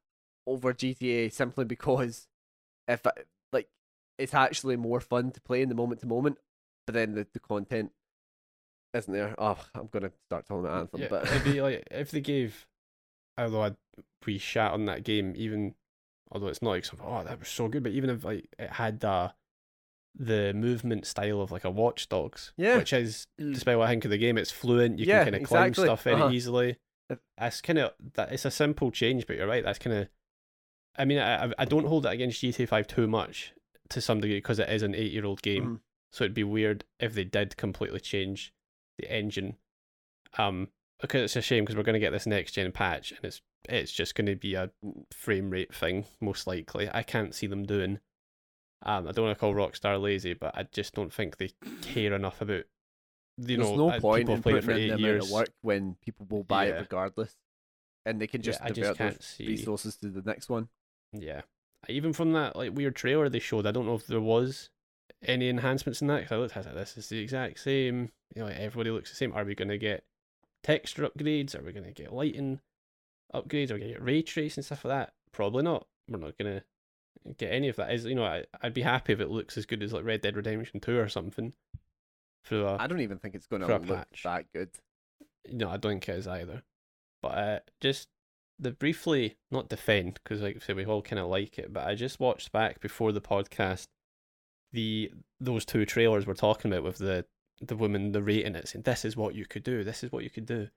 [0.47, 2.27] over GTA simply because
[2.87, 3.11] if I,
[3.51, 3.67] like
[4.17, 6.37] it's actually more fun to play in the moment to moment,
[6.85, 7.91] but then the, the content
[8.93, 9.35] isn't there.
[9.37, 12.65] Oh, I'm gonna start talking about Anthem, Yeah, but it'd be like if they gave,
[13.37, 13.75] although I'd,
[14.25, 15.75] we shat on that game, even
[16.31, 18.69] although it's not like something, oh that was so good, but even if like it
[18.71, 19.29] had uh,
[20.17, 22.77] the movement style of like a Watch Dogs, Yeah.
[22.77, 23.53] which is Mm.
[23.53, 24.99] despite what I think of the game, it's fluent.
[24.99, 25.87] You Yeah, can kind of climb exactly.
[25.87, 26.31] stuff very Uh-huh.
[26.31, 26.77] easily.
[27.37, 28.31] That's kind of that.
[28.31, 29.63] It's a simple change, but you're right.
[29.63, 30.09] That's kind of.
[30.97, 33.53] I mean, I I- I don't hold it against GTA Five too much
[33.89, 35.65] to some degree because it is an eight year old game.
[35.65, 35.79] Mhm.
[36.13, 38.53] So it'd be weird if they did completely change
[39.01, 39.55] the engine.
[40.37, 40.69] Um,
[41.01, 43.41] because it's a shame because we're going to get this next gen patch and it's
[43.69, 44.69] it's just going to be a
[45.11, 46.89] frame rate thing most likely.
[46.93, 47.99] I can't see them doing.
[48.83, 51.51] Um, I don't want to call Rockstar lazy, but I just don't think they
[51.81, 52.63] care enough about.
[53.37, 55.25] You there's know, no uh, point people in putting for in eight the amount years.
[55.25, 56.73] of work when people will buy Yeah.
[56.73, 57.35] it regardless,
[58.05, 59.47] and they can Yeah, just just divert those see.
[59.47, 60.69] resources to the next one.
[61.13, 61.41] Yeah,
[61.87, 64.69] even from that like weird trailer they showed, I don't know if there was
[65.23, 66.23] any enhancements in that.
[66.23, 68.09] 'cause I looked at it, this is the exact same.
[68.35, 69.33] You know, everybody looks the same.
[69.33, 70.03] Are we going to get
[70.63, 71.55] texture upgrades?
[71.57, 72.59] Are we going to get lighting
[73.33, 73.71] upgrades?
[73.71, 75.13] Are we going to get ray trace and stuff like that?
[75.31, 75.85] Probably not.
[76.09, 77.91] We're not going to get any of that.
[77.91, 80.21] Is you know, I, I'd be happy if it looks as good as like Red
[80.21, 81.53] Dead Redemption Two or something.
[82.45, 84.23] Through I don't even think it's going to look patch.
[84.23, 84.69] that good.
[85.51, 86.63] no, I don't think it is either.
[87.21, 88.07] But uh, just
[88.57, 91.85] the briefly not defend because like I said we all kind of like it, but
[91.85, 93.87] I just watched back before the podcast
[94.73, 97.25] the those two trailers we're talking about with the
[97.59, 100.29] the woman narrating it saying this is what you could do, this is what you
[100.29, 100.69] could do,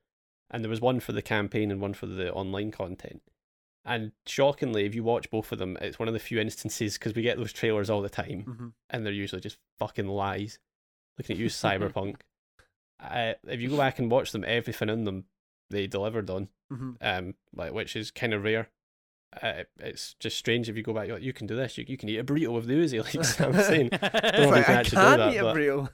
[0.50, 3.22] and there was one for the campaign and one for the online content.
[3.86, 7.14] And shockingly, if you watch both of them, it's one of the few instances because
[7.14, 8.68] we get those trailers all the time, Mm-hmm.
[8.90, 10.58] and they're usually just fucking lies.
[11.18, 12.16] Looking at you, Cyberpunk.
[13.02, 15.24] Uh, if you go back and watch them, everything in them
[15.70, 16.92] they delivered on, Mm-hmm.
[17.02, 18.68] um, like which is kind of rare.
[19.42, 21.08] Uh, it's just strange if you go back.
[21.08, 21.76] Like, you can do this.
[21.78, 22.98] You, you can eat a burrito with the Uzi.
[23.14, 24.12] Like so I'm saying, if like,
[24.58, 25.88] you can I do can't that, eat a burrito.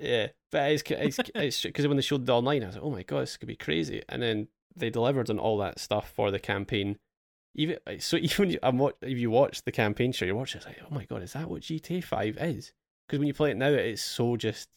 [0.00, 0.26] yeah.
[0.50, 3.02] But it's it's it's because when they showed the online, I was like, oh my
[3.02, 4.02] god, this could be crazy.
[4.08, 6.98] And then they delivered on all that stuff for the campaign.
[7.54, 10.78] Even so, even I'm watch, if you watch the campaign show, you're watching, it's like,
[10.84, 12.72] oh my god, is that what GTA Five is?
[13.06, 14.68] Because when you play it now, it's so just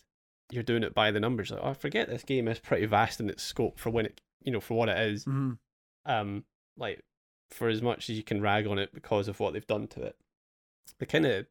[0.51, 1.51] you're doing it by the numbers.
[1.51, 4.21] Like, oh, I forget this game is pretty vast in its scope for when it,
[4.43, 5.25] you know, for what it is.
[5.25, 5.57] Mhm.
[6.05, 6.43] Um,
[6.77, 7.03] like
[7.51, 10.01] for as much as you can rag on it because of what they've done to
[10.03, 10.15] it,
[10.99, 11.47] the kind of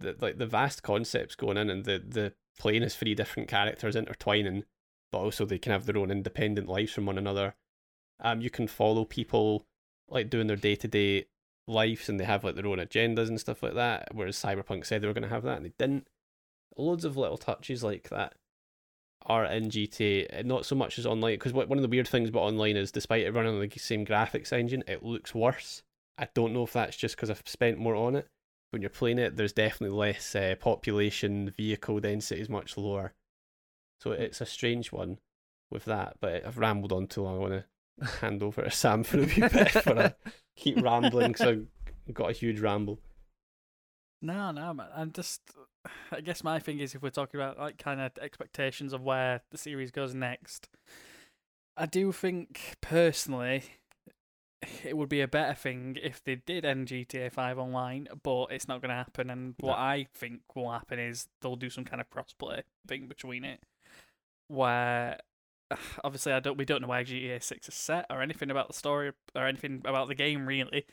[0.00, 3.96] the like the vast concepts going in and the the playing as three different characters
[3.96, 4.64] intertwining,
[5.10, 7.54] but also they can have their own independent lives from one another.
[8.20, 9.66] Um, you can follow people
[10.08, 11.26] like doing their day to day
[11.66, 14.08] lives and they have like their own agendas and stuff like that.
[14.12, 16.08] Whereas Cyberpunk said they were going to have that and they didn't.
[16.76, 18.34] Loads of little touches like that
[19.26, 21.34] are in GTA, eh, not so much as online.
[21.34, 24.04] Because one of the weird things about online is, despite it running on the same
[24.04, 25.82] graphics engine, it looks worse.
[26.18, 28.26] I don't know if that's just because I've spent more on it.
[28.70, 33.12] When you're playing it, there's definitely less uh, population, vehicle density is much lower.
[34.00, 35.18] So it's a strange one
[35.70, 36.16] with that.
[36.20, 37.36] But I've rambled on too long.
[37.36, 37.64] I want
[38.00, 40.14] to hand over to Sam for a wee bit for I
[40.56, 41.32] keep rambling.
[41.32, 41.58] because
[42.08, 42.98] I've got a huge ramble.
[44.20, 44.88] No, no, man.
[44.94, 45.42] I'm just.
[46.10, 49.42] I guess my thing is if we're talking about like kind of expectations of where
[49.50, 50.68] the series goes next,
[51.76, 53.64] I do think personally
[54.84, 58.68] it would be a better thing if they did end GTA 5 online, but it's
[58.68, 59.28] not going to happen.
[59.30, 59.82] And what No.
[59.82, 63.60] I think will happen is they'll do some kind of crossplay thing between it,
[64.48, 65.18] where
[66.04, 68.74] obviously I don't we don't know where GTA 6 is set or anything about the
[68.74, 70.86] story or anything about the game really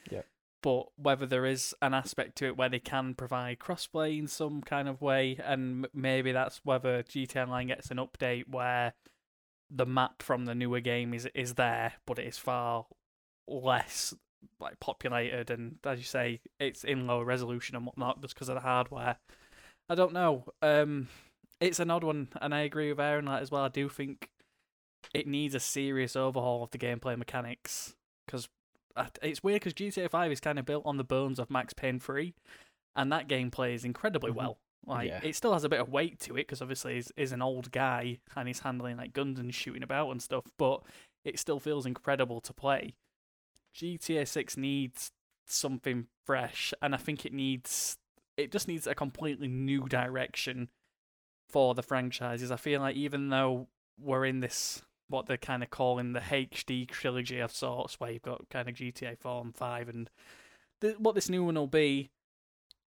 [0.61, 4.61] but whether there is an aspect to it where they can provide crossplay in some
[4.61, 8.93] kind of way, and maybe that's whether GTA Online gets an update where
[9.69, 12.85] the map from the newer game is is there, but it is far
[13.47, 14.13] less
[14.59, 18.55] like populated, and as you say, it's in lower resolution and whatnot just because of
[18.55, 19.17] the hardware.
[19.89, 20.45] I don't know.
[20.61, 21.07] Um,
[21.59, 23.63] it's an odd one, and I agree with Aaron that as well.
[23.63, 24.29] I do think
[25.13, 27.95] it needs a serious overhaul of the gameplay mechanics
[28.25, 28.47] because
[29.21, 31.99] it's weird because GTA Five is kind of built on the bones of Max Payne
[31.99, 32.33] Three,
[32.95, 34.35] and that game plays incredibly Mhm.
[34.35, 34.59] well.
[34.85, 35.19] Like Yeah.
[35.23, 37.71] it still has a bit of weight to it because obviously he's, he's an old
[37.71, 40.83] guy and he's handling like guns and shooting about and stuff, but
[41.25, 42.95] it still feels incredible to play.
[43.75, 45.11] GTA 6 needs
[45.45, 47.97] something fresh, and I think it needs
[48.37, 50.69] it just needs a completely new direction
[51.49, 52.51] for the franchises.
[52.51, 53.67] I feel like even though
[53.99, 58.21] we're in this what they're kind of calling the HD trilogy of sorts, where you've
[58.21, 60.09] got kind of GTA 4 and 5, and
[60.81, 62.09] th- what this new one will be,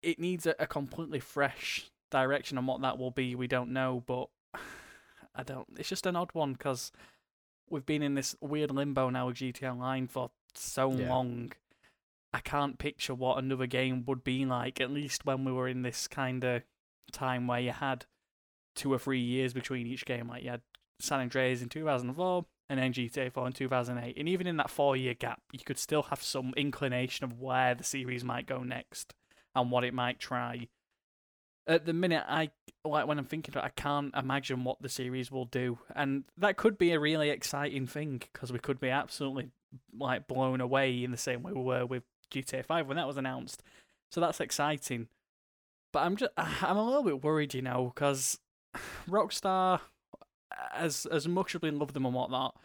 [0.02, 3.34] it needs a, a completely fresh direction on what that will be.
[3.34, 4.28] We don't know, but
[5.34, 5.66] I don't.
[5.76, 6.92] It's just an odd one because
[7.68, 11.08] we've been in this weird limbo now with GTA Online for so Yeah.
[11.08, 11.52] long.
[12.32, 14.80] I can't picture what another game would be like.
[14.80, 16.62] At least when we were in this kind of
[17.12, 18.06] time where you had
[18.76, 20.28] two or three years between each game.
[20.28, 20.62] Like you had
[21.00, 24.16] San Andreas in 2004 and then GTA 4 in 2008.
[24.16, 27.74] And even in that four year gap, you could still have some inclination of where
[27.74, 29.14] the series might go next
[29.54, 30.68] and what it might try.
[31.66, 32.50] At the minute, I
[32.84, 36.24] like when I'm thinking about, it, I can't imagine what the series will do, and
[36.38, 39.50] that could be a really exciting thing because we could be absolutely
[39.96, 42.02] like blown away in the same way we were with
[42.32, 43.62] GTA 5 when that was announced.
[44.10, 45.08] So that's exciting.
[45.92, 48.38] But I'm just I'm a little bit worried, you know, because
[49.08, 49.80] Rockstar,
[50.72, 52.56] as as much as we love them and whatnot,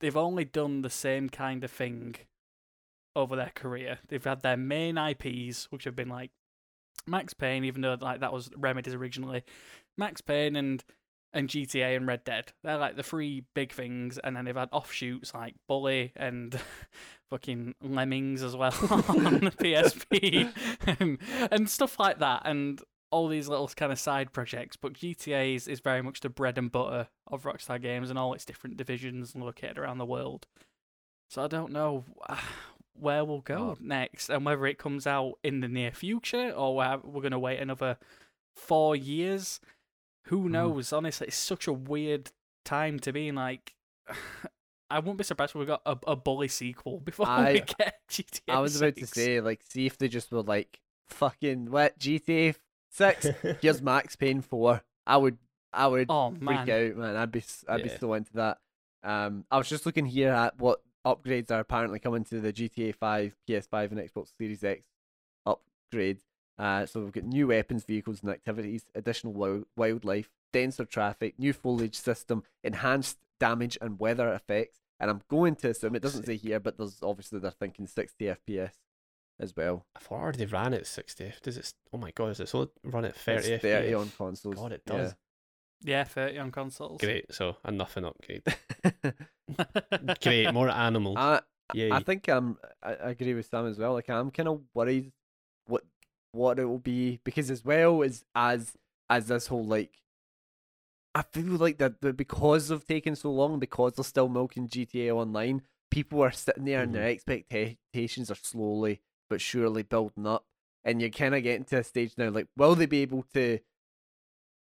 [0.00, 2.16] they've only done the same kind of thing
[3.16, 3.98] over their career.
[4.08, 6.30] They've had their main IPs, which have been like
[7.06, 9.44] Max Payne, even though like that was Remedy's originally,
[9.96, 10.84] Max Payne and
[11.32, 12.52] and GTA and Red Dead.
[12.62, 16.58] They're like the three big things, and then they've had offshoots like Bully and
[17.30, 20.52] fucking Lemmings as well on the PSP
[21.00, 21.18] and,
[21.50, 22.80] and stuff like that, and
[23.14, 24.76] all these little kind of side projects.
[24.76, 28.34] But GTA is, is very much the bread and butter of Rockstar Games and all
[28.34, 30.48] its different divisions located around the world.
[31.30, 32.04] So I don't know
[32.98, 37.22] where we'll go next, and whether it comes out in the near future or we're
[37.22, 37.98] going to wait another
[38.56, 39.60] four years.
[40.24, 40.52] Who mm-hmm.
[40.52, 40.92] knows?
[40.92, 42.32] Honestly, it's such a weird
[42.64, 43.36] time to be in.
[43.36, 43.74] Like,
[44.90, 47.94] I wouldn't be surprised if we got a, a bully sequel before we I- get
[48.10, 48.40] GTA.
[48.48, 52.56] I was about to say, like, see if they just were like, fucking what GTA
[52.94, 53.26] Six?
[53.60, 54.82] Here's Max Payne Four.
[55.06, 55.36] I would,
[55.72, 57.16] I would oh freak man, out, man.
[57.16, 57.98] I'd be, I'd be Yeah.
[57.98, 58.58] so into that.
[59.02, 62.94] Um, I was just looking here at what upgrades are apparently coming to the GTA
[62.94, 64.84] Five, PS5, and Xbox Series X
[65.44, 66.18] upgrade.
[66.58, 71.52] Uh, so we've got new weapons, vehicles, and activities, additional wild- wildlife, denser traffic, new
[71.52, 74.78] foliage system, enhanced damage and weather effects.
[75.00, 78.24] And I'm going to assume it doesn't say here, but there's obviously they're thinking 60
[78.26, 78.70] FPS
[79.40, 79.86] as well.
[79.96, 81.32] I've already ran at 60.
[81.42, 81.72] Does it?
[81.92, 84.00] Oh my god, does it still run at 30 It's 30 FPS?
[84.00, 84.54] on consoles.
[84.54, 84.96] God, it yeah.
[84.96, 85.14] does.
[85.82, 87.00] yeah, thirty on consoles.
[87.00, 87.32] Great.
[87.32, 88.42] So a nothing upgrade.
[90.22, 90.52] Great.
[90.52, 91.16] More animals.
[91.18, 91.40] I,
[91.72, 91.90] Yay.
[91.90, 93.92] I think um I, I agree with Sam as well.
[93.94, 95.12] Like I'm kind of worried
[95.66, 95.82] what
[96.32, 98.76] what it will be because as well as as
[99.10, 99.90] as this whole like
[101.14, 105.14] I feel like that that because of taking so long, because they're still milking GTA
[105.14, 109.00] Online, people are sitting there and their expectations are slowly
[109.34, 110.44] but surely building up,
[110.84, 113.58] and you're kind of getting to a stage now like, will they be able to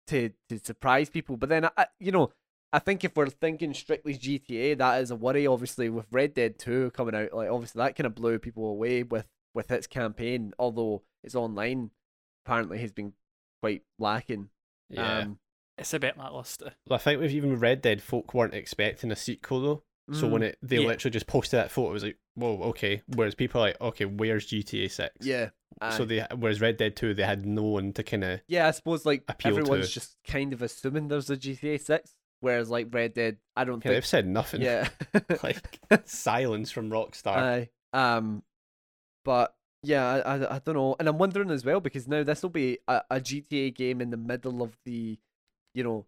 [0.09, 1.37] to to surprise people?
[1.37, 2.33] But then I, I- you know.
[2.75, 5.47] I think if we're thinking strictly GTA, that is a worry.
[5.47, 9.03] Obviously, with Red Dead Two coming out, like obviously that kind of blew people away
[9.03, 10.55] with with its campaign.
[10.59, 11.91] Although it's online,
[12.47, 13.13] apparently has been
[13.63, 14.49] quite lacking.
[14.89, 15.19] yeah.
[15.19, 15.39] Um,
[15.77, 16.73] it's a bit lackluster.
[16.89, 19.83] Well, I think with even Red Dead, folk weren't expecting a sequel though.
[20.19, 20.87] So when mm, it they Yeah.
[20.87, 23.03] literally just posted that photo, it was like, whoa, okay.
[23.07, 25.27] Whereas people are like, okay, where's GTA Six?
[25.27, 25.51] yeah,
[25.91, 28.71] So they whereas Red Dead Two, they had no one to kind of yeah, I
[28.73, 32.89] suppose like appeal to- everyone's just kind of assuming there's a GTA Six, whereas like
[32.93, 34.63] Red Dead, I don't yeah, they've said nothing.
[34.63, 34.89] Yeah,
[35.43, 37.37] like silence from Rockstar.
[37.37, 37.69] Aye.
[37.93, 38.43] Um,
[39.25, 42.43] but yeah, I, I I don't know, and I'm wondering as well because now this
[42.43, 45.19] will be a, a GTA game in the middle of the,
[45.75, 46.07] you know,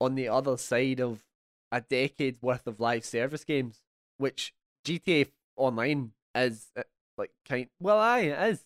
[0.00, 1.20] on the other side of
[1.70, 3.82] a decade worth of live service games,
[4.18, 4.54] which
[4.86, 5.28] GTA
[5.62, 6.82] Online is uh,
[7.16, 7.68] like kind.
[7.80, 8.64] Well, aye, it is.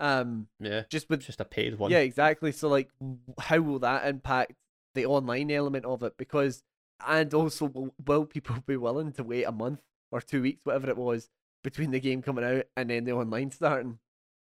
[0.00, 1.90] Um, yeah, just with just a paid one.
[1.90, 2.52] yeah, exactly.
[2.52, 2.90] So like,
[3.38, 4.52] how will that impact
[4.94, 6.16] the online element of it?
[6.16, 6.62] Because
[7.06, 9.80] and also, will, will people be willing to wait a month
[10.12, 11.28] or two weeks, whatever it was,
[11.64, 13.98] between the game coming out and then the online starting?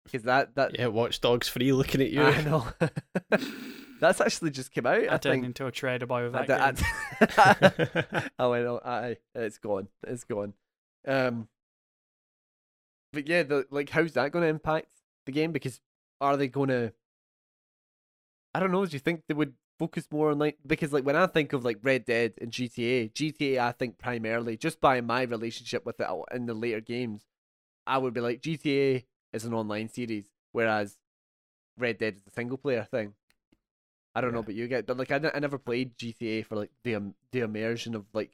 [0.05, 2.21] Because that that Yeah, Watch Dogs free looking at you.
[2.21, 2.67] I know
[3.99, 5.07] that's actually just came out.
[5.09, 7.29] I, I turned into a trader boy with I that d- game.
[7.37, 8.79] I- oh, I know.
[8.83, 9.87] Aye, it's gone.
[10.07, 10.53] It's gone.
[11.07, 11.47] Um,
[13.13, 14.87] but yeah, the like, how's that going to impact
[15.25, 15.51] the game?
[15.51, 15.79] Because
[16.19, 16.91] are they going to?
[18.53, 18.85] I don't know.
[18.85, 21.63] Do you think they would focus more on like because like when I think of
[21.63, 26.07] like Red Dead and GTA, GTA, I think primarily just by my relationship with it
[26.33, 27.25] in the later games,
[27.87, 30.97] I would be like GTA is an online series, whereas
[31.77, 33.13] Red Dead is a single player thing.
[34.15, 36.71] I don't know but you get, but like I, I never played GTA for like
[36.83, 38.31] the um, the immersion of like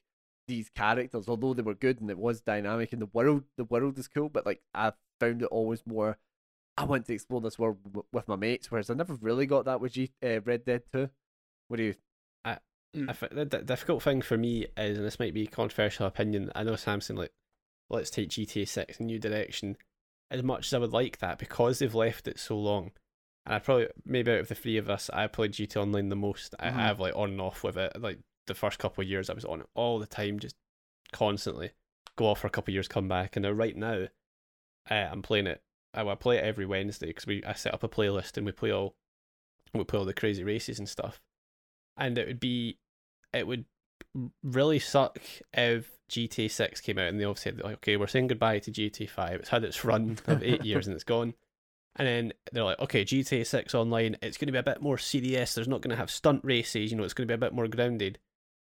[0.50, 3.98] these characters, although they were good and it was dynamic and the world the world
[3.98, 6.18] is cool, but like I found it always more.
[6.78, 9.66] I want to explore this world w- with my mates, whereas I never really got
[9.66, 11.10] that with G- uh, Red Dead Two.
[11.68, 11.96] What do you?
[13.08, 16.08] I fi- the, the difficult thing for me is, and this might be a controversial
[16.08, 16.52] opinion.
[16.56, 17.32] I know Samson like,
[17.90, 19.78] let's take GTA Six a new direction.
[20.32, 22.92] As much as I would like that, because they've left it so long,
[23.46, 26.16] and I probably maybe out of the three of us, I played GTA Online the
[26.16, 26.56] most.
[26.60, 26.74] I Mhm.
[26.74, 28.00] have like on and off with it.
[28.00, 28.20] Like
[28.50, 30.56] the first couple of years, I was on it all the time, just
[31.14, 31.72] constantly.
[32.18, 34.08] Go off for a couple of years, come back, and now right now,
[34.90, 35.62] uh, I'm playing it.
[35.94, 38.52] I, I play it every Wednesday because we I set up a playlist and we
[38.52, 38.96] play all
[39.74, 41.22] we play all the crazy races and stuff.
[41.98, 42.78] And it would be
[43.34, 43.66] it would
[44.44, 45.20] really suck
[45.54, 48.72] if GTA Six came out and they all said like, okay, we're saying goodbye to
[48.72, 49.40] GTA Five.
[49.40, 51.34] It's had its run of eight years and it's gone.
[51.96, 54.98] And then they're like, okay, GTA Six online, it's going to be a bit more
[54.98, 55.54] serious.
[55.54, 56.92] There's not going to have stunt races.
[56.92, 58.20] You know, it's going to be a bit more grounded.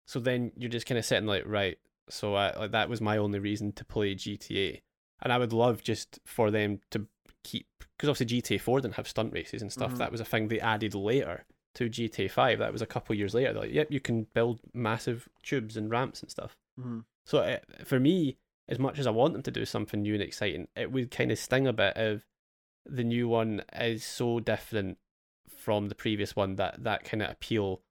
[0.05, 1.77] So then you're just kind of sitting like, right.
[2.09, 4.81] So I, like that was my only reason to play GTA,
[5.21, 7.07] and I would love just for them to
[7.43, 7.67] keep
[7.97, 9.93] because obviously GTA Four didn't have stunt races and stuff.
[9.93, 9.97] Mhm.
[9.99, 12.59] That was a thing they added later to GTA Five.
[12.59, 13.53] That was a couple years later.
[13.53, 16.57] They're like, yep, you can build massive tubes and ramps and stuff.
[16.79, 16.99] Mm-hmm.
[17.25, 20.23] So it, for me, as much as I want them to do something new and
[20.23, 22.25] exciting, it would kind of sting a bit if
[22.85, 24.97] the new one is so different
[25.57, 27.81] from the previous one that that kind of appeal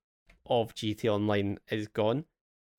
[0.47, 2.25] of GT Online is gone.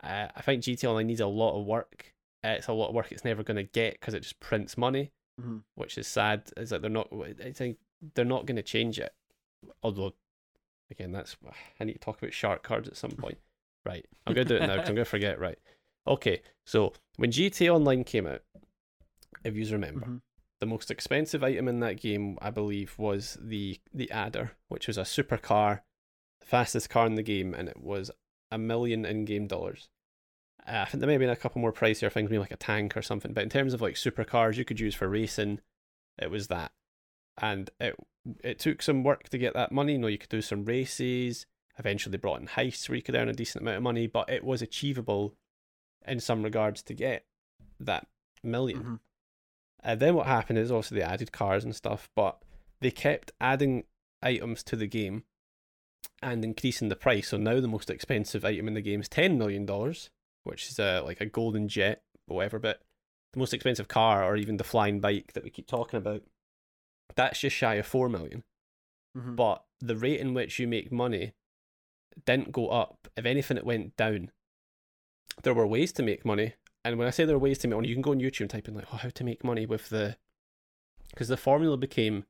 [0.04, 2.14] Uh, I think GT Online needs a lot of work.
[2.44, 4.78] Uh, it's a lot of work it's never going to get because it just prints
[4.78, 5.12] money,
[5.42, 5.64] Mhm.
[5.76, 6.52] which is sad.
[6.58, 7.08] Is that they're not?
[7.44, 7.78] I think
[8.16, 9.14] they're not going to change it.
[9.82, 10.14] Although,
[10.92, 11.38] again, that's
[11.80, 13.38] I need to talk about shark cards at some point.
[13.86, 15.40] Right, I'm gonna do it now because I'm gonna forget.
[15.40, 15.60] Right,
[16.08, 16.42] okay.
[16.66, 18.42] So when GT Online came out,
[19.44, 20.22] if you remember, Mhm.
[20.62, 24.98] the most expensive item in that game, I believe, was the the Adder, which was
[24.98, 25.82] a supercar,
[26.44, 28.12] the fastest car in the game, and it was
[28.52, 29.90] a million in-game dollars.
[30.68, 32.58] Uh, I think there may have been a couple more pricier things, maybe like a
[32.58, 33.34] tank or something.
[33.34, 35.60] But in terms of like supercars you could use for racing,
[36.22, 36.72] it was that.
[37.42, 37.96] And it
[38.44, 39.94] it took some work to get that money.
[39.94, 41.46] You know, you could do some races.
[41.78, 44.30] Eventually, they brought in heists where you could earn a decent amount of money, but
[44.30, 45.36] it was achievable
[46.08, 47.26] in some regards to get
[47.80, 48.08] that
[48.44, 49.00] 1000000 Mhm.
[49.80, 52.42] and then what happened is also they added cars and stuff, but
[52.80, 53.86] they kept adding
[54.22, 55.24] items to the game
[56.24, 57.30] and increasing the price.
[57.30, 60.10] So now the most expensive item in the game is ten million dollars,
[60.44, 62.60] which is like a golden jet, or whatever.
[62.60, 62.82] But
[63.34, 66.24] the most expensive car, or even the flying bike that we keep talking about,
[67.16, 68.44] that's just shy of four million.
[69.18, 69.36] Mhm.
[69.36, 71.34] But the rate in which you make money
[72.26, 73.08] didn't go up.
[73.18, 74.32] If anything, it went down.
[75.42, 76.54] There were ways to make money,
[76.86, 78.42] and when I say there are ways to make money, you can go on YouTube
[78.42, 80.18] and type in like, "Oh, how to make money with the,"
[81.10, 82.26] because the formula became,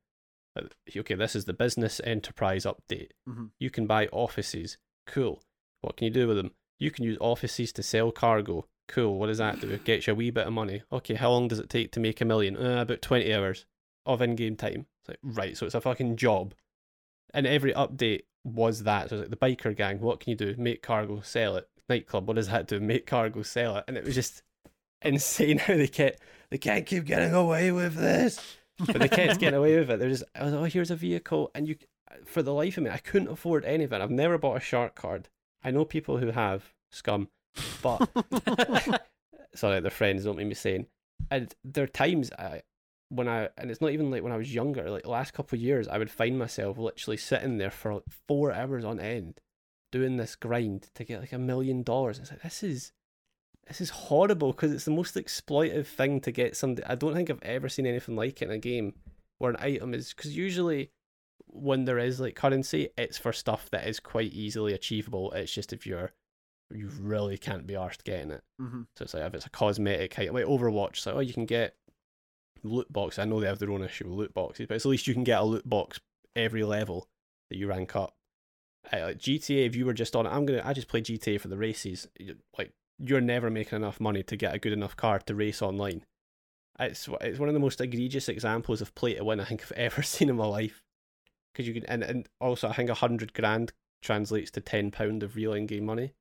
[0.95, 3.09] okay, this is the business enterprise update.
[3.27, 3.51] Mhm.
[3.59, 4.77] You can buy offices.
[5.07, 5.41] Cool.
[5.81, 6.51] What can you do with them?
[6.79, 8.67] You can use offices to sell cargo.
[8.87, 9.17] Cool.
[9.17, 9.69] What does that do?
[9.69, 10.83] It gets you a wee bit of money.
[10.91, 12.55] Okay, how long does it take to make a million?
[12.57, 13.65] Uh, about 20 hours
[14.05, 14.85] of in game time.
[15.01, 16.53] It's like, right, so it's a fucking job.
[17.33, 19.09] And every update was that.
[19.09, 20.55] So it was like the biker gang, what can you do?
[20.57, 21.67] Make cargo, sell it.
[21.89, 22.79] Nightclub, what does that do?
[22.79, 23.85] Make cargo, sell it.
[23.87, 24.43] And it was just
[25.01, 28.57] insane how they kept, they can't keep getting away with this.
[28.79, 29.99] But they kept getting away with it.
[29.99, 31.51] They're just, was, oh, here's a vehicle.
[31.53, 31.75] And you,
[32.25, 34.01] for the life of me, I couldn't afford anything.
[34.01, 35.29] I've never bought a shark card.
[35.63, 37.29] I know people who have, scum.
[37.81, 38.09] But
[39.55, 40.23] sorry, they're friends.
[40.23, 40.87] Don't make me saying.
[41.29, 42.63] And there are times I,
[43.09, 44.89] when I, and it's not even like when I was younger.
[44.89, 48.03] Like the last couple of years, I would find myself literally sitting there for like
[48.27, 49.39] four hours on end,
[49.91, 52.19] doing this grind to get like a million dollars.
[52.19, 52.91] It's like this is,
[53.67, 56.83] this is horrible because it's the most exploitive thing to get something.
[56.85, 58.93] I don't think I've ever seen anything like it in a game
[59.39, 60.91] where an item is because usually
[61.47, 65.31] when there is like currency, it's for stuff that is quite easily achievable.
[65.31, 66.11] It's just if you're
[66.71, 68.43] you really can't be arsed getting it.
[68.59, 68.87] Mhm.
[68.95, 71.45] So it's like if it's a cosmetic item, like Overwatch, it's like oh you can
[71.45, 71.75] get
[72.63, 73.19] loot box.
[73.19, 75.13] I know they have their own issue with loot boxes, but it's at least you
[75.13, 75.99] can get a loot box
[76.35, 77.07] every level
[77.49, 78.15] that you rank up.
[78.91, 81.39] Uh, like GTA, if you were just on it, I'm gonna I just play GTA
[81.39, 82.07] for the races.
[82.57, 82.73] Like
[83.05, 86.05] you're never making enough money to get a good enough car to race online.
[86.79, 89.71] It's it's one of the most egregious examples of play to win I think I've
[89.75, 90.81] ever seen in my life.
[91.53, 95.21] Because you can and, and also I think a hundred grand translates to ten pound
[95.23, 96.13] of real in game money.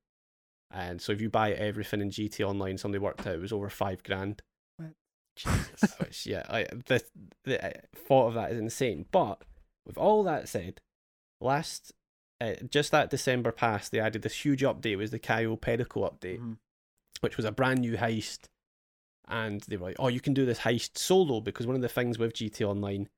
[0.71, 3.69] And so if you buy everything in GT Online, somebody worked out it was over
[3.69, 4.41] five grand.
[5.35, 5.95] Jesus.
[5.99, 7.03] Which yeah, I, the
[7.45, 9.05] the uh, thought of that is insane.
[9.11, 9.41] But
[9.85, 10.79] with all that said,
[11.41, 11.91] last
[12.41, 14.91] uh, just that December past, they added this huge update.
[14.93, 16.57] It was the Cayo Perico update, Mhm.
[17.21, 18.47] Which was a brand new heist.
[19.27, 21.89] And they were like, "Oh, you can do this heist solo because one of the
[21.89, 23.09] things with GT Online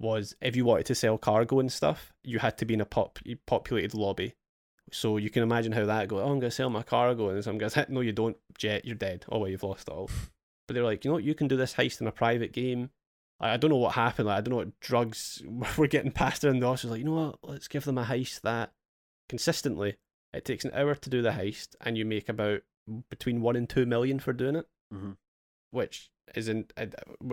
[0.00, 2.84] was if you wanted to sell cargo and stuff, you had to be in a
[2.84, 4.34] pop populated lobby
[4.90, 6.20] So you can imagine how that goes.
[6.22, 8.36] Oh, I'm gonna sell my cargo, and some guys, no, you don't.
[8.58, 9.24] Jet, you're dead.
[9.30, 10.10] Oh well, you've lost it all.
[10.66, 12.90] But they're like, you know, you can do this heist in a private game.
[13.40, 14.28] I, I don't know what happened.
[14.28, 15.42] Like, I don't know what drugs
[15.78, 16.90] were getting passed around the office.
[16.90, 17.38] Like, you know what?
[17.42, 18.72] Let's give them a heist that
[19.28, 19.96] consistently.
[20.32, 22.62] It takes an hour to do the heist, and you make about
[23.10, 25.12] between one and two million for doing it, Mm-hmm.
[25.70, 26.66] which is in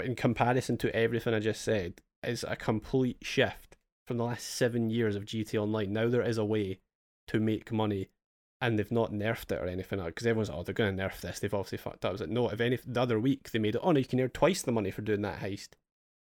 [0.04, 3.76] in comparison to everything I just said is a complete shift
[4.08, 5.94] from the last seven years of GT Online.
[5.94, 6.80] Now there is a way
[7.28, 8.10] to make money,
[8.60, 11.22] and they've not nerfed it or anything because everyone's like, oh they're going to nerf
[11.22, 11.40] this.
[11.40, 12.10] They've obviously fucked up.
[12.10, 12.50] I was like, no.
[12.50, 14.72] If any the other week they made it, oh no, you can earn twice the
[14.72, 15.70] money for doing that heist,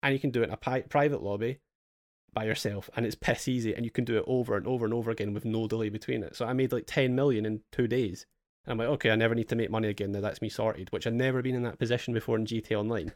[0.03, 1.59] and you can do it in a pi- private lobby
[2.33, 4.95] by yourself, and it's piss easy, and you can do it over and over and
[4.95, 6.37] over again with no delay between it.
[6.37, 8.27] So I made like ten million in two days.
[8.65, 10.13] And I'm like, okay, I never need to make money again.
[10.13, 13.13] Now that's me sorted, which I've never been in that position before in GT Online.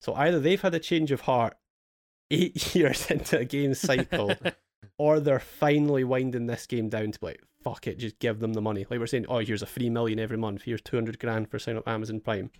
[0.00, 1.56] So either they've had a change of heart
[2.30, 4.34] eight years into a game cycle,
[4.98, 8.52] or they're finally winding this game down to be like, fuck it, just give them
[8.52, 8.86] the money.
[8.88, 10.62] Like we're saying, oh, here's a free million every month.
[10.62, 12.50] Here's 200 grand for sign up Amazon Prime.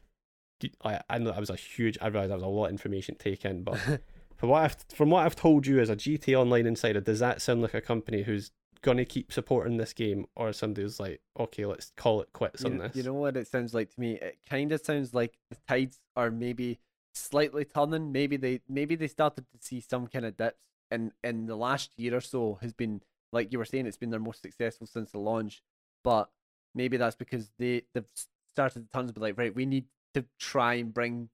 [0.85, 3.15] I, I know that was a huge, I realised that was a lot of information
[3.17, 3.79] to take in, but
[4.37, 7.43] from what I've, from what I've told you as a GT Online insider, does that
[7.43, 8.51] sound like a company who's
[8.87, 12.63] going to keep supporting this game or somebody who's like, okay, let's call it quits
[12.63, 12.95] you, on this?
[12.95, 14.13] you know what it sounds like to me?
[14.13, 16.79] It kind of sounds like the tides are maybe
[17.13, 18.13] slightly turning.
[18.13, 20.61] Maybe they maybe they started to see some kind of dips,
[20.93, 23.03] and in the last year or so has been
[23.33, 25.63] like you were saying, it's been their most successful since the launch.
[26.05, 26.31] But
[26.73, 28.09] maybe that's because they they've
[28.55, 31.29] started to turn to be like, right, we need to try and bring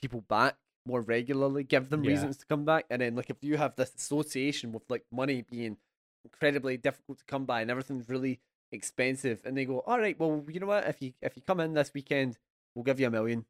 [0.00, 0.56] people back
[0.86, 2.12] more regularly, give them Yeah.
[2.12, 5.42] reasons to come back, and then like if you have this association with like money
[5.42, 5.78] being
[6.26, 8.40] incredibly difficult to come by and everything's really
[8.72, 10.86] expensive and they go all right well you know what?
[10.88, 12.38] If you if you come in this weekend
[12.74, 13.44] we'll give you a million.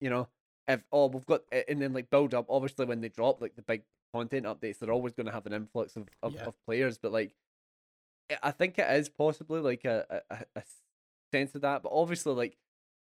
[0.00, 0.28] You know?
[0.66, 3.62] If oh we've got and then like build up obviously when they drop like the
[3.62, 3.82] big
[4.14, 6.44] content updates they're always going to have an influx of, of, Yeah.
[6.46, 7.34] of players but like
[8.42, 10.62] I- think it is possibly like a, a, a- a
[11.32, 12.56] sense of that but obviously like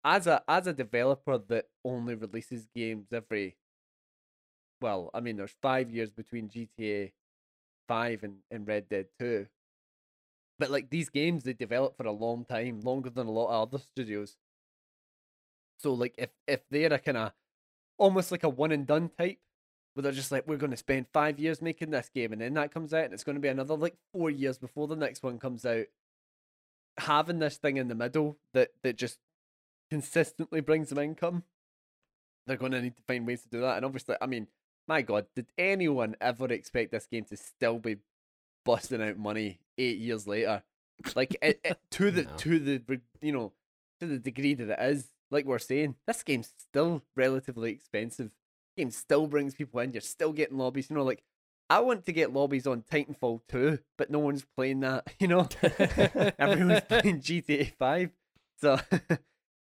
[0.05, 3.57] as a as a developer that only releases games every
[4.81, 7.13] well i mean there's five years between gta
[7.93, 9.47] 5 and, and red dead 2
[10.63, 13.69] but like these games they develop for a long time longer than a lot of
[13.69, 14.37] other studios.
[15.79, 17.33] So like if if they're a kind of
[17.99, 19.39] almost like a one and done type
[19.95, 22.55] where they're just like we're going to spend five years making this game and then
[22.55, 25.25] that comes out and it's going to be another like four years before the next
[25.25, 25.87] one comes out
[26.99, 29.19] having this thing in the middle that that just
[29.91, 31.43] consistently brings them income
[32.47, 33.79] they're going to need to find ways to do that.
[33.79, 34.47] And obviously i mean
[34.89, 37.97] my god did anyone ever expect this game to still be
[38.65, 40.63] busting out money eight years later?
[41.15, 42.31] Like it, it, to the No.
[42.39, 43.53] to the you know
[44.01, 48.31] to the degree that it is like we're saying this game's still relatively expensive.
[48.77, 51.23] Game still brings people in you're still getting lobbies you know like
[51.69, 55.47] i want to get lobbies on titanfall 2 but no one's playing that you know?
[56.39, 58.11] Everyone's playing gta 5
[58.61, 58.79] so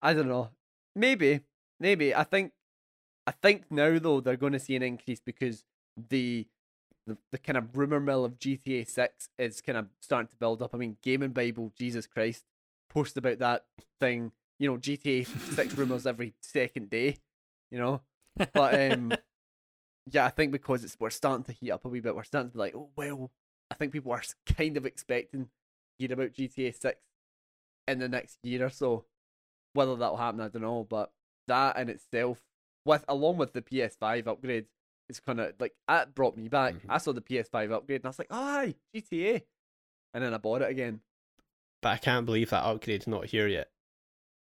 [0.02, 0.50] i don't know.
[0.96, 1.40] Maybe
[1.80, 2.52] maybe i think
[3.28, 5.64] i think now though they're going to see an increase because
[6.10, 6.48] the
[7.08, 10.62] the, the kind of rumor mill of GTA 6 is kind of starting to build
[10.62, 10.76] up.
[10.76, 12.44] I mean, Gaming Bible, Jesus Christ,
[12.90, 13.66] post about that
[14.00, 17.18] thing, you know, GTA 6 rumors every second day,
[17.72, 18.02] you know?
[18.54, 19.14] But um
[20.12, 22.52] yeah, I think because it's we're starting to heat up a wee bit, we're starting
[22.52, 23.32] to be like, oh well,
[23.72, 24.22] I think people are
[24.58, 25.48] kind of expecting
[25.98, 27.00] hear about GTA 6
[27.88, 29.06] in the next year or so.
[29.74, 31.12] Whether that'll happen, I don't know, but
[31.48, 32.42] that in itself,
[32.88, 34.66] with along with the PS5 upgrade,
[35.10, 36.74] it's kind of like that brought me back.
[36.76, 36.86] Mhm.
[36.90, 39.44] I saw the PS5 upgrade and I was like, "Aye, GTA,"
[40.14, 41.02] and then I bought it again.
[41.82, 43.70] But I can't believe that upgrade's not here yet.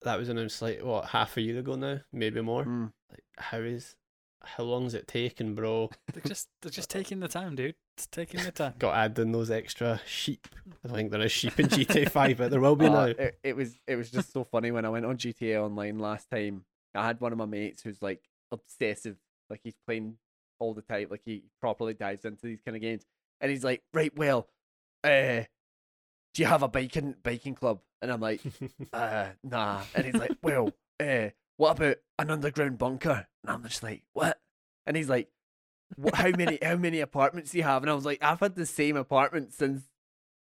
[0.02, 2.64] That was announced like what half a year ago now, maybe more.
[2.64, 2.92] Mm.
[3.10, 3.96] Like, how is
[4.42, 5.90] how long's it taking, bro?
[6.14, 7.74] They're just they're just taking the time, dude.
[7.96, 8.74] It's taking the time.
[8.78, 10.46] Got to add in those extra sheep.
[10.84, 13.04] I don't think there is sheep in GTA Five, but there will be Uh, now.
[13.06, 16.30] it, it was it was just so funny when I went on GTA Online last
[16.30, 16.64] time.
[16.94, 19.16] I had one of my mates who's like obsessive,
[19.50, 20.16] like he's playing
[20.58, 23.04] all the time, like he properly dives into these kind of games,
[23.40, 24.48] and he's like, right, well,
[25.04, 25.42] uh,
[26.34, 27.80] do you have a biking biking club?
[28.00, 28.40] And I'm like,
[28.92, 29.82] uh, nah.
[29.94, 30.70] And he's like, well,
[31.00, 33.26] uh, what about an underground bunker?
[33.42, 34.38] And I'm just like, what?
[34.86, 35.28] And he's like,
[36.14, 37.82] how many how many apartments do you have?
[37.82, 39.82] And I was like, I've had the same apartment since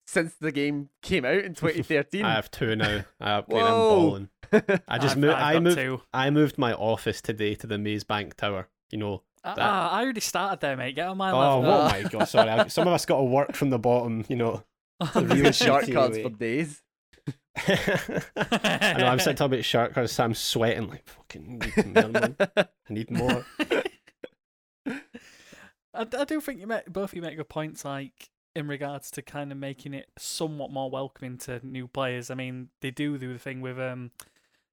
[0.07, 2.25] since the game came out in 2013.
[2.25, 3.03] I have two now.
[3.19, 3.63] I upgraded.
[3.63, 4.29] I'm balling.
[4.87, 5.33] I just I've- moved.
[5.33, 5.77] I've I moved.
[5.77, 6.01] two.
[6.13, 8.67] I moved my office today to the Maze Bank Tower.
[8.91, 9.23] You know.
[9.43, 10.95] Ah, That- ah, I already started there, mate.
[10.95, 11.71] Get on my Oh, level.
[11.71, 12.25] oh my god!
[12.25, 14.25] Sorry, I, some of us got to work from the bottom.
[14.27, 14.63] You know.
[15.13, 16.81] the real Real shortcuts for days.
[17.67, 19.05] I know.
[19.07, 20.11] I'm sitting talking about shark cards.
[20.11, 21.59] So I'm sweating like fucking.
[21.59, 22.35] Need more, man.
[22.57, 23.45] I need more.
[24.87, 27.85] I, I do think you make both of you make good points.
[27.85, 32.29] Like in regards to kind of making it somewhat more welcoming to new players.
[32.29, 34.11] I mean, they do do the thing with um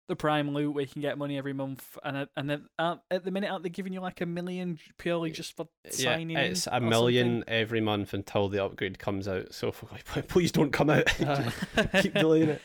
[0.09, 2.97] the prime loot where you can get money every month, and uh, and then uh,
[3.11, 6.41] at the minute aren't they giving you like a million purely just for signing yeah,
[6.45, 7.45] in it's a million something?
[7.55, 9.53] every month until the upgrade comes out.
[9.53, 9.73] So
[10.29, 11.07] please don't come out.
[12.01, 12.63] Keep delaying it.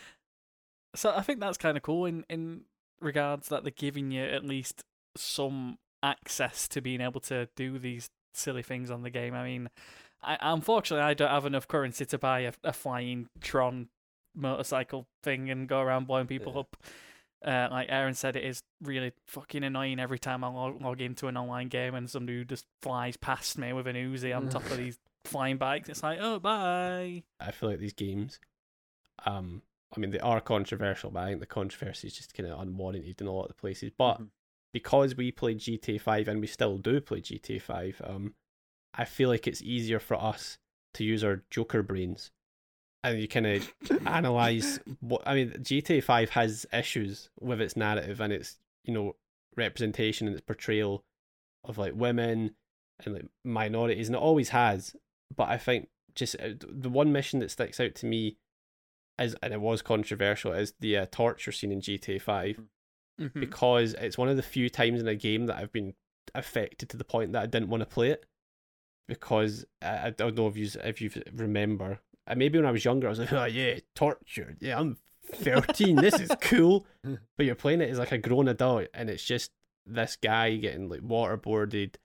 [0.94, 2.62] So I think that's kind of cool in in
[3.00, 4.84] regards that they're giving you at least
[5.16, 9.34] some access to being able to do these silly things on the game.
[9.34, 9.68] I mean,
[10.22, 13.88] I, unfortunately, I don't have enough currency to buy a, a flying Tron
[14.34, 16.60] motorcycle thing and go around blowing people Yeah.
[16.60, 16.76] up.
[17.44, 21.26] Uh, like Aaron said, it is really fucking annoying every time I log, log into
[21.26, 24.64] an online game and somebody who just flies past me with an Uzi on top
[24.70, 25.88] of these flying bikes.
[25.88, 27.22] It's like, oh, bye.
[27.40, 28.38] I feel like these games,
[29.26, 29.62] um,
[29.96, 33.20] I mean, they are controversial, but I think the controversy is just kind of unwarranted
[33.20, 33.90] in a lot of the places.
[33.96, 34.28] But Mhm.
[34.72, 38.34] because we played GTA 5 and we still do play GTA 5, um,
[38.94, 40.58] I feel like it's easier for us
[40.94, 42.30] to use our Joker brains.
[43.04, 43.72] And you kind of
[44.06, 45.50] analyze what I mean.
[45.60, 49.16] GTA 5 has issues with its narrative and its, you know,
[49.56, 51.04] representation and its portrayal
[51.64, 52.54] of like women
[53.04, 54.94] and like minorities, and it always has.
[55.34, 58.36] But I think just uh, the one mission that sticks out to me
[59.20, 62.60] is, and it was controversial, is the uh, torture scene in GTA 5
[63.20, 63.40] Mhm.
[63.40, 65.92] because it's one of the few times in a game that I've been
[66.34, 68.24] affected to the point that I didn't want to play it
[69.06, 72.00] because I, I don't know if you if you remember.
[72.36, 74.58] Maybe when I was younger, I was like, "Oh yeah, tortured.
[74.60, 74.96] Yeah, I'm
[75.34, 75.96] 13.
[75.96, 76.86] this is cool."
[77.36, 79.50] But you're playing it as like a grown adult, and it's just
[79.86, 81.96] this guy getting like waterboarded.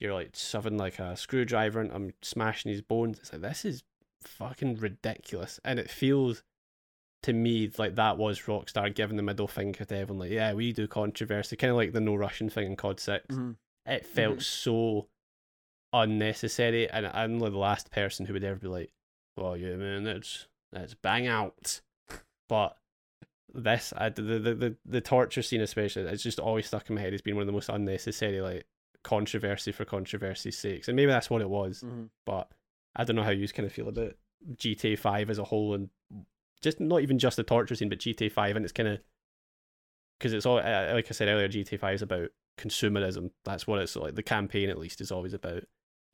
[0.00, 3.18] You're like shoving like a screwdriver and I'm smashing his bones.
[3.20, 3.82] It's like this is
[4.20, 6.42] fucking ridiculous, and it feels
[7.22, 10.18] to me like that was Rockstar giving the middle finger to everyone.
[10.28, 13.26] Like, yeah, we do controversy, kind of like the no Russian thing in COD 6
[13.36, 13.56] Mhm.
[13.86, 15.08] It felt so
[15.92, 18.92] unnecessary, and I'm like the last person who would ever be like,
[19.36, 21.80] "Well, yeah, man, that's that's bang out,"
[22.48, 22.76] but.
[23.54, 27.02] This I, the, the the the torture scene especially it's just always stuck in my
[27.02, 28.64] head It's been one of the most unnecessary like
[29.02, 32.08] controversy for controversy's sakes and maybe that's what it was Mhm.
[32.24, 32.50] but
[32.96, 34.14] I don't know how you kind of feel about
[34.56, 35.90] GTA Five as a whole, and
[36.62, 39.00] just not even just the torture scene, but GTA Five, and it's kind of
[40.18, 43.32] because it's all uh, like I said earlier, GTA Five is about consumerism.
[43.44, 44.14] That's what it's like.
[44.14, 45.64] The campaign, at least, is always about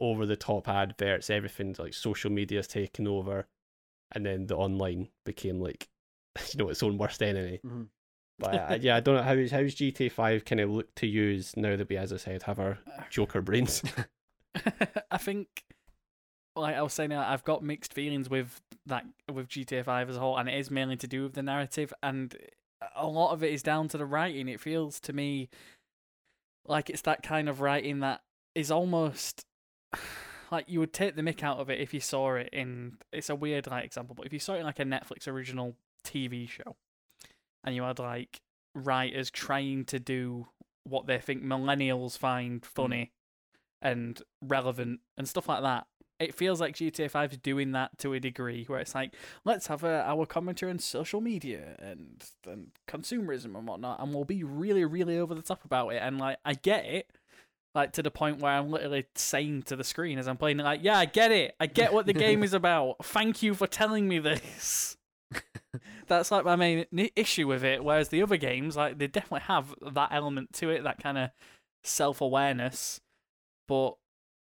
[0.01, 1.31] over the top adverts.
[1.31, 3.47] Everything's like social media's taken over,
[4.13, 5.89] and then the online became like
[6.53, 7.61] you know its own worst enemy.
[7.65, 7.89] Mhm.
[8.39, 11.07] But I, yeah, I don't know how is how's GTA Five kind of look to
[11.07, 12.79] use now that we, as I said, have our
[13.11, 13.83] Joker brains.
[15.11, 15.49] I think,
[16.55, 20.17] like I was saying, uh, I've got mixed feelings with that with GTA Five as
[20.17, 22.37] a whole, and it is mainly to do with the narrative, and
[22.95, 24.49] a lot of it is down to the writing.
[24.49, 25.49] It feels to me
[26.65, 28.21] like it's that kind of writing that
[28.55, 29.45] is almost
[30.51, 32.99] like you would take the mick out of it if you saw it in.
[33.13, 35.77] It's a weird like example, but if you saw it in like a Netflix original
[36.05, 36.77] TV show,
[37.65, 38.41] and you had like
[38.75, 40.49] writers trying to do
[40.85, 42.69] what they think millennials find hmm.
[42.75, 43.13] funny
[43.81, 45.87] and relevant and stuff like that.
[46.19, 49.69] It feels like GTA 5 is doing that to a degree where it's like, let's
[49.69, 54.43] have a, our commentary on social media and, and consumerism and whatnot, and we'll be
[54.43, 55.99] really, really over the top about it.
[56.03, 57.09] And like, I get it,
[57.79, 60.65] like to the point where I'm literally saying to the screen as I'm playing it,
[60.65, 61.55] like, yeah, I get it.
[61.61, 62.97] I get what the game is about.
[63.05, 64.97] Thank you for telling me this.
[66.09, 67.85] That's like my main issue with it.
[67.85, 71.31] Whereas the other games, like, they definitely have that element to it, that kind of
[71.85, 73.01] self awareness.
[73.69, 73.95] But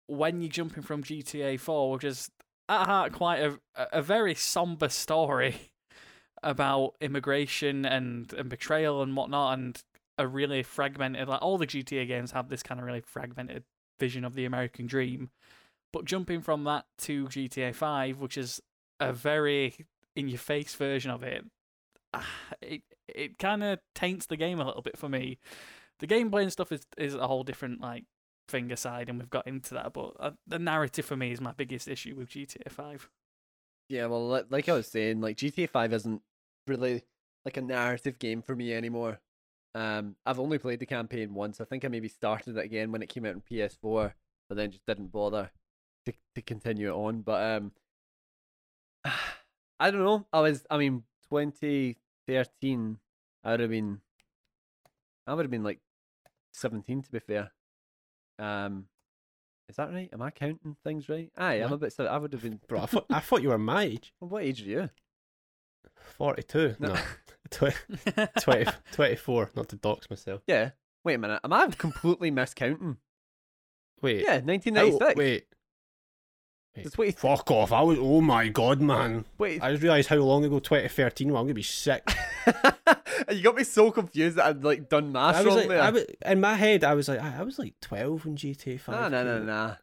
[0.08, 2.28] when you're jumping from GTA 4, which is
[2.68, 3.58] at heart quite a,
[3.92, 5.70] a very somber story
[6.42, 9.82] about immigration and, and betrayal and whatnot, and
[10.18, 13.64] a really fragmented, like all the GTA games have this kind of really fragmented
[13.98, 15.30] vision of the American dream.
[15.92, 18.60] But jumping from that to GTA 5, which is
[19.00, 21.44] a very in your face version of it,
[22.62, 25.38] it it kind of taints the game a little bit for me.
[26.00, 28.04] The gameplay and stuff is is a whole different like
[28.48, 29.92] thing aside, and we've got into that.
[29.92, 33.08] But uh, the narrative for me is my biggest issue with GTA Five.
[33.88, 36.22] Yeah, well, li- like I was saying, like GTA Five isn't
[36.66, 37.02] really
[37.44, 39.20] like a narrative game for me anymore.
[39.74, 41.60] Um, I've only played the campaign once.
[41.60, 44.12] I think I maybe started it again when it came out on PS4,
[44.48, 45.50] but then just didn't bother
[46.06, 47.22] to to continue it on.
[47.22, 47.72] But um,
[49.80, 50.26] I don't know.
[50.32, 52.98] I was, I mean, 2013.
[53.44, 54.00] I would have been,
[55.26, 55.80] I would have been like
[56.52, 57.50] 17 to be fair.
[58.38, 58.86] Um,
[59.68, 60.10] is that right?
[60.12, 61.30] Am I counting things right?
[61.36, 61.94] Aye, I'm a bit.
[61.98, 62.60] I would have been.
[62.68, 64.12] Bro, I thought, I thought you were my age.
[64.20, 64.90] Well, what age are you?
[66.18, 66.76] 42.
[66.78, 66.94] No,
[67.50, 69.50] tw- 20, 24.
[69.56, 70.42] Not to dox myself.
[70.46, 70.70] Yeah.
[71.04, 71.40] Wait a minute.
[71.44, 72.96] Am I completely miscounting?
[74.00, 74.22] Wait.
[74.22, 75.16] Yeah, how- 1996.
[75.16, 75.46] wait.
[76.96, 77.70] Wait, Fuck off!
[77.70, 77.98] I was.
[78.00, 79.26] Oh my god, man!
[79.36, 79.62] wait.
[79.62, 81.38] I just realised how long ago 2013 was.
[81.38, 82.02] I'm gonna be sick.
[83.30, 85.82] you got me so confused that I'd like done I was wrong like, there.
[85.82, 88.80] I was, in my head, I was like, I, I was like 12 when GTA
[88.80, 88.94] 5.
[88.94, 89.74] Nah, nah, nah, nah.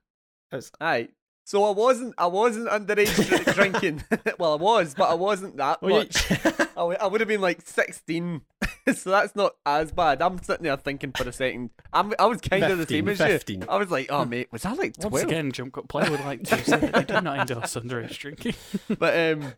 [0.51, 1.09] I was- Aye.
[1.49, 4.03] So I wasn't, I wasn't underage drinking.
[4.37, 6.31] well, I was, but I wasn't that Well, you- much.
[6.77, 8.41] I, w- I would have been like 16.
[8.95, 10.21] so that's not as bad.
[10.21, 11.71] I'm sitting there thinking for a second.
[11.91, 13.61] I'm, I was kind of the 15, same as 15.
[13.61, 13.67] you.
[13.67, 15.11] I was like, oh mate, was that like 12?
[15.11, 18.15] Once again, Jump Cut Player would like to say that they do not endorse underage
[18.19, 18.53] drinking.
[18.99, 19.53] but um,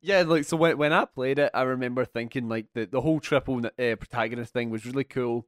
[0.00, 3.20] yeah, like so when when I played it, I remember thinking like the the whole
[3.20, 5.44] triple uh, protagonist thing was really cool.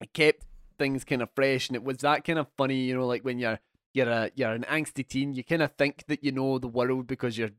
[0.00, 0.42] It kept
[0.76, 3.38] things kind of fresh, and it was that kind of funny, you know, like when
[3.38, 3.60] you're
[3.94, 7.06] you're a you're an angsty teen, you kind of think that you know the world
[7.06, 7.52] because you're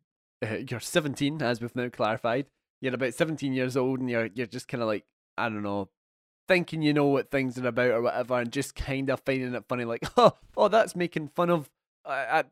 [0.46, 2.46] uh, you're 17, as we've now clarified.
[2.82, 5.06] You're about 17 years old, and you're you're just kind of like
[5.38, 5.90] I don't know.
[6.48, 9.64] Thinking you know what things are about or whatever, and just kind of finding it
[9.68, 11.72] funny, like, oh, oh, that's making fun of,
[12.06, 12.44] uh, I,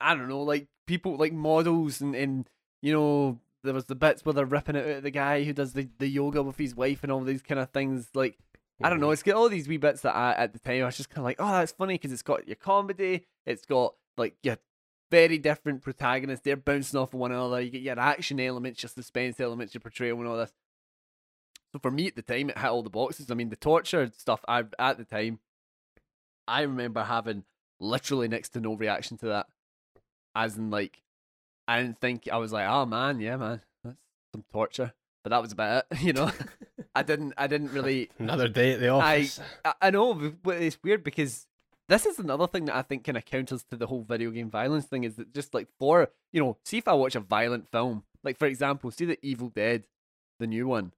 [0.00, 2.48] I don't know, like people like models and, and
[2.80, 5.52] you know there was the bits where they're ripping it out of the guy who
[5.52, 8.10] does the, the yoga with his wife and all these kind of things.
[8.14, 8.38] Like
[8.82, 10.86] I don't know, it's got all these wee bits that I at the time I
[10.86, 13.94] was just kind of like, oh, that's funny because it's got your comedy, it's got
[14.18, 14.58] like your
[15.10, 16.44] very different protagonists.
[16.44, 17.60] They're bouncing off of one another.
[17.60, 20.52] You get your action elements, your suspense elements, your portrayal, and all this.
[21.72, 23.30] So for me at the time, it hit all the boxes.
[23.30, 24.44] I mean, the torture stuff.
[24.48, 25.40] I at the time,
[26.48, 27.44] I remember having
[27.80, 29.46] literally next to no reaction to that,
[30.34, 31.02] as in like,
[31.68, 33.96] I didn't think I was like, oh man, yeah, man, that's
[34.32, 34.92] some torture.
[35.22, 36.30] But that was about it, you know.
[36.96, 39.40] I didn't, I didn't really Another day at the office.
[39.64, 41.46] I, I know, but it's weird because
[41.88, 44.50] this is another thing that I think kind of counters to the whole video game
[44.50, 45.04] violence thing.
[45.04, 48.38] Is that just like for you know, see if I watch a violent film, like
[48.38, 49.84] for example, see the Evil Dead,
[50.40, 50.92] the new one,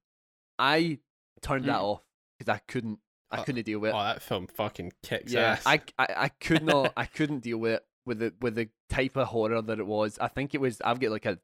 [0.59, 0.99] I
[1.43, 1.83] turned that Mm.
[1.85, 2.03] off
[2.39, 2.99] because I couldn't,
[3.31, 3.91] I Uh, couldn't deal with.
[3.91, 3.95] it.
[3.95, 5.63] oh, that film fucking kicks yeah, ass.
[5.67, 9.17] I, I, I could not, I couldn't deal with it with the with the type
[9.17, 10.19] of horror that it was.
[10.19, 10.81] I think it was.
[10.81, 11.39] I've got like a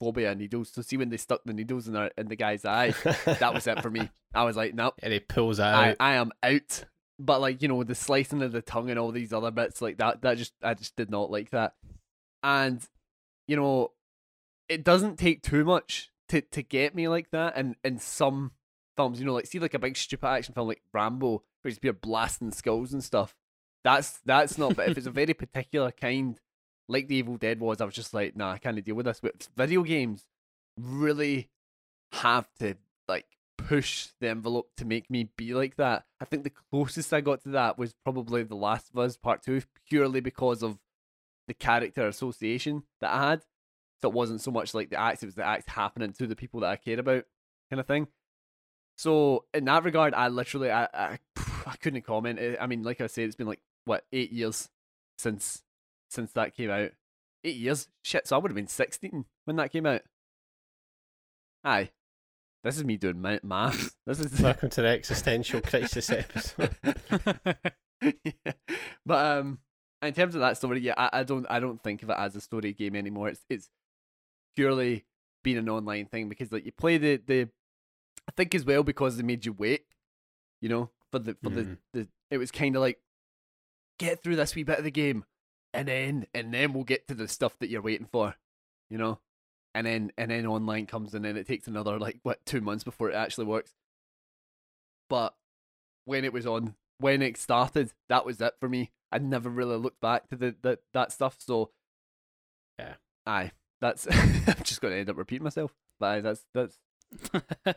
[0.00, 0.70] phobia needles.
[0.72, 2.94] So see when they stuck the needles in our, in the guy's eye,
[3.26, 4.10] that was it for me.
[4.34, 4.94] I was like, nope.
[5.02, 5.96] and he pulls that I, out.
[6.00, 6.84] I am out.
[7.18, 9.98] But like you know, the slicing of the tongue and all these other bits like
[9.98, 11.74] that, that just I just did not like that.
[12.42, 12.82] And
[13.46, 13.92] you know,
[14.68, 17.52] it doesn't take too much to to get me like that.
[17.56, 18.52] And in some
[18.96, 21.92] films, you know, like see like a big stupid action film like Rambo, where you're
[21.92, 23.36] blasting skulls and stuff.
[23.84, 24.76] That's that's not.
[24.76, 26.38] But if it's a very particular kind,
[26.90, 29.20] like the Evil Dead was, I was just like, nah, I can't deal with this.
[29.20, 30.24] But video games
[30.76, 31.48] really
[32.12, 32.74] have to
[33.08, 33.26] like
[33.56, 36.04] push the envelope to make me be like that.
[36.20, 39.42] I think the closest I got to that was probably The Last of Us Part
[39.42, 40.78] Two, purely because of
[41.46, 43.42] the character association that I had.
[44.02, 46.36] So it wasn't so much like the acts; it was the acts happening to the
[46.36, 47.24] people that I cared about,
[47.70, 48.08] kind of thing.
[48.96, 51.18] So in that regard, I literally, I, I,
[51.66, 52.38] I couldn't comment.
[52.40, 54.68] I- I mean, like I said, it's been like what eight years
[55.18, 55.62] since
[56.10, 56.90] since that came out.
[57.44, 58.26] Eight years, shit.
[58.26, 60.02] So I would have been sixteen when that came out.
[61.64, 61.90] Aye,
[62.64, 63.96] this is me doing ma- maths.
[64.06, 66.74] This is Welcome to the existential crisis episode.
[68.02, 68.52] yeah.
[69.06, 69.58] But um,
[70.02, 72.34] in terms of that story, yeah, I, I don't I don't think of it as
[72.36, 73.28] a story game anymore.
[73.28, 73.70] It's it's
[74.56, 75.06] purely
[75.44, 77.42] been an online thing because like you play the the
[78.28, 79.84] I think as well because they made you wait,
[80.60, 81.78] you know, for the for Mhm.
[81.92, 82.98] the, the it was kind of like
[83.98, 85.24] get through this wee bit of the game
[85.72, 88.34] and then and then we'll get to the stuff that you're waiting for,
[88.88, 89.18] you know.
[89.74, 92.82] And then and then online comes and then it takes another like what two months
[92.84, 93.72] before it actually works.
[95.08, 95.34] But
[96.04, 98.90] when it was on when it started, that was it for me.
[99.12, 101.36] I never really looked back to the, the that stuff.
[101.38, 101.70] So
[102.78, 102.94] Yeah.
[103.26, 105.72] aye, that's I'm just going to end up repeating myself.
[105.98, 106.78] But aye, that's that's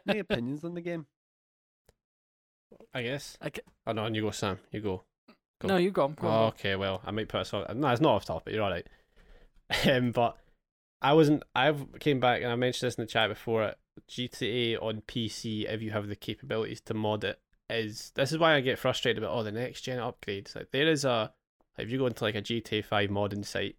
[0.05, 1.05] my opinions on the game.
[2.93, 3.37] I guess.
[3.41, 4.59] I ca- Oh no, and you go, Sam.
[4.71, 5.03] You go.
[5.63, 5.69] Go.
[5.69, 6.03] no, you go.
[6.03, 6.43] on, go on.
[6.43, 7.65] Oh, okay, well, I might put a song.
[7.75, 8.53] No, it's not off topic.
[8.53, 8.87] You're all right.
[9.89, 10.37] Um, but
[11.01, 11.41] I wasn't.
[11.55, 13.73] I came back and I mentioned this in the chat before.
[14.09, 18.53] GTA on PC, if you have the capabilities to mod it, is this is why
[18.53, 20.55] I get frustrated about all the next gen upgrades.
[20.55, 21.31] Like there is a,
[21.77, 23.77] like, if you go into like a GTA Five modding site,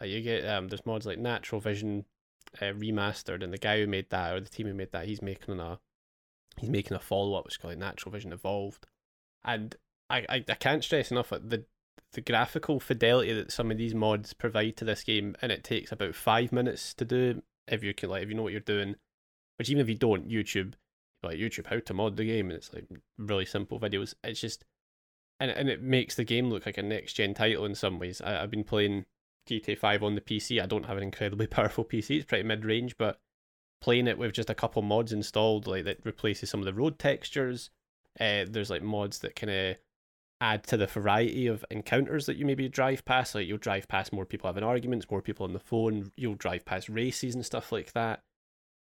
[0.00, 2.04] like you get um, there's mods like Natural Vision,
[2.60, 5.22] uh, remastered, and the guy who made that or the team who made that, he's
[5.22, 5.78] making a,
[6.56, 8.86] he's making a follow up which is called like Natural Vision Evolved,
[9.44, 9.76] and
[10.10, 11.64] I, I I can't stress enough the
[12.12, 15.92] the graphical fidelity that some of these mods provide to this game, and it takes
[15.92, 18.96] about five minutes to do if you can like if you know what you're doing.
[19.58, 20.74] Which even if you don't, YouTube
[21.22, 22.86] like YouTube how to mod the game, and it's like
[23.18, 24.14] really simple videos.
[24.24, 24.64] It's just
[25.40, 28.20] and and it makes the game look like a next gen title in some ways.
[28.20, 29.04] I, I've been playing
[29.48, 30.62] GTA Five on the PC.
[30.62, 32.16] I don't have an incredibly powerful PC.
[32.16, 33.20] It's pretty mid range, but
[33.80, 36.98] playing it with just a couple mods installed, like that replaces some of the road
[36.98, 37.70] textures.
[38.18, 39.76] Uh, there's like mods that kind of
[40.40, 43.34] add to the variety of encounters that you maybe drive past.
[43.34, 46.12] Like you'll drive past more people having arguments, more people on the phone.
[46.16, 48.20] You'll drive past races and stuff like that.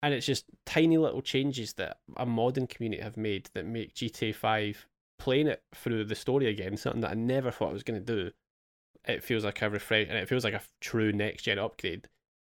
[0.03, 4.35] And it's just tiny little changes that a modern community have made that make GTA
[4.35, 4.87] Five
[5.19, 8.15] playing it through the story again something that I never thought I was going to
[8.15, 8.31] do.
[9.05, 12.09] It feels like a refresh, and it feels like a true next gen upgrade,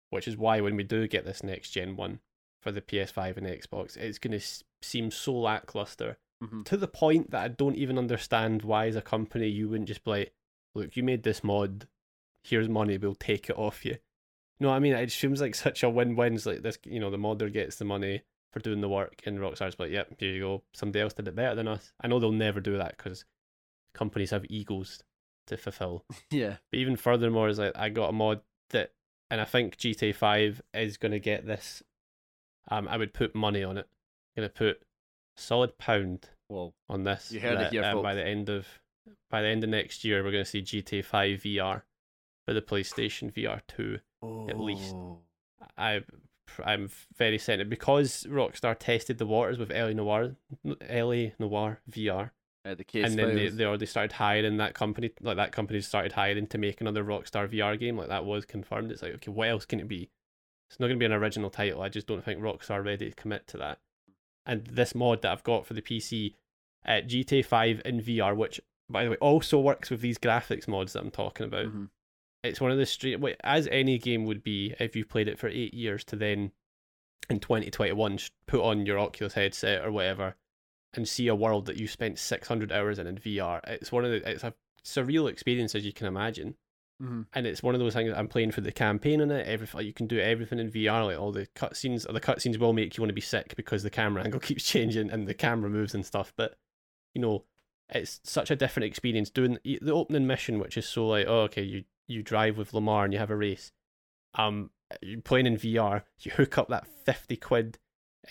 [0.09, 2.19] which is why when we do get this next gen one
[2.61, 4.45] for the PS5 and Xbox, it's going to
[4.81, 6.65] seem so lackluster Mhm.
[6.65, 10.03] to the point that I don't even understand why, as a company, you wouldn't just
[10.03, 10.33] be like,
[10.75, 11.87] look, you made this mod,
[12.43, 13.97] here's money, we'll take it off you.
[14.59, 14.93] No, I mean?
[14.93, 16.35] It seems like such a win win.
[16.35, 19.37] It's like this, you know, the modder gets the money for doing the work, and
[19.39, 20.63] Rockstar's like, yep, here you go.
[20.73, 21.91] Somebody else did it better than us.
[22.01, 23.25] I know they'll never do that because
[23.93, 25.03] companies have egos
[25.47, 26.05] to fulfill.
[26.31, 26.57] Yeah.
[26.71, 28.41] But even furthermore, is like I got a mod
[28.71, 28.93] that,
[29.29, 31.83] and I think GTA Five is going to get this.
[32.69, 33.87] Um, I would put money on it.
[34.35, 34.81] I'm Going to put
[35.37, 37.31] solid pound Well, on this.
[37.31, 38.67] You heard it that, here, uh, by the end of
[39.29, 41.83] by the end of next year, we're going to see GTA Five VR
[42.45, 43.99] for the PlayStation VR Two.
[44.49, 44.93] At least.
[44.95, 45.19] Oh.
[45.77, 46.01] I
[46.63, 50.35] I'm very certain because Rockstar tested the waters with LA Noire,
[50.65, 52.31] LA Noire VR,
[52.65, 53.57] Uh, the case and then they, files.
[53.57, 55.11] they already started hiring that company.
[55.21, 57.97] Like that company started hiring to make another Rockstar VR game.
[57.97, 58.91] Like that was confirmed.
[58.91, 60.09] It's like okay, what else can it be?
[60.69, 61.81] It's not going to be an original title.
[61.81, 63.79] I just don't think Rockstar are ready to commit to that.
[64.47, 66.33] And this mod that I've got for the PC,
[66.85, 68.59] uh, GTA Five in VR, which
[68.89, 71.89] by the way also works with these graphics mods that I'm talking about Mhm.
[72.43, 75.49] it's one of the straight as any game would be if you played it for
[75.49, 76.53] eight years to then
[77.29, 80.35] in 2021 put on your Oculus headset or whatever
[80.93, 83.59] and see a world that you spent 600 hours in in VR.
[83.67, 84.53] It's one of the it's a
[84.85, 86.55] surreal experience as you can imagine,
[87.01, 87.27] Mhm.
[87.33, 88.11] and it's one of those things.
[88.15, 89.45] I'm playing for the campaign in it.
[89.47, 91.05] Everything you can do everything in VR.
[91.05, 93.89] Like all the cutscenes, the cutscenes will make you want to be sick because the
[93.89, 96.33] camera angle keeps changing and the camera moves and stuff.
[96.35, 96.57] But
[97.13, 97.45] you know,
[97.89, 101.41] it's such a different experience doing the the opening mission, which is so like, oh,
[101.41, 103.71] okay, you you drive with Lamar and you have a race.
[104.33, 104.71] Um,
[105.01, 106.03] you're playing in VR.
[106.19, 107.77] You hook up that fifty quid,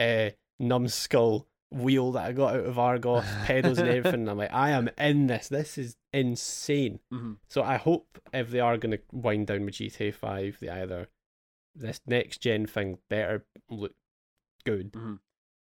[0.00, 4.20] uh, numbskull wheel that I got out of Argos, pedals and everything.
[4.20, 5.48] And I'm like, I am in this.
[5.48, 7.00] This is insane.
[7.12, 7.36] Mhm.
[7.48, 11.08] So I hope if they are going to wind down with GTA Five, they either
[11.74, 13.94] this next gen thing better look
[14.64, 15.18] good, Mhm.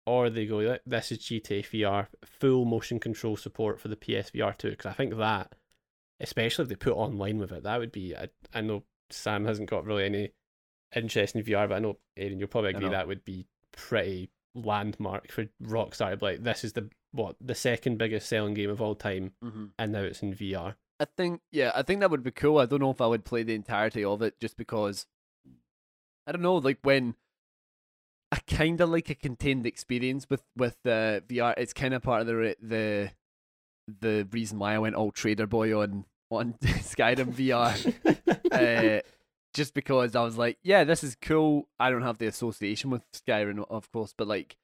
[0.07, 4.53] or they go, "Th- this is GTA VR, full motion control support for the PSVR
[4.57, 4.71] two.
[4.71, 5.55] Because I think that,
[6.21, 8.17] especially if they put online with it, that would be.
[8.17, 10.31] I, I know Sam hasn't got really any
[10.95, 14.31] interest in VR, but I know Aaron, you'll probably agree that would be pretty
[14.65, 16.21] landmark for Rockstar.
[16.21, 19.71] Like this is the what the second biggest selling game of all time, Mhm.
[19.79, 20.77] and now it's in VR.
[21.01, 22.59] I think yeah, I think that would be cool.
[22.59, 25.07] I don't know if I would play the entirety of it just because
[26.27, 27.15] I don't know, like when
[28.31, 31.55] I kind of like a contained experience with with uh, VR.
[31.57, 33.11] It's kind of part of the the
[34.01, 37.73] the reason why I went all Trader Boy on on Skyrim VR.
[38.53, 39.01] uh,
[39.55, 41.69] just because I was like, yeah, this is cool.
[41.81, 44.57] I don't have the association with Skyrim, of course, but like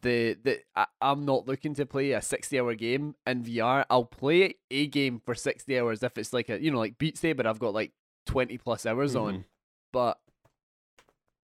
[0.00, 3.84] the the I, I'm not looking to play a 60 hour game in VR.
[3.90, 7.18] I'll play a game for 60 hours if it's like a you know like Beat
[7.18, 7.46] Saber.
[7.46, 7.92] I've got like
[8.26, 9.44] 20 plus hours on, Mhm.
[9.92, 10.18] but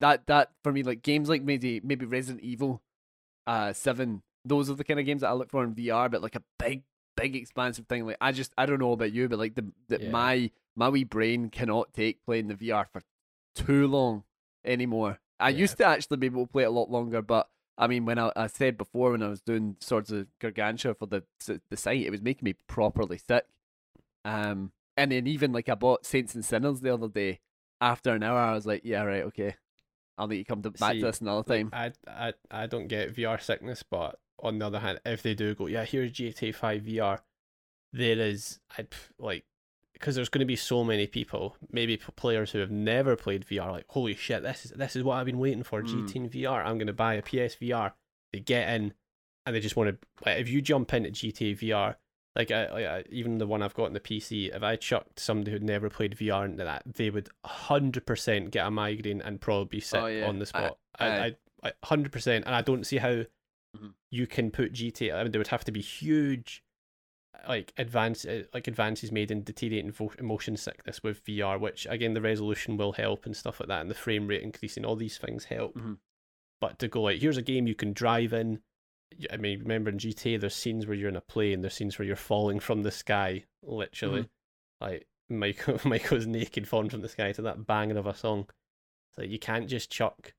[0.01, 2.83] that that for me like games like maybe maybe Resident Evil,
[3.47, 4.23] uh seven.
[4.45, 6.11] Those are the kind of games that I look for in VR.
[6.11, 6.83] But like a big
[7.17, 8.07] big expansive thing.
[8.07, 10.11] Like I just I don't know about you, but like the, the Yeah.
[10.11, 13.03] my my wee brain cannot take playing the VR for
[13.55, 14.25] too long
[14.65, 15.19] anymore.
[15.41, 15.59] I Yeah.
[15.59, 17.49] used to actually be able to play it a lot longer, but
[17.79, 21.07] I mean, when I, I said before when I was doing Swords of Gargantua for
[21.07, 21.25] the
[21.69, 23.47] the site, it was making me properly sick.
[24.25, 27.41] Um, and then even like I bought Saints and Sinners the other day.
[27.79, 29.57] After an hour, I was like, yeah, right, okay,
[30.17, 31.69] I'll need to come to, back See, to this another time.
[31.75, 35.55] I, I, I don't get VR sickness, but on the other hand, if they do
[35.55, 37.19] go, yeah, here's GTA 5 VR,
[37.93, 38.89] there is, I'd
[39.19, 39.45] like,
[39.99, 43.71] because there's going to be so many people, maybe players who have never played VR,
[43.73, 46.07] like, holy shit, this is this is what I've been waiting for, Mm.
[46.07, 46.65] GT VR.
[46.65, 47.93] I'm going to buy a PSVR.
[48.33, 48.93] They get in,
[49.47, 50.07] and they just want to.
[50.27, 51.97] Like, if you jump into GTA VR,
[52.35, 52.65] like, I,
[52.99, 55.89] I, even the one I've got in the PC, if I chucked somebody who'd never
[55.89, 60.03] played VR into that, they would hundred percent get a migraine and probably be sick
[60.03, 60.27] Oh, yeah.
[60.27, 60.79] on the spot.
[60.99, 61.35] I,
[61.85, 63.25] hundred percent, and I don't see how
[63.77, 63.95] Mhm.
[64.11, 65.15] you can put GTA.
[65.15, 66.63] I mean, there would have to be huge,
[67.49, 72.15] like advance, uh, like advances made in deteriorating vo- emotion sickness with VR, which again
[72.15, 74.85] the resolution will help and stuff like that, and the frame rate increasing.
[74.85, 75.75] All these things help.
[75.77, 75.99] Mhm.
[76.61, 78.61] But to go like, here's a game you can drive in.
[79.31, 81.55] I mean, remember in GTA, there's scenes where you're in a plane.
[81.55, 84.23] And there's scenes where you're falling from the sky, literally.
[84.23, 84.29] Mhm.
[84.81, 88.49] Like Michael, Michael's naked falling from the sky to that banging of a song.
[89.15, 90.35] So you can't just chuck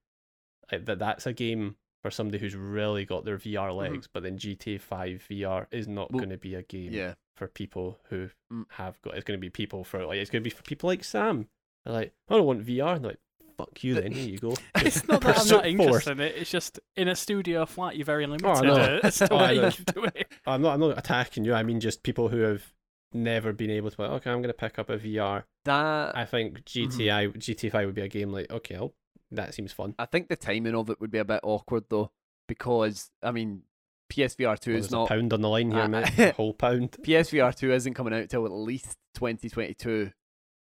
[0.71, 0.99] like that.
[0.99, 1.77] That's a game
[2.07, 6.07] for somebody who's really got their VR legs, but then GTA 5 VR is not
[6.07, 6.15] Mm-hmm.
[6.15, 7.13] Well, going to be a game Yeah.
[7.35, 8.65] for people who Mm.
[8.71, 9.15] have got.
[9.15, 11.47] It's going to be people for like it's going to be for people like Sam.
[11.85, 12.95] They're like, I don't want VR.
[12.95, 13.19] And they're like,
[13.57, 14.11] fuck you then.
[14.11, 14.53] Here you go.
[14.77, 16.35] It's not that I'm not interested in it.
[16.37, 18.99] It's just in a studio flat, you're very limited I know.
[19.03, 20.27] as to Oh, I you can do it.
[20.45, 20.73] I'm not.
[20.75, 21.53] I'm not attacking you.
[21.53, 22.63] I mean, just people who have
[23.13, 24.01] never been able to.
[24.01, 25.43] Like, okay, I'm going to pick up a VR.
[25.65, 28.93] That I think GTI GTA 5 would be a game like okay, I'll,
[29.31, 29.95] that seems fun.
[29.99, 32.11] I think the timing of it would be a bit awkward though,
[32.47, 33.63] because I mean,
[34.11, 36.09] PSVR two Well, is there's a not pound on the line here, Uh, mate.
[36.19, 36.91] A whole pound.
[37.01, 40.11] PSVR two isn't coming out till at least twenty twenty two,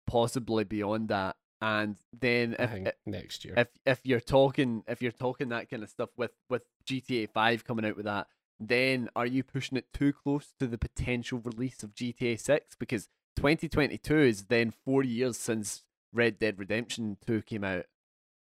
[0.07, 1.35] possibly beyond that.
[1.61, 3.53] And then I if think next year.
[3.57, 7.65] if if you're talking if you're talking that kind of stuff with with GTA five
[7.65, 8.27] coming out with that,
[8.59, 12.75] then are you pushing it too close to the potential release of GTA six?
[12.75, 15.83] Because twenty twenty two is then four years since
[16.13, 17.85] Red Dead Redemption two came out,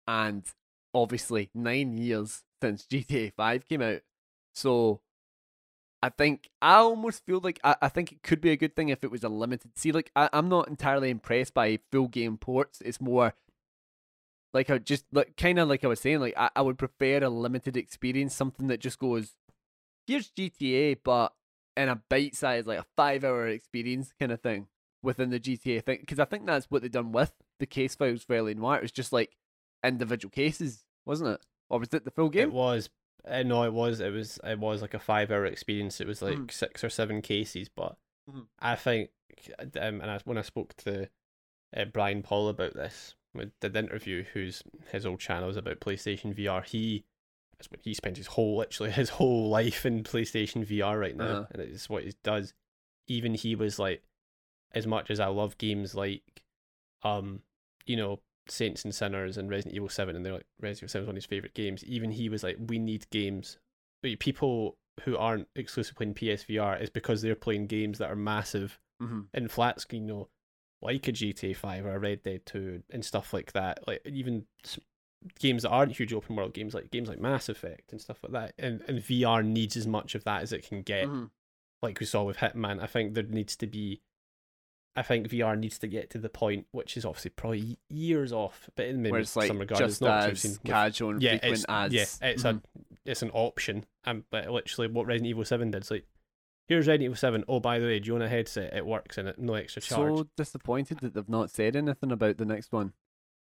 [0.07, 0.45] and
[0.95, 4.01] obviously nine years since GTA five came out.
[4.55, 5.01] So
[6.03, 8.91] I think I almost feel like I, I think it could be a good thing
[8.91, 9.73] if it was a limited.
[9.77, 12.81] See, like I, I'm not entirely impressed by full game ports.
[12.85, 13.35] It's more
[14.55, 17.19] like I just like kind of like I was saying, like I, I would prefer
[17.19, 19.33] a limited experience, something that just goes,
[20.07, 21.33] here's GTA, but
[21.77, 24.69] in a bite size, like a five hour experience kind of thing
[25.03, 25.99] within the GTA thing.
[26.01, 28.77] Because I think that's what they've done with the case files for LA Noire.
[28.79, 29.37] It was just like
[29.85, 31.41] individual cases, wasn't it?
[31.69, 32.49] Or was it the full game?
[32.49, 32.89] It was.
[33.29, 34.01] Uh, no, it was.
[34.01, 34.39] It was.
[34.45, 36.01] It was like a five-hour experience.
[36.01, 36.51] It was like Mhm.
[36.51, 37.97] six or seven cases, but
[38.31, 38.47] Mhm.
[38.61, 39.11] I think,
[39.59, 41.09] um, and I, when I spoke to
[41.77, 44.63] uh, Brian Paul about this, we did the interview, whose
[44.93, 46.63] his old channel is about PlayStation VR.
[46.65, 47.05] He,
[47.59, 51.25] that's what he spent his whole, literally his whole life in PlayStation VR right now,
[51.25, 51.45] Uh-huh.
[51.53, 52.53] and it's what he does.
[53.09, 54.03] Even he was like,
[54.73, 56.23] as much as I love games like,
[57.03, 57.41] um,
[57.87, 61.03] you know, Saints and Sinners and Resident Evil Seven, and they're like Resident Evil Seven
[61.05, 61.85] is one of his favorite games.
[61.85, 63.59] Even he was like, we need games.
[64.21, 69.21] People who aren't exclusively playing PSVR is because they're playing games that are massive Mm-hmm.
[69.35, 70.29] in flat screen, you know,
[70.81, 73.87] like a GTA Five or a Red Dead Two and stuff like that.
[73.87, 74.47] Like even
[75.39, 78.33] games that aren't huge open world games, like games like Mass Effect and stuff like
[78.33, 78.55] that.
[78.59, 81.07] And and VR needs as much of that as it can get.
[81.09, 81.25] Mm-hmm.
[81.83, 84.01] Like we saw with Hitman, I think there needs to be.
[84.99, 88.71] I think VR needs to get to the point, which is obviously probably years off,
[88.77, 91.23] but in maybe Where it's like some regard, just it's not as seen casual and
[91.23, 92.57] yeah, frequent it's, yeah, it's Mhm.
[92.57, 93.85] a it's an option.
[94.05, 96.07] Um, but literally what Resident Evil Seven did, it's like
[96.67, 97.45] here's Resident Evil Seven.
[97.47, 98.73] Oh, by the way, do you want a headset?
[98.75, 100.17] It works and it no extra charge.
[100.17, 102.95] so disappointed that they've not said anything about the next one,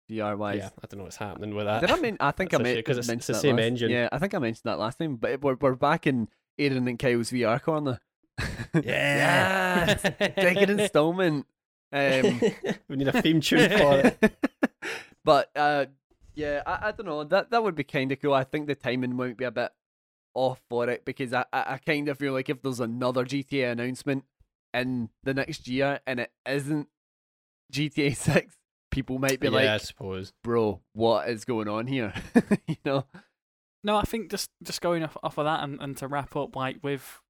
[0.10, 0.57] VR wise.
[0.57, 1.81] yeah, I don't know what's happening with that.
[1.81, 2.18] Did I mean?
[2.19, 3.65] I think I That's a shame, meant 'cause it's- mentioned it's the that same last-
[3.65, 3.91] engine.
[3.91, 5.15] Yeah, I think I mentioned that last time.
[5.18, 7.99] But we're we're back in Aaron and Kyle's VR corner.
[8.84, 9.98] Yeah.
[9.98, 11.45] second installment.
[11.91, 12.41] Um,
[12.88, 14.38] we need a theme tune for it.
[15.23, 15.86] but uh,
[16.36, 17.23] yeah, I, I don't know.
[17.23, 18.34] That that would be kind of cool.
[18.34, 19.72] I think the timing might be a bit
[20.36, 23.72] off for it because I, I, I kind of feel like if there's another GTA
[23.72, 24.26] announcement
[24.73, 26.88] in the next year and it isn't
[27.73, 28.56] GTA Six,
[28.91, 30.34] people might be yeah, I suppose.
[30.44, 32.14] "Bro, what is going on here?"
[32.68, 33.06] you know.
[33.84, 36.56] No, I think just just going off, off of that and, and to wrap up,
[36.56, 37.22] like with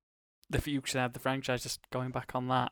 [0.49, 2.71] the future of the franchise, just going back on that,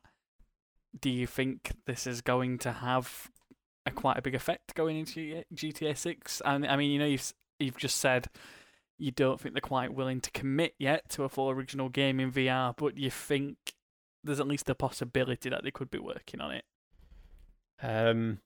[0.99, 3.30] do you think this is going to have
[3.85, 6.41] a quite a big effect going into GTA Six?
[6.43, 8.27] And I mean, you know, you've you've just said
[8.97, 12.31] you don't think they're quite willing to commit yet to a full original game in
[12.31, 13.57] VR, but you think
[14.23, 16.65] there's at least a possibility that they could be working on it.
[17.81, 18.39] Um,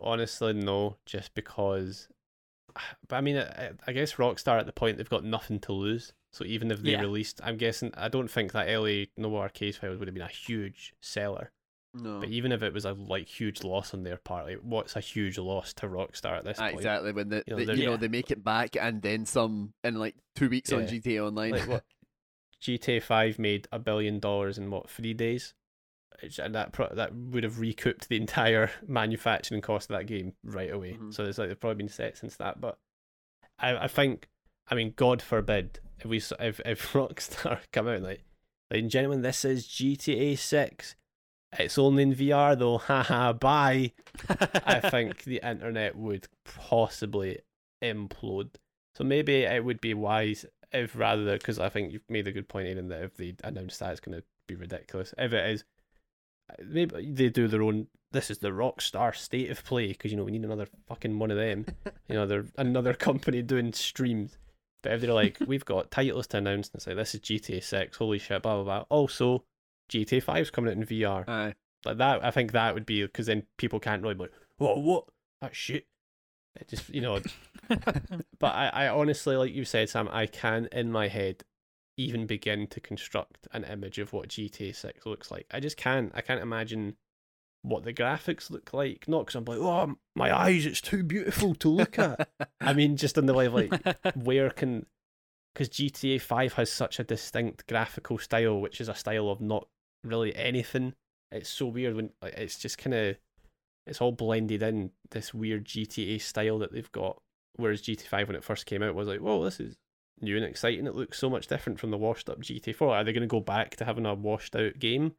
[0.00, 2.08] honestly, no, just because.
[3.08, 6.12] But I mean, I, I guess Rockstar at the point they've got nothing to lose.
[6.32, 7.00] So even if they Yeah.
[7.00, 10.28] released, I'm guessing I don't think that LA Noire case files would have been a
[10.28, 11.50] huge seller.
[11.94, 12.20] No.
[12.20, 15.00] But even if it was a like huge loss on their part, like, what's a
[15.00, 16.76] huge loss to Rockstar at this Ah, point?
[16.76, 19.24] exactly when the, You know, the- they're- you know they make it back and then
[19.24, 21.52] some in like two weeks on GTA Online.
[21.52, 21.84] Like what?
[22.62, 25.54] GTA Five made a billion dollars in what three days, Which-
[26.38, 30.72] and that pro- that would have recouped the entire manufacturing cost of that game right
[30.72, 30.94] away.
[31.00, 31.14] Mhm.
[31.14, 32.60] So it's like they've probably been set since that.
[32.60, 32.78] But
[33.58, 34.28] I I think
[34.68, 38.22] I mean God forbid if we if if Rockstar come out like,
[38.70, 40.94] ladies and gentlemen, this is GTA Six.
[41.58, 42.78] It's only in VR though.
[42.78, 43.92] Haha, bye.
[44.66, 47.38] I think the internet would possibly
[47.82, 48.50] implode.
[48.94, 52.48] So maybe it would be wise if rather because I think you've made a good
[52.48, 55.14] point, Aidan, that if they announce that, it's going to be ridiculous.
[55.16, 55.64] If it is,
[56.64, 57.88] maybe they do their own.
[58.10, 61.18] This is the rock star state of play because you know we need another fucking
[61.18, 61.66] one of them.
[62.08, 64.38] you know, they're another company doing streams.
[64.82, 67.62] But if they're like, we've got titles to announce, and it's like this is GTA
[67.62, 68.84] Six, holy shit, blah blah blah.
[68.88, 69.44] Also,
[69.90, 71.54] GTA 5's coming out in VR Aye.
[71.84, 72.24] like that.
[72.24, 75.04] I think that would be because then people can't really be like, "Whoa, what?
[75.40, 75.86] That shit."
[76.60, 77.20] It just you know,
[77.68, 81.44] but I, I honestly, like you said, Sam, I can in my head
[81.98, 85.46] even begin to construct an image of what GTA Six looks like.
[85.50, 86.12] I just can't.
[86.14, 86.96] I can't imagine
[87.62, 89.06] what the graphics look like.
[89.08, 92.28] Not because I'm like, oh, my eyes, it's too beautiful to look at.
[92.60, 93.72] I mean, just in the way of like,
[94.14, 94.86] where can
[95.52, 99.66] because GTA Five has such a distinct graphical style, which is a style of not
[100.04, 100.94] really anything.
[101.32, 103.16] It's so weird when like, it's just kind of
[103.88, 107.20] it's all blended in this weird GTA style that they've got.
[107.56, 109.76] Whereas GTA Five when it first came out was like, whoa, this is
[110.22, 110.86] new and exciting.
[110.86, 112.94] It looks so much different from the washed up GTA Four.
[112.94, 115.14] Are they going to go back to having a washed out game?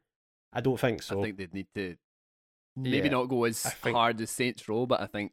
[0.52, 1.20] I don't think so.
[1.20, 1.96] I think they'd need to
[2.76, 5.32] maybe Yeah, not go as think- hard as Saints Row, but I think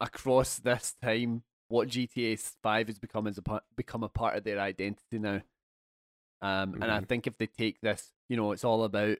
[0.00, 4.44] across this time, what GTA Five has become is a part, become a part of
[4.44, 5.40] their identity now.
[6.42, 7.06] Um, and I Mhm.
[7.08, 9.18] think if they take this, you know, it's all about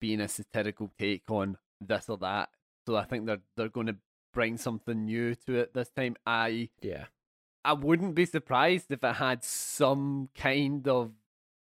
[0.00, 2.50] being a satirical take on this or that.
[2.86, 3.96] So I think they're they're going to
[4.32, 6.16] bring something new to it this time.
[6.26, 7.06] I yeah,
[7.64, 11.12] I wouldn't be surprised if it had some kind of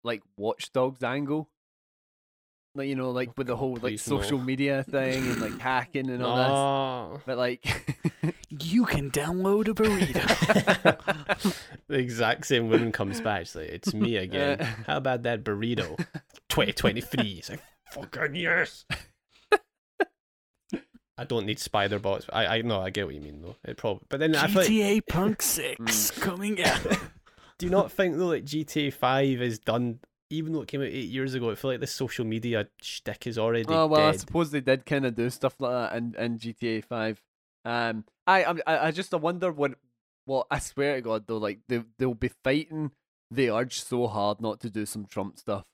[0.02, 1.48] like Watch Dogs angle.
[2.74, 4.20] Like you know, like with the whole like please no.
[4.20, 6.50] social media thing and like hacking and all that.
[6.50, 7.20] Oh.
[7.26, 7.64] But like
[8.50, 11.56] you can download a burrito.
[11.88, 13.46] the exact same woman comes back.
[13.46, 14.60] She's like, "It's me again.
[14.60, 14.66] Uh.
[14.86, 15.96] How about that burrito?
[16.48, 17.62] 2023." It's like,
[17.92, 18.84] "Fucking yes."
[21.18, 22.26] I don't need spider bots.
[22.32, 23.56] I I know I get what you mean though.
[23.64, 26.80] It probably, but then I feel like, GTA Punk Six coming out.
[27.58, 30.00] do you not think though that GTA Five is done?
[30.30, 33.26] Even though it came out eight years ago, I feel like the social media shtick
[33.26, 36.14] is already oh well, I suppose they did kind of do stuff like that in,
[36.16, 37.22] in GTA Five.
[37.64, 39.72] Um, I I'm- I I just I wonder what
[40.26, 42.90] Well, I swear to God though, like they they'll be fighting
[43.30, 45.64] the urge so hard not to do some Trump stuff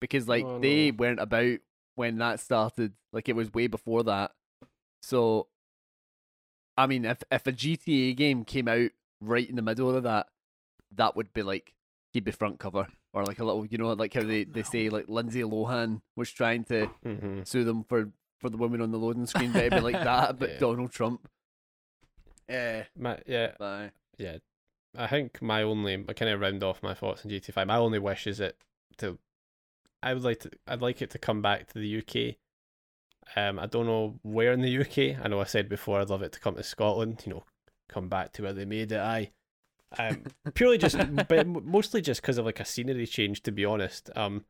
[0.00, 1.58] because like Oh, they weren't about
[1.96, 2.92] when that started.
[3.12, 4.30] Like it was way before that.
[5.02, 5.48] So,
[6.76, 10.28] I mean, if if a GTA game came out right in the middle of that,
[10.94, 11.74] that would be like
[12.12, 14.88] he'd be front cover or like a little, you know, like how they, they say
[14.88, 18.10] like Lindsay Lohan was trying to hmm sue them for
[18.40, 20.58] for the women on the loading screen, but it'd be like that, but Yeah.
[20.58, 21.28] Donald Trump.
[22.48, 23.92] Yeah, My, yeah, bye.
[24.18, 24.38] yeah.
[24.96, 27.66] I think my only I kind of round off my thoughts on GTA Five.
[27.66, 28.56] My only wish is it
[28.98, 29.18] to.
[30.02, 30.50] I would like to.
[30.66, 32.36] I'd like it to come back to the UK.
[33.36, 35.24] Um, I don't know where in the UK.
[35.24, 37.22] I know I said before I'd love it to come to Scotland.
[37.24, 37.44] You know,
[37.88, 39.00] come back to where they made it.
[39.00, 39.30] I.
[39.98, 40.24] Um,
[40.54, 40.96] purely just,
[41.28, 43.42] but mostly just because of like a scenery change.
[43.42, 44.44] To be honest, um,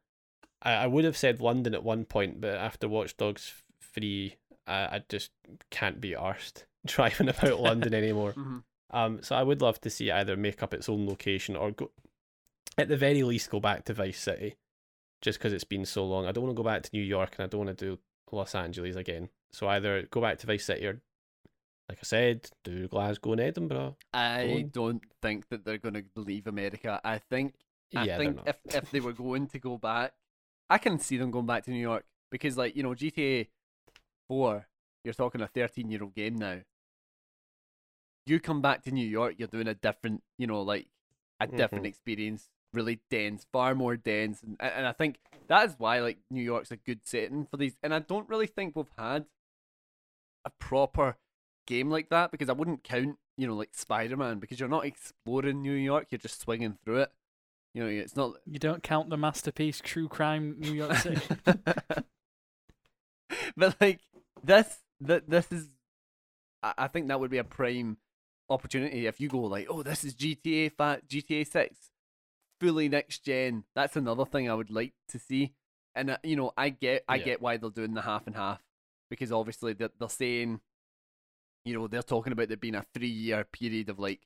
[0.62, 4.36] I, I would have said London at one point, but after Watch Dogs Three,
[4.66, 5.31] I, I just
[5.70, 8.32] can't be arsed driving about London anymore.
[8.32, 8.62] Mhm.
[8.94, 11.90] Um, so I would love to see either make up its own location or go,
[12.77, 14.57] at the very least, go back to Vice City,
[15.23, 16.27] just because it's been so long.
[16.27, 17.99] I don't want to go back to New York and I don't want to do
[18.33, 19.31] Los Angeles again.
[19.53, 21.03] So either go back to Vice City or,
[21.89, 23.97] like I said, do Glasgow and Edinburgh.
[24.13, 27.01] I don't think that they're going to leave America.
[27.05, 27.55] I think
[27.95, 30.15] I yeah, think if if they were going to go back,
[30.71, 33.49] I can see them going back to New York because, like you know, GTA
[34.29, 34.69] Four,
[35.05, 36.61] you're talking a 13 year old game now.
[38.27, 40.87] You come back to New York, you're doing a different, you know, like
[41.41, 41.87] a different Mhm.
[41.87, 45.19] experience, really dense, far more dense, and and I think
[45.49, 47.77] that is why like New York's a good setting for these.
[47.82, 49.27] And I don't really think we've had
[50.44, 51.16] a proper
[51.66, 54.86] game like that because I wouldn't count, you know, like Spider Man because you're not
[54.86, 57.12] exploring New York, you're just swinging through it.
[57.74, 58.35] You know, it's not.
[58.47, 61.20] You don't count the masterpiece True Crime New York City.
[63.57, 64.01] but like
[64.44, 65.69] this, that this is,
[66.62, 67.97] I, I think that would be a prime
[68.51, 71.91] opportunity if you go like, oh, this is GTA Fat GTA Six,
[72.62, 73.64] fully next gen.
[73.74, 75.52] That's another thing I would like to see.
[75.94, 77.24] And uh, you know, I get, I Yeah.
[77.24, 78.62] get why they're doing the half and half
[79.10, 80.60] because obviously they're, they're saying,
[81.64, 84.20] you know, they're talking about there being a three year period of like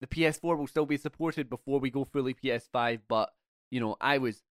[0.00, 3.00] the PS4 will still be supported before we go fully PS5.
[3.08, 3.32] But
[3.70, 4.42] you know, I was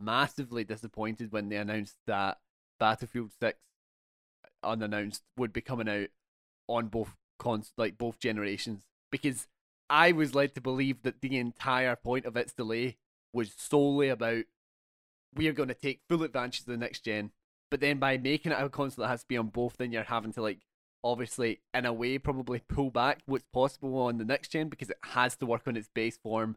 [0.00, 2.38] massively disappointed when they announced that
[2.78, 3.58] Battlefield 6
[4.62, 6.08] unannounced would be coming out
[6.68, 9.46] on both cons like both generations because
[9.88, 12.96] I was led to believe that the entire point of its delay
[13.32, 14.44] was solely about
[15.34, 17.32] we are going to take full advantage of the next gen
[17.70, 20.04] but then by making it a console that has to be on both then you're
[20.04, 20.60] having to like
[21.02, 24.98] obviously in a way probably pull back what's possible on the next gen because it
[25.02, 26.56] has to work on its base form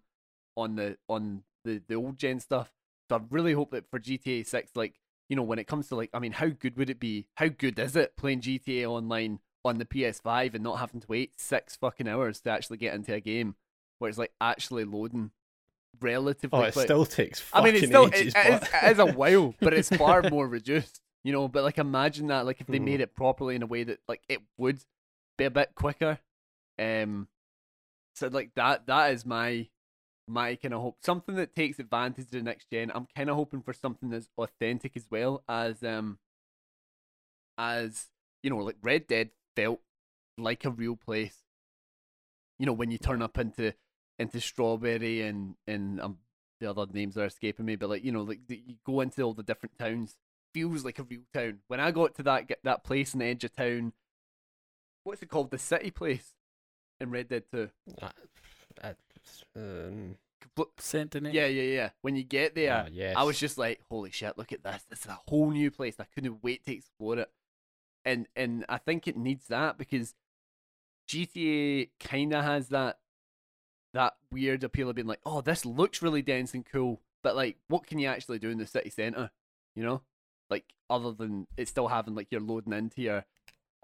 [0.55, 2.71] on the on the the old gen stuff
[3.09, 4.99] so I really hope that for GTA 6 like
[5.29, 7.27] you know, when it comes to like, I mean, how good would it be?
[7.35, 11.39] How good is it playing GTA Online on the PS5 and not having to wait
[11.39, 13.55] six fucking hours to actually get into a game
[13.99, 15.31] where it's like actually loading
[15.99, 16.85] relatively oh, it quick?
[16.85, 18.33] still takes I mean, it's still it, ages.
[18.35, 21.01] it, is, but- it is a while, but it's far more reduced.
[21.23, 22.85] You know, but like imagine that, like if they Mhm.
[22.85, 24.79] made it properly in a way that like it would,
[25.37, 26.19] be a bit quicker.
[26.79, 27.27] Um,
[28.15, 29.67] so like that that is my
[30.27, 30.97] my kind of hope.
[31.03, 32.91] Something that takes advantage of the next gen.
[32.95, 36.19] I'm kind of hoping for something that's authentic as well as um
[37.57, 38.07] as
[38.43, 39.81] you know like Red Dead felt
[40.37, 41.43] like a real place.
[42.59, 43.73] You know when you turn up into
[44.19, 46.17] into Strawberry and and um
[46.59, 49.21] the other names are escaping me, but like you know like the, you go into
[49.21, 50.15] all the different towns
[50.53, 51.59] feels like a real town.
[51.67, 53.93] When I got to that get that place in the edge of town,
[55.03, 55.51] what's it called?
[55.51, 56.33] The city place
[56.99, 57.69] in Red Dead Two.
[58.01, 58.09] Uh,
[58.83, 58.93] uh,
[59.55, 60.15] um,
[60.79, 61.33] Saint Denis.
[61.33, 61.89] Yeah, yeah, yeah.
[62.01, 63.15] When you get there, ah, yes.
[63.17, 64.37] I was just like, "Holy shit!
[64.37, 64.83] Look at this!
[64.89, 65.95] This is a whole new place.
[65.99, 67.29] I couldn't wait to explore it."
[68.07, 70.15] And and I think it needs that because
[71.09, 72.99] GTA kind of has that
[73.93, 77.57] that weird appeal of being like, "Oh, this looks really dense and cool," but like,
[77.67, 79.31] what can you actually do in the city center?
[79.75, 80.01] You know,
[80.49, 83.25] like other than it's still having like you're loading into your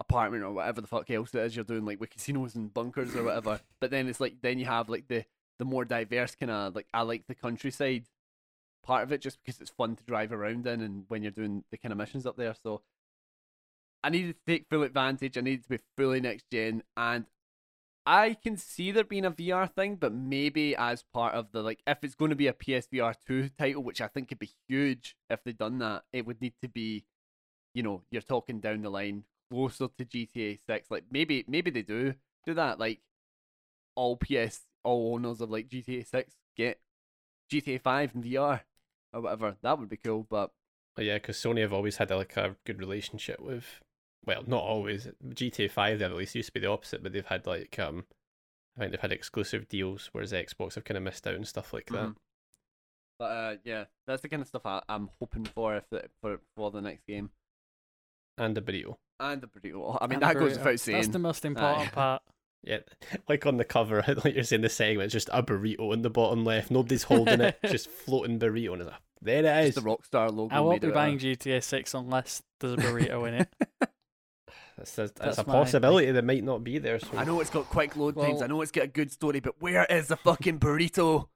[0.00, 3.14] apartment or whatever the fuck else it is you're doing, like with casinos and bunkers
[3.14, 3.60] or whatever.
[3.78, 5.26] But then it's like then you have like the
[5.58, 8.06] the more diverse kind of like I like the countryside
[8.82, 11.64] part of it just because it's fun to drive around in and when you're doing
[11.70, 12.54] the kind of missions up there.
[12.62, 12.80] So
[14.04, 15.38] I needed to take full advantage.
[15.38, 17.24] I needed to be fully next gen, and
[18.06, 21.80] I can see there being a VR thing, but maybe as part of the like,
[21.86, 25.16] if it's going to be a PSVR two title, which I think could be huge
[25.30, 27.06] if they'd done that, it would need to be,
[27.72, 30.90] you know, you're talking down the line closer to GTA six.
[30.90, 32.14] Like maybe maybe they do
[32.44, 32.78] do that.
[32.78, 33.00] Like
[33.94, 36.78] all PS all owners of like GTA six get
[37.50, 38.60] GTA five in VR
[39.14, 39.56] or whatever.
[39.62, 40.26] That would be cool.
[40.28, 40.50] But
[40.98, 43.80] yeah, because Sony have always had a, like a good relationship with.
[44.26, 45.08] Well, not always.
[45.28, 48.04] GTA Five, they at least used to be the opposite, but they've had like um,
[48.76, 51.72] I think they've had exclusive deals, whereas Xbox have kind of missed out and stuff
[51.72, 52.08] like that.
[52.08, 52.16] Mhm.
[53.18, 56.40] But uh, yeah, that's the kind of stuff I, I'm hoping for if the, for
[56.56, 57.30] for the next game.
[58.36, 58.96] And a burrito.
[59.20, 59.96] And the burrito.
[60.00, 60.98] I mean, And that goes without saying.
[60.98, 61.90] That's the most important Aye.
[61.92, 62.22] part.
[62.66, 62.78] Yeah,
[63.28, 66.08] like on the cover, like you're saying, the segment, it's just a burrito in the
[66.08, 66.70] bottom left.
[66.70, 69.74] Nobody's holding it, just floating burrito, and it's like, there it is.
[69.74, 70.54] Just the Rockstar logo.
[70.54, 73.54] I won't made be out buying GTA 6 unless there's a burrito in it.
[74.76, 76.98] That's, that's, That's a my- possibility that might not be there.
[76.98, 78.42] So I know it's got quick load times.
[78.42, 81.28] I know it's got a good story, but where is the fucking burrito?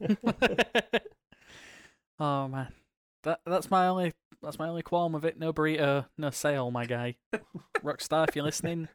[2.18, 2.68] Oh man,
[3.24, 5.38] that that's my only that's my only qualm with it.
[5.38, 7.16] No burrito, no sale, my guy.
[7.84, 8.88] Rockstar, if you're listening,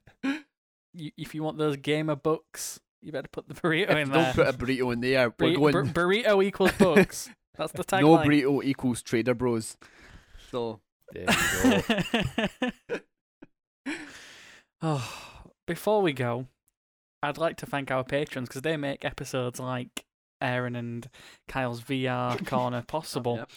[0.95, 4.33] you, if you want those gamer books, you better put the burrito in Don't there.
[4.33, 5.31] put a burrito in there.
[5.39, 5.71] We're Burri- going.
[5.93, 7.29] bur- burrito equals books.
[7.55, 8.01] That's the tagline.
[8.01, 8.25] no tagline.
[8.25, 9.77] burrito equals Trader Bros.
[10.49, 10.79] So
[11.13, 11.83] there you
[12.89, 12.99] go.
[14.81, 15.11] oh,
[15.67, 16.47] before we go,
[17.23, 20.05] I'd like to thank our patrons because they make episodes like
[20.41, 21.09] Aaron and
[21.47, 23.37] Kyle's VR corner possible.
[23.37, 23.51] Yep.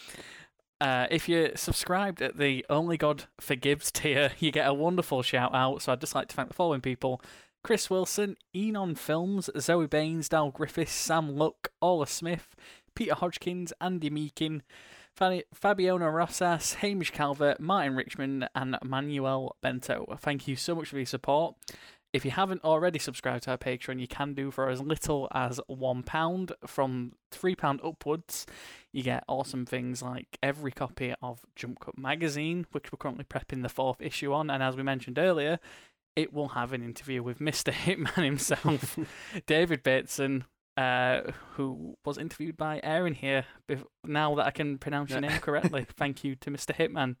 [0.81, 5.53] Uh, if you're subscribed at the Only God Forgives tier, you get a wonderful shout
[5.53, 5.81] out.
[5.81, 7.21] So I'd just like to thank the following people
[7.63, 12.55] Chris Wilson, Enon Films, Zoe Baines, Dal Griffiths, Sam Luck, Ola Smith,
[12.95, 14.61] Peter Hodgkins, Andy Meakin,
[15.15, 20.17] Fabiona Rossas, Hamish Calvert, Martin Richmond, and Manuel Bento.
[20.19, 21.55] Thank you so much for your support.
[22.11, 25.59] If you haven't already subscribed to our Patreon, you can do for as little as
[25.69, 26.51] £1.
[26.65, 28.45] From £3 upwards,
[28.93, 33.63] you get awesome things like every copy of Jump Cut magazine, which we're currently prepping
[33.63, 34.49] the fourth issue on.
[34.49, 35.59] And as we mentioned earlier,
[36.15, 37.73] it will have an interview with Mr.
[37.73, 38.97] Hitman himself,
[39.45, 40.45] David Bateson,
[40.77, 43.45] uh, who was interviewed by Aaron here.
[43.69, 46.75] bef- Now that I can pronounce your name correctly, thank you to Mr.
[46.75, 47.15] Hitman.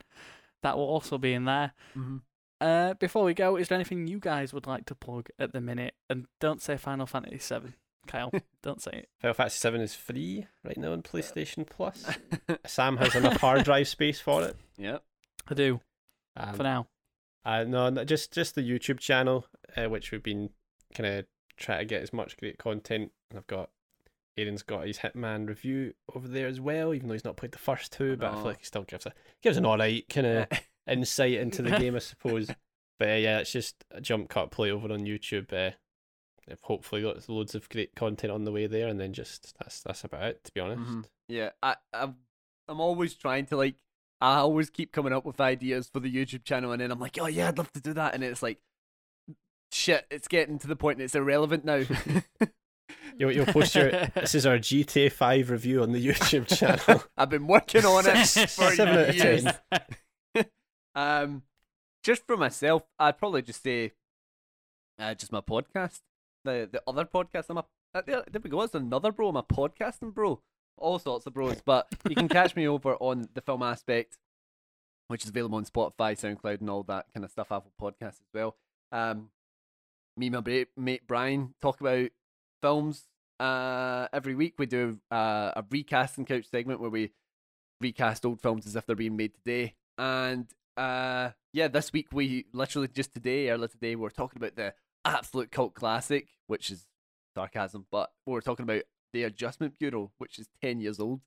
[0.63, 1.73] That will also be in there.
[1.95, 2.21] mhm.
[2.61, 5.59] Uh, before we go, is there anything you guys would like to plug at the
[5.59, 5.93] minute?
[6.09, 7.73] And don't say Final Fantasy VII,
[8.07, 8.31] Kyle.
[8.63, 9.09] don't say it.
[9.19, 12.05] Final Fantasy Seven is free right now on PlayStation Plus.
[12.65, 14.55] Sam has enough hard drive space for it.
[14.77, 15.03] yep.
[15.49, 15.81] I do
[16.37, 16.87] Um, for now.
[17.43, 19.45] Uh, no, no, just just the YouTube channel,
[19.77, 20.49] uh, which we've been
[20.95, 21.25] kind of
[21.57, 23.11] trying to get as much great content.
[23.29, 23.69] And I've got
[24.37, 27.57] Aaron's got his Hitman review over there as well, even though he's not played the
[27.57, 30.47] first two, but I feel like he still gives a gives an alright kind of
[30.89, 32.49] insight into the game, I suppose.
[32.99, 35.51] But uh, yeah, it's just a jump cut play over on YouTube.
[35.53, 35.71] Uh,
[36.49, 39.81] I've hopefully got loads of great content on the way there, and then just that's
[39.81, 40.43] that's about it.
[40.43, 41.05] To be honest, Mhm.
[41.27, 42.15] Yeah, I, I'm,
[42.67, 43.75] I'm always trying to like.
[44.21, 47.17] I always keep coming up with ideas for the YouTube channel, and then I'm like,
[47.19, 48.59] oh yeah, I'd love to do that, and it's like,
[49.71, 51.83] shit, it's getting to the point that it's irrelevant now.
[53.17, 57.03] you'll you'll post your this is our GTA Five review on the YouTube channel.
[57.17, 59.45] I've been working on it for Seven years.
[60.97, 61.43] Um,
[62.05, 63.91] just for myself, I'd probably just say,
[64.97, 65.99] uh, just my podcast,
[66.45, 67.47] the the other podcast.
[67.49, 68.61] I'm a uh, there, there we go.
[68.61, 69.27] It's another bro.
[69.27, 70.39] I'm a podcasting bro.
[70.77, 74.17] All sorts of bros, but you can catch me over on the film aspect,
[75.09, 77.51] which is available on Spotify, SoundCloud, and all that kind of stuff.
[77.51, 78.55] Apple Podcasts as well.
[78.91, 79.29] Um,
[80.17, 82.09] me and my mate Brian talk about
[82.61, 83.03] films
[83.39, 84.55] uh, every week.
[84.57, 87.11] We do uh, a and couch segment where we
[87.81, 89.75] recast old films as if they're being made today.
[89.97, 94.55] And uh, yeah, this week we literally just today, earlier today, we we're talking about
[94.55, 94.73] the
[95.05, 96.85] absolute cult classic, which is
[97.35, 98.83] sarcasm, but we we're talking about
[99.13, 101.21] the Adjustment Bureau, which is ten years old.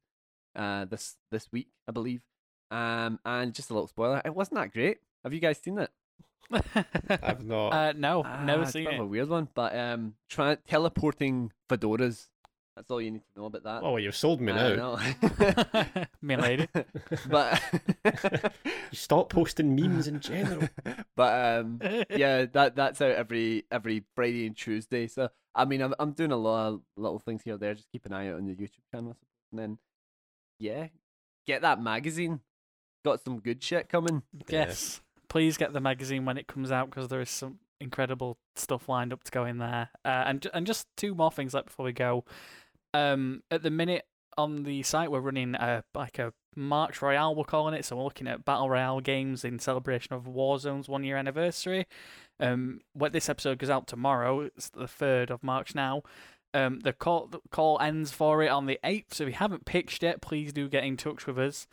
[0.56, 2.22] Uh, this this week, I believe.
[2.70, 4.98] Um, and just a little spoiler, it wasn't that great.
[5.24, 5.90] Have you guys seen it?
[7.10, 7.68] I've not.
[7.72, 9.00] uh, no, Ah, never it's seen kind it.
[9.00, 12.28] of a weird one, but um, tra- teleporting fedoras.
[12.76, 13.82] That's all you need to know about that.
[13.82, 14.98] oh, well, you've sold me I now.
[16.22, 16.68] Me lady.
[17.28, 17.60] but
[18.64, 20.68] You stop posting memes in general.
[21.16, 25.08] but um, yeah, that that's out every every Friday and Tuesday.
[25.08, 27.74] So I mean, I'm I'm doing a lot of little things here and there.
[27.74, 29.16] Just keep an eye out on the YouTube channel,
[29.50, 29.78] and then
[30.60, 30.86] yeah,
[31.48, 32.40] get that magazine.
[33.04, 34.22] Got some good shit coming.
[34.48, 34.66] Yeah.
[34.66, 35.00] Yes.
[35.28, 39.12] Please get the magazine when it comes out because there is some incredible stuff lined
[39.12, 39.90] up to go in there.
[40.04, 42.24] Uh, and and just two more things like before we go.
[42.94, 44.06] Um, at the minute
[44.36, 47.84] on the site we're running a like a March Royale we're calling it.
[47.84, 51.86] So we're looking at battle royale games in celebration of Warzone's one year anniversary.
[52.40, 56.02] Um, this episode goes out tomorrow, it's the third of March now.
[56.54, 59.14] Um, the call the call ends for it on the eighth.
[59.14, 61.66] So if you haven't pitched yet, please do get in touch with us.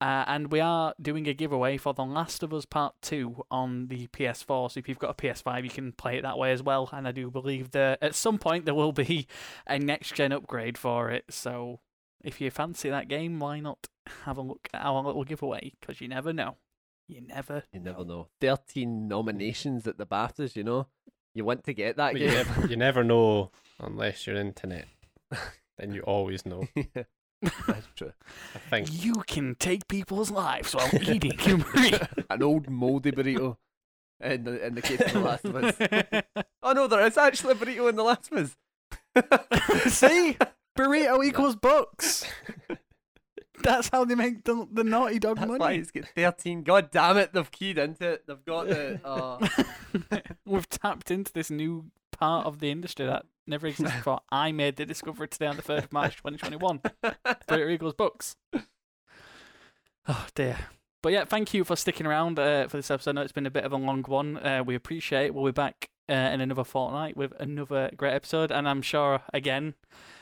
[0.00, 3.88] Uh, and we are doing a giveaway for The Last of Us Part 2 on
[3.88, 4.70] the PS4.
[4.72, 6.88] So if you've got a PS5, you can play it that way as well.
[6.92, 9.26] And I do believe that at some point there will be
[9.66, 11.24] a next gen upgrade for it.
[11.28, 11.80] So
[12.24, 13.88] if you fancy that game, why not
[14.24, 15.72] have a look at our little giveaway?
[15.80, 16.56] Because you never know.
[17.06, 18.28] You never You never know.
[18.40, 20.54] Thirteen nominations at the BAFTAs.
[20.56, 20.86] You know,
[21.34, 22.34] you want to get that But you, game.
[22.36, 23.50] never, you never know
[23.80, 24.86] unless you're internet.
[25.76, 26.68] Then you always know.
[26.76, 27.04] That's true.
[27.44, 27.74] I
[28.70, 29.04] think.
[29.04, 31.64] You can take people's lives while eating them.
[32.28, 33.56] An old moldy burrito.
[34.22, 36.24] In the in the case of the Last of Us.
[36.62, 38.56] Oh no, there is actually a burrito in the Last of Us.
[39.94, 40.36] See?
[40.78, 42.24] Burrito equals books.
[43.62, 45.78] That's how they make the, the Naughty Dog That's why money.
[45.78, 46.62] it's got thirteen.
[46.62, 48.26] God damn it, they've keyed into it.
[48.26, 49.00] They've got the.
[49.04, 51.86] Uh, We've tapped into this new
[52.20, 54.20] part of the industry that never existed before.
[54.30, 56.80] I made the discovery today on the 3rd of March 2021.
[57.48, 58.36] Burrito Eagles books.
[60.08, 60.56] Oh, dear.
[61.02, 63.10] But yeah, thank you for sticking around uh, for this episode.
[63.10, 64.38] I know it's been a bit of a long one.
[64.38, 65.34] Uh, we appreciate it.
[65.34, 68.50] We'll be back uh, in another fortnight with another great episode.
[68.50, 69.74] And I'm sure, again,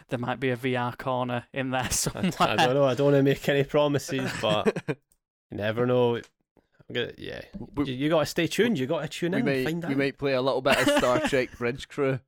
[0.08, 2.32] there might be a VR corner in there I, somewhere.
[2.40, 2.84] I don't know.
[2.84, 6.20] I don't want to make any promises, but you never know.
[6.88, 7.42] I'm gonna, yeah,
[7.74, 8.78] We- you, you got to stay tuned.
[8.78, 9.46] You got to tune we in.
[9.48, 9.98] and might find we out.
[9.98, 12.20] might play a little bit of Star Trek Bridge Crew.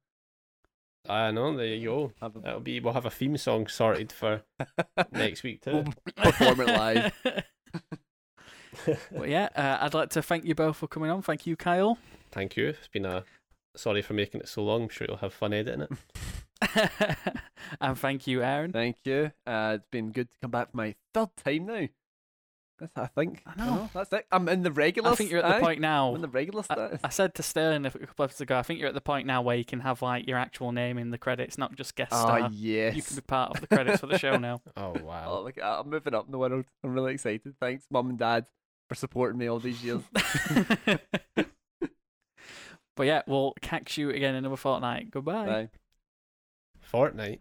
[1.09, 1.57] I know.
[1.57, 2.13] There you go.
[2.21, 2.79] Have a- That'll be.
[2.81, 4.43] We'll have a theme song sorted for
[5.13, 5.85] next week too.
[6.17, 7.13] Perform it live.
[9.13, 11.23] but yeah, uh, I'd like to thank you both for coming on.
[11.23, 11.97] Thank you, Kyle.
[12.31, 12.69] Thank you.
[12.69, 13.25] It's been a.
[13.77, 14.83] Sorry for making it so long.
[14.85, 17.19] I'm sure you'll have fun editing it.
[17.81, 18.73] and thank you, Aaron.
[18.73, 19.33] Thank you.
[19.47, 21.89] Uh, it's been good to come back for my third time now.
[22.81, 23.43] That's I think.
[23.47, 23.91] I know.
[23.93, 24.27] That's it.
[24.33, 25.11] I'm in the regular.
[25.11, 25.61] I think you're at the aye.
[25.61, 26.15] point I'm now.
[26.15, 27.01] in the regular I, status.
[27.05, 29.27] I said to Sterling a couple of episodes ago, I think you're at the point
[29.27, 32.13] now where you can have like your actual name in the credits, not just guest
[32.15, 32.49] Oh star.
[32.53, 32.97] yes.
[32.97, 34.63] You can be part of the credits for the show now.
[34.77, 35.01] Oh wow.
[35.01, 35.41] Oh, wow.
[35.43, 35.59] look.
[35.63, 36.65] I'm moving up in the world.
[36.83, 37.55] I'm really excited.
[37.61, 38.47] Thanks, mum and dad,
[38.89, 40.03] for supporting me all these years.
[42.97, 45.11] but yeah, we'll catch you again in another fortnight.
[45.11, 45.47] Goodbye.
[45.47, 45.69] Bye.
[46.93, 47.41] Fortnite.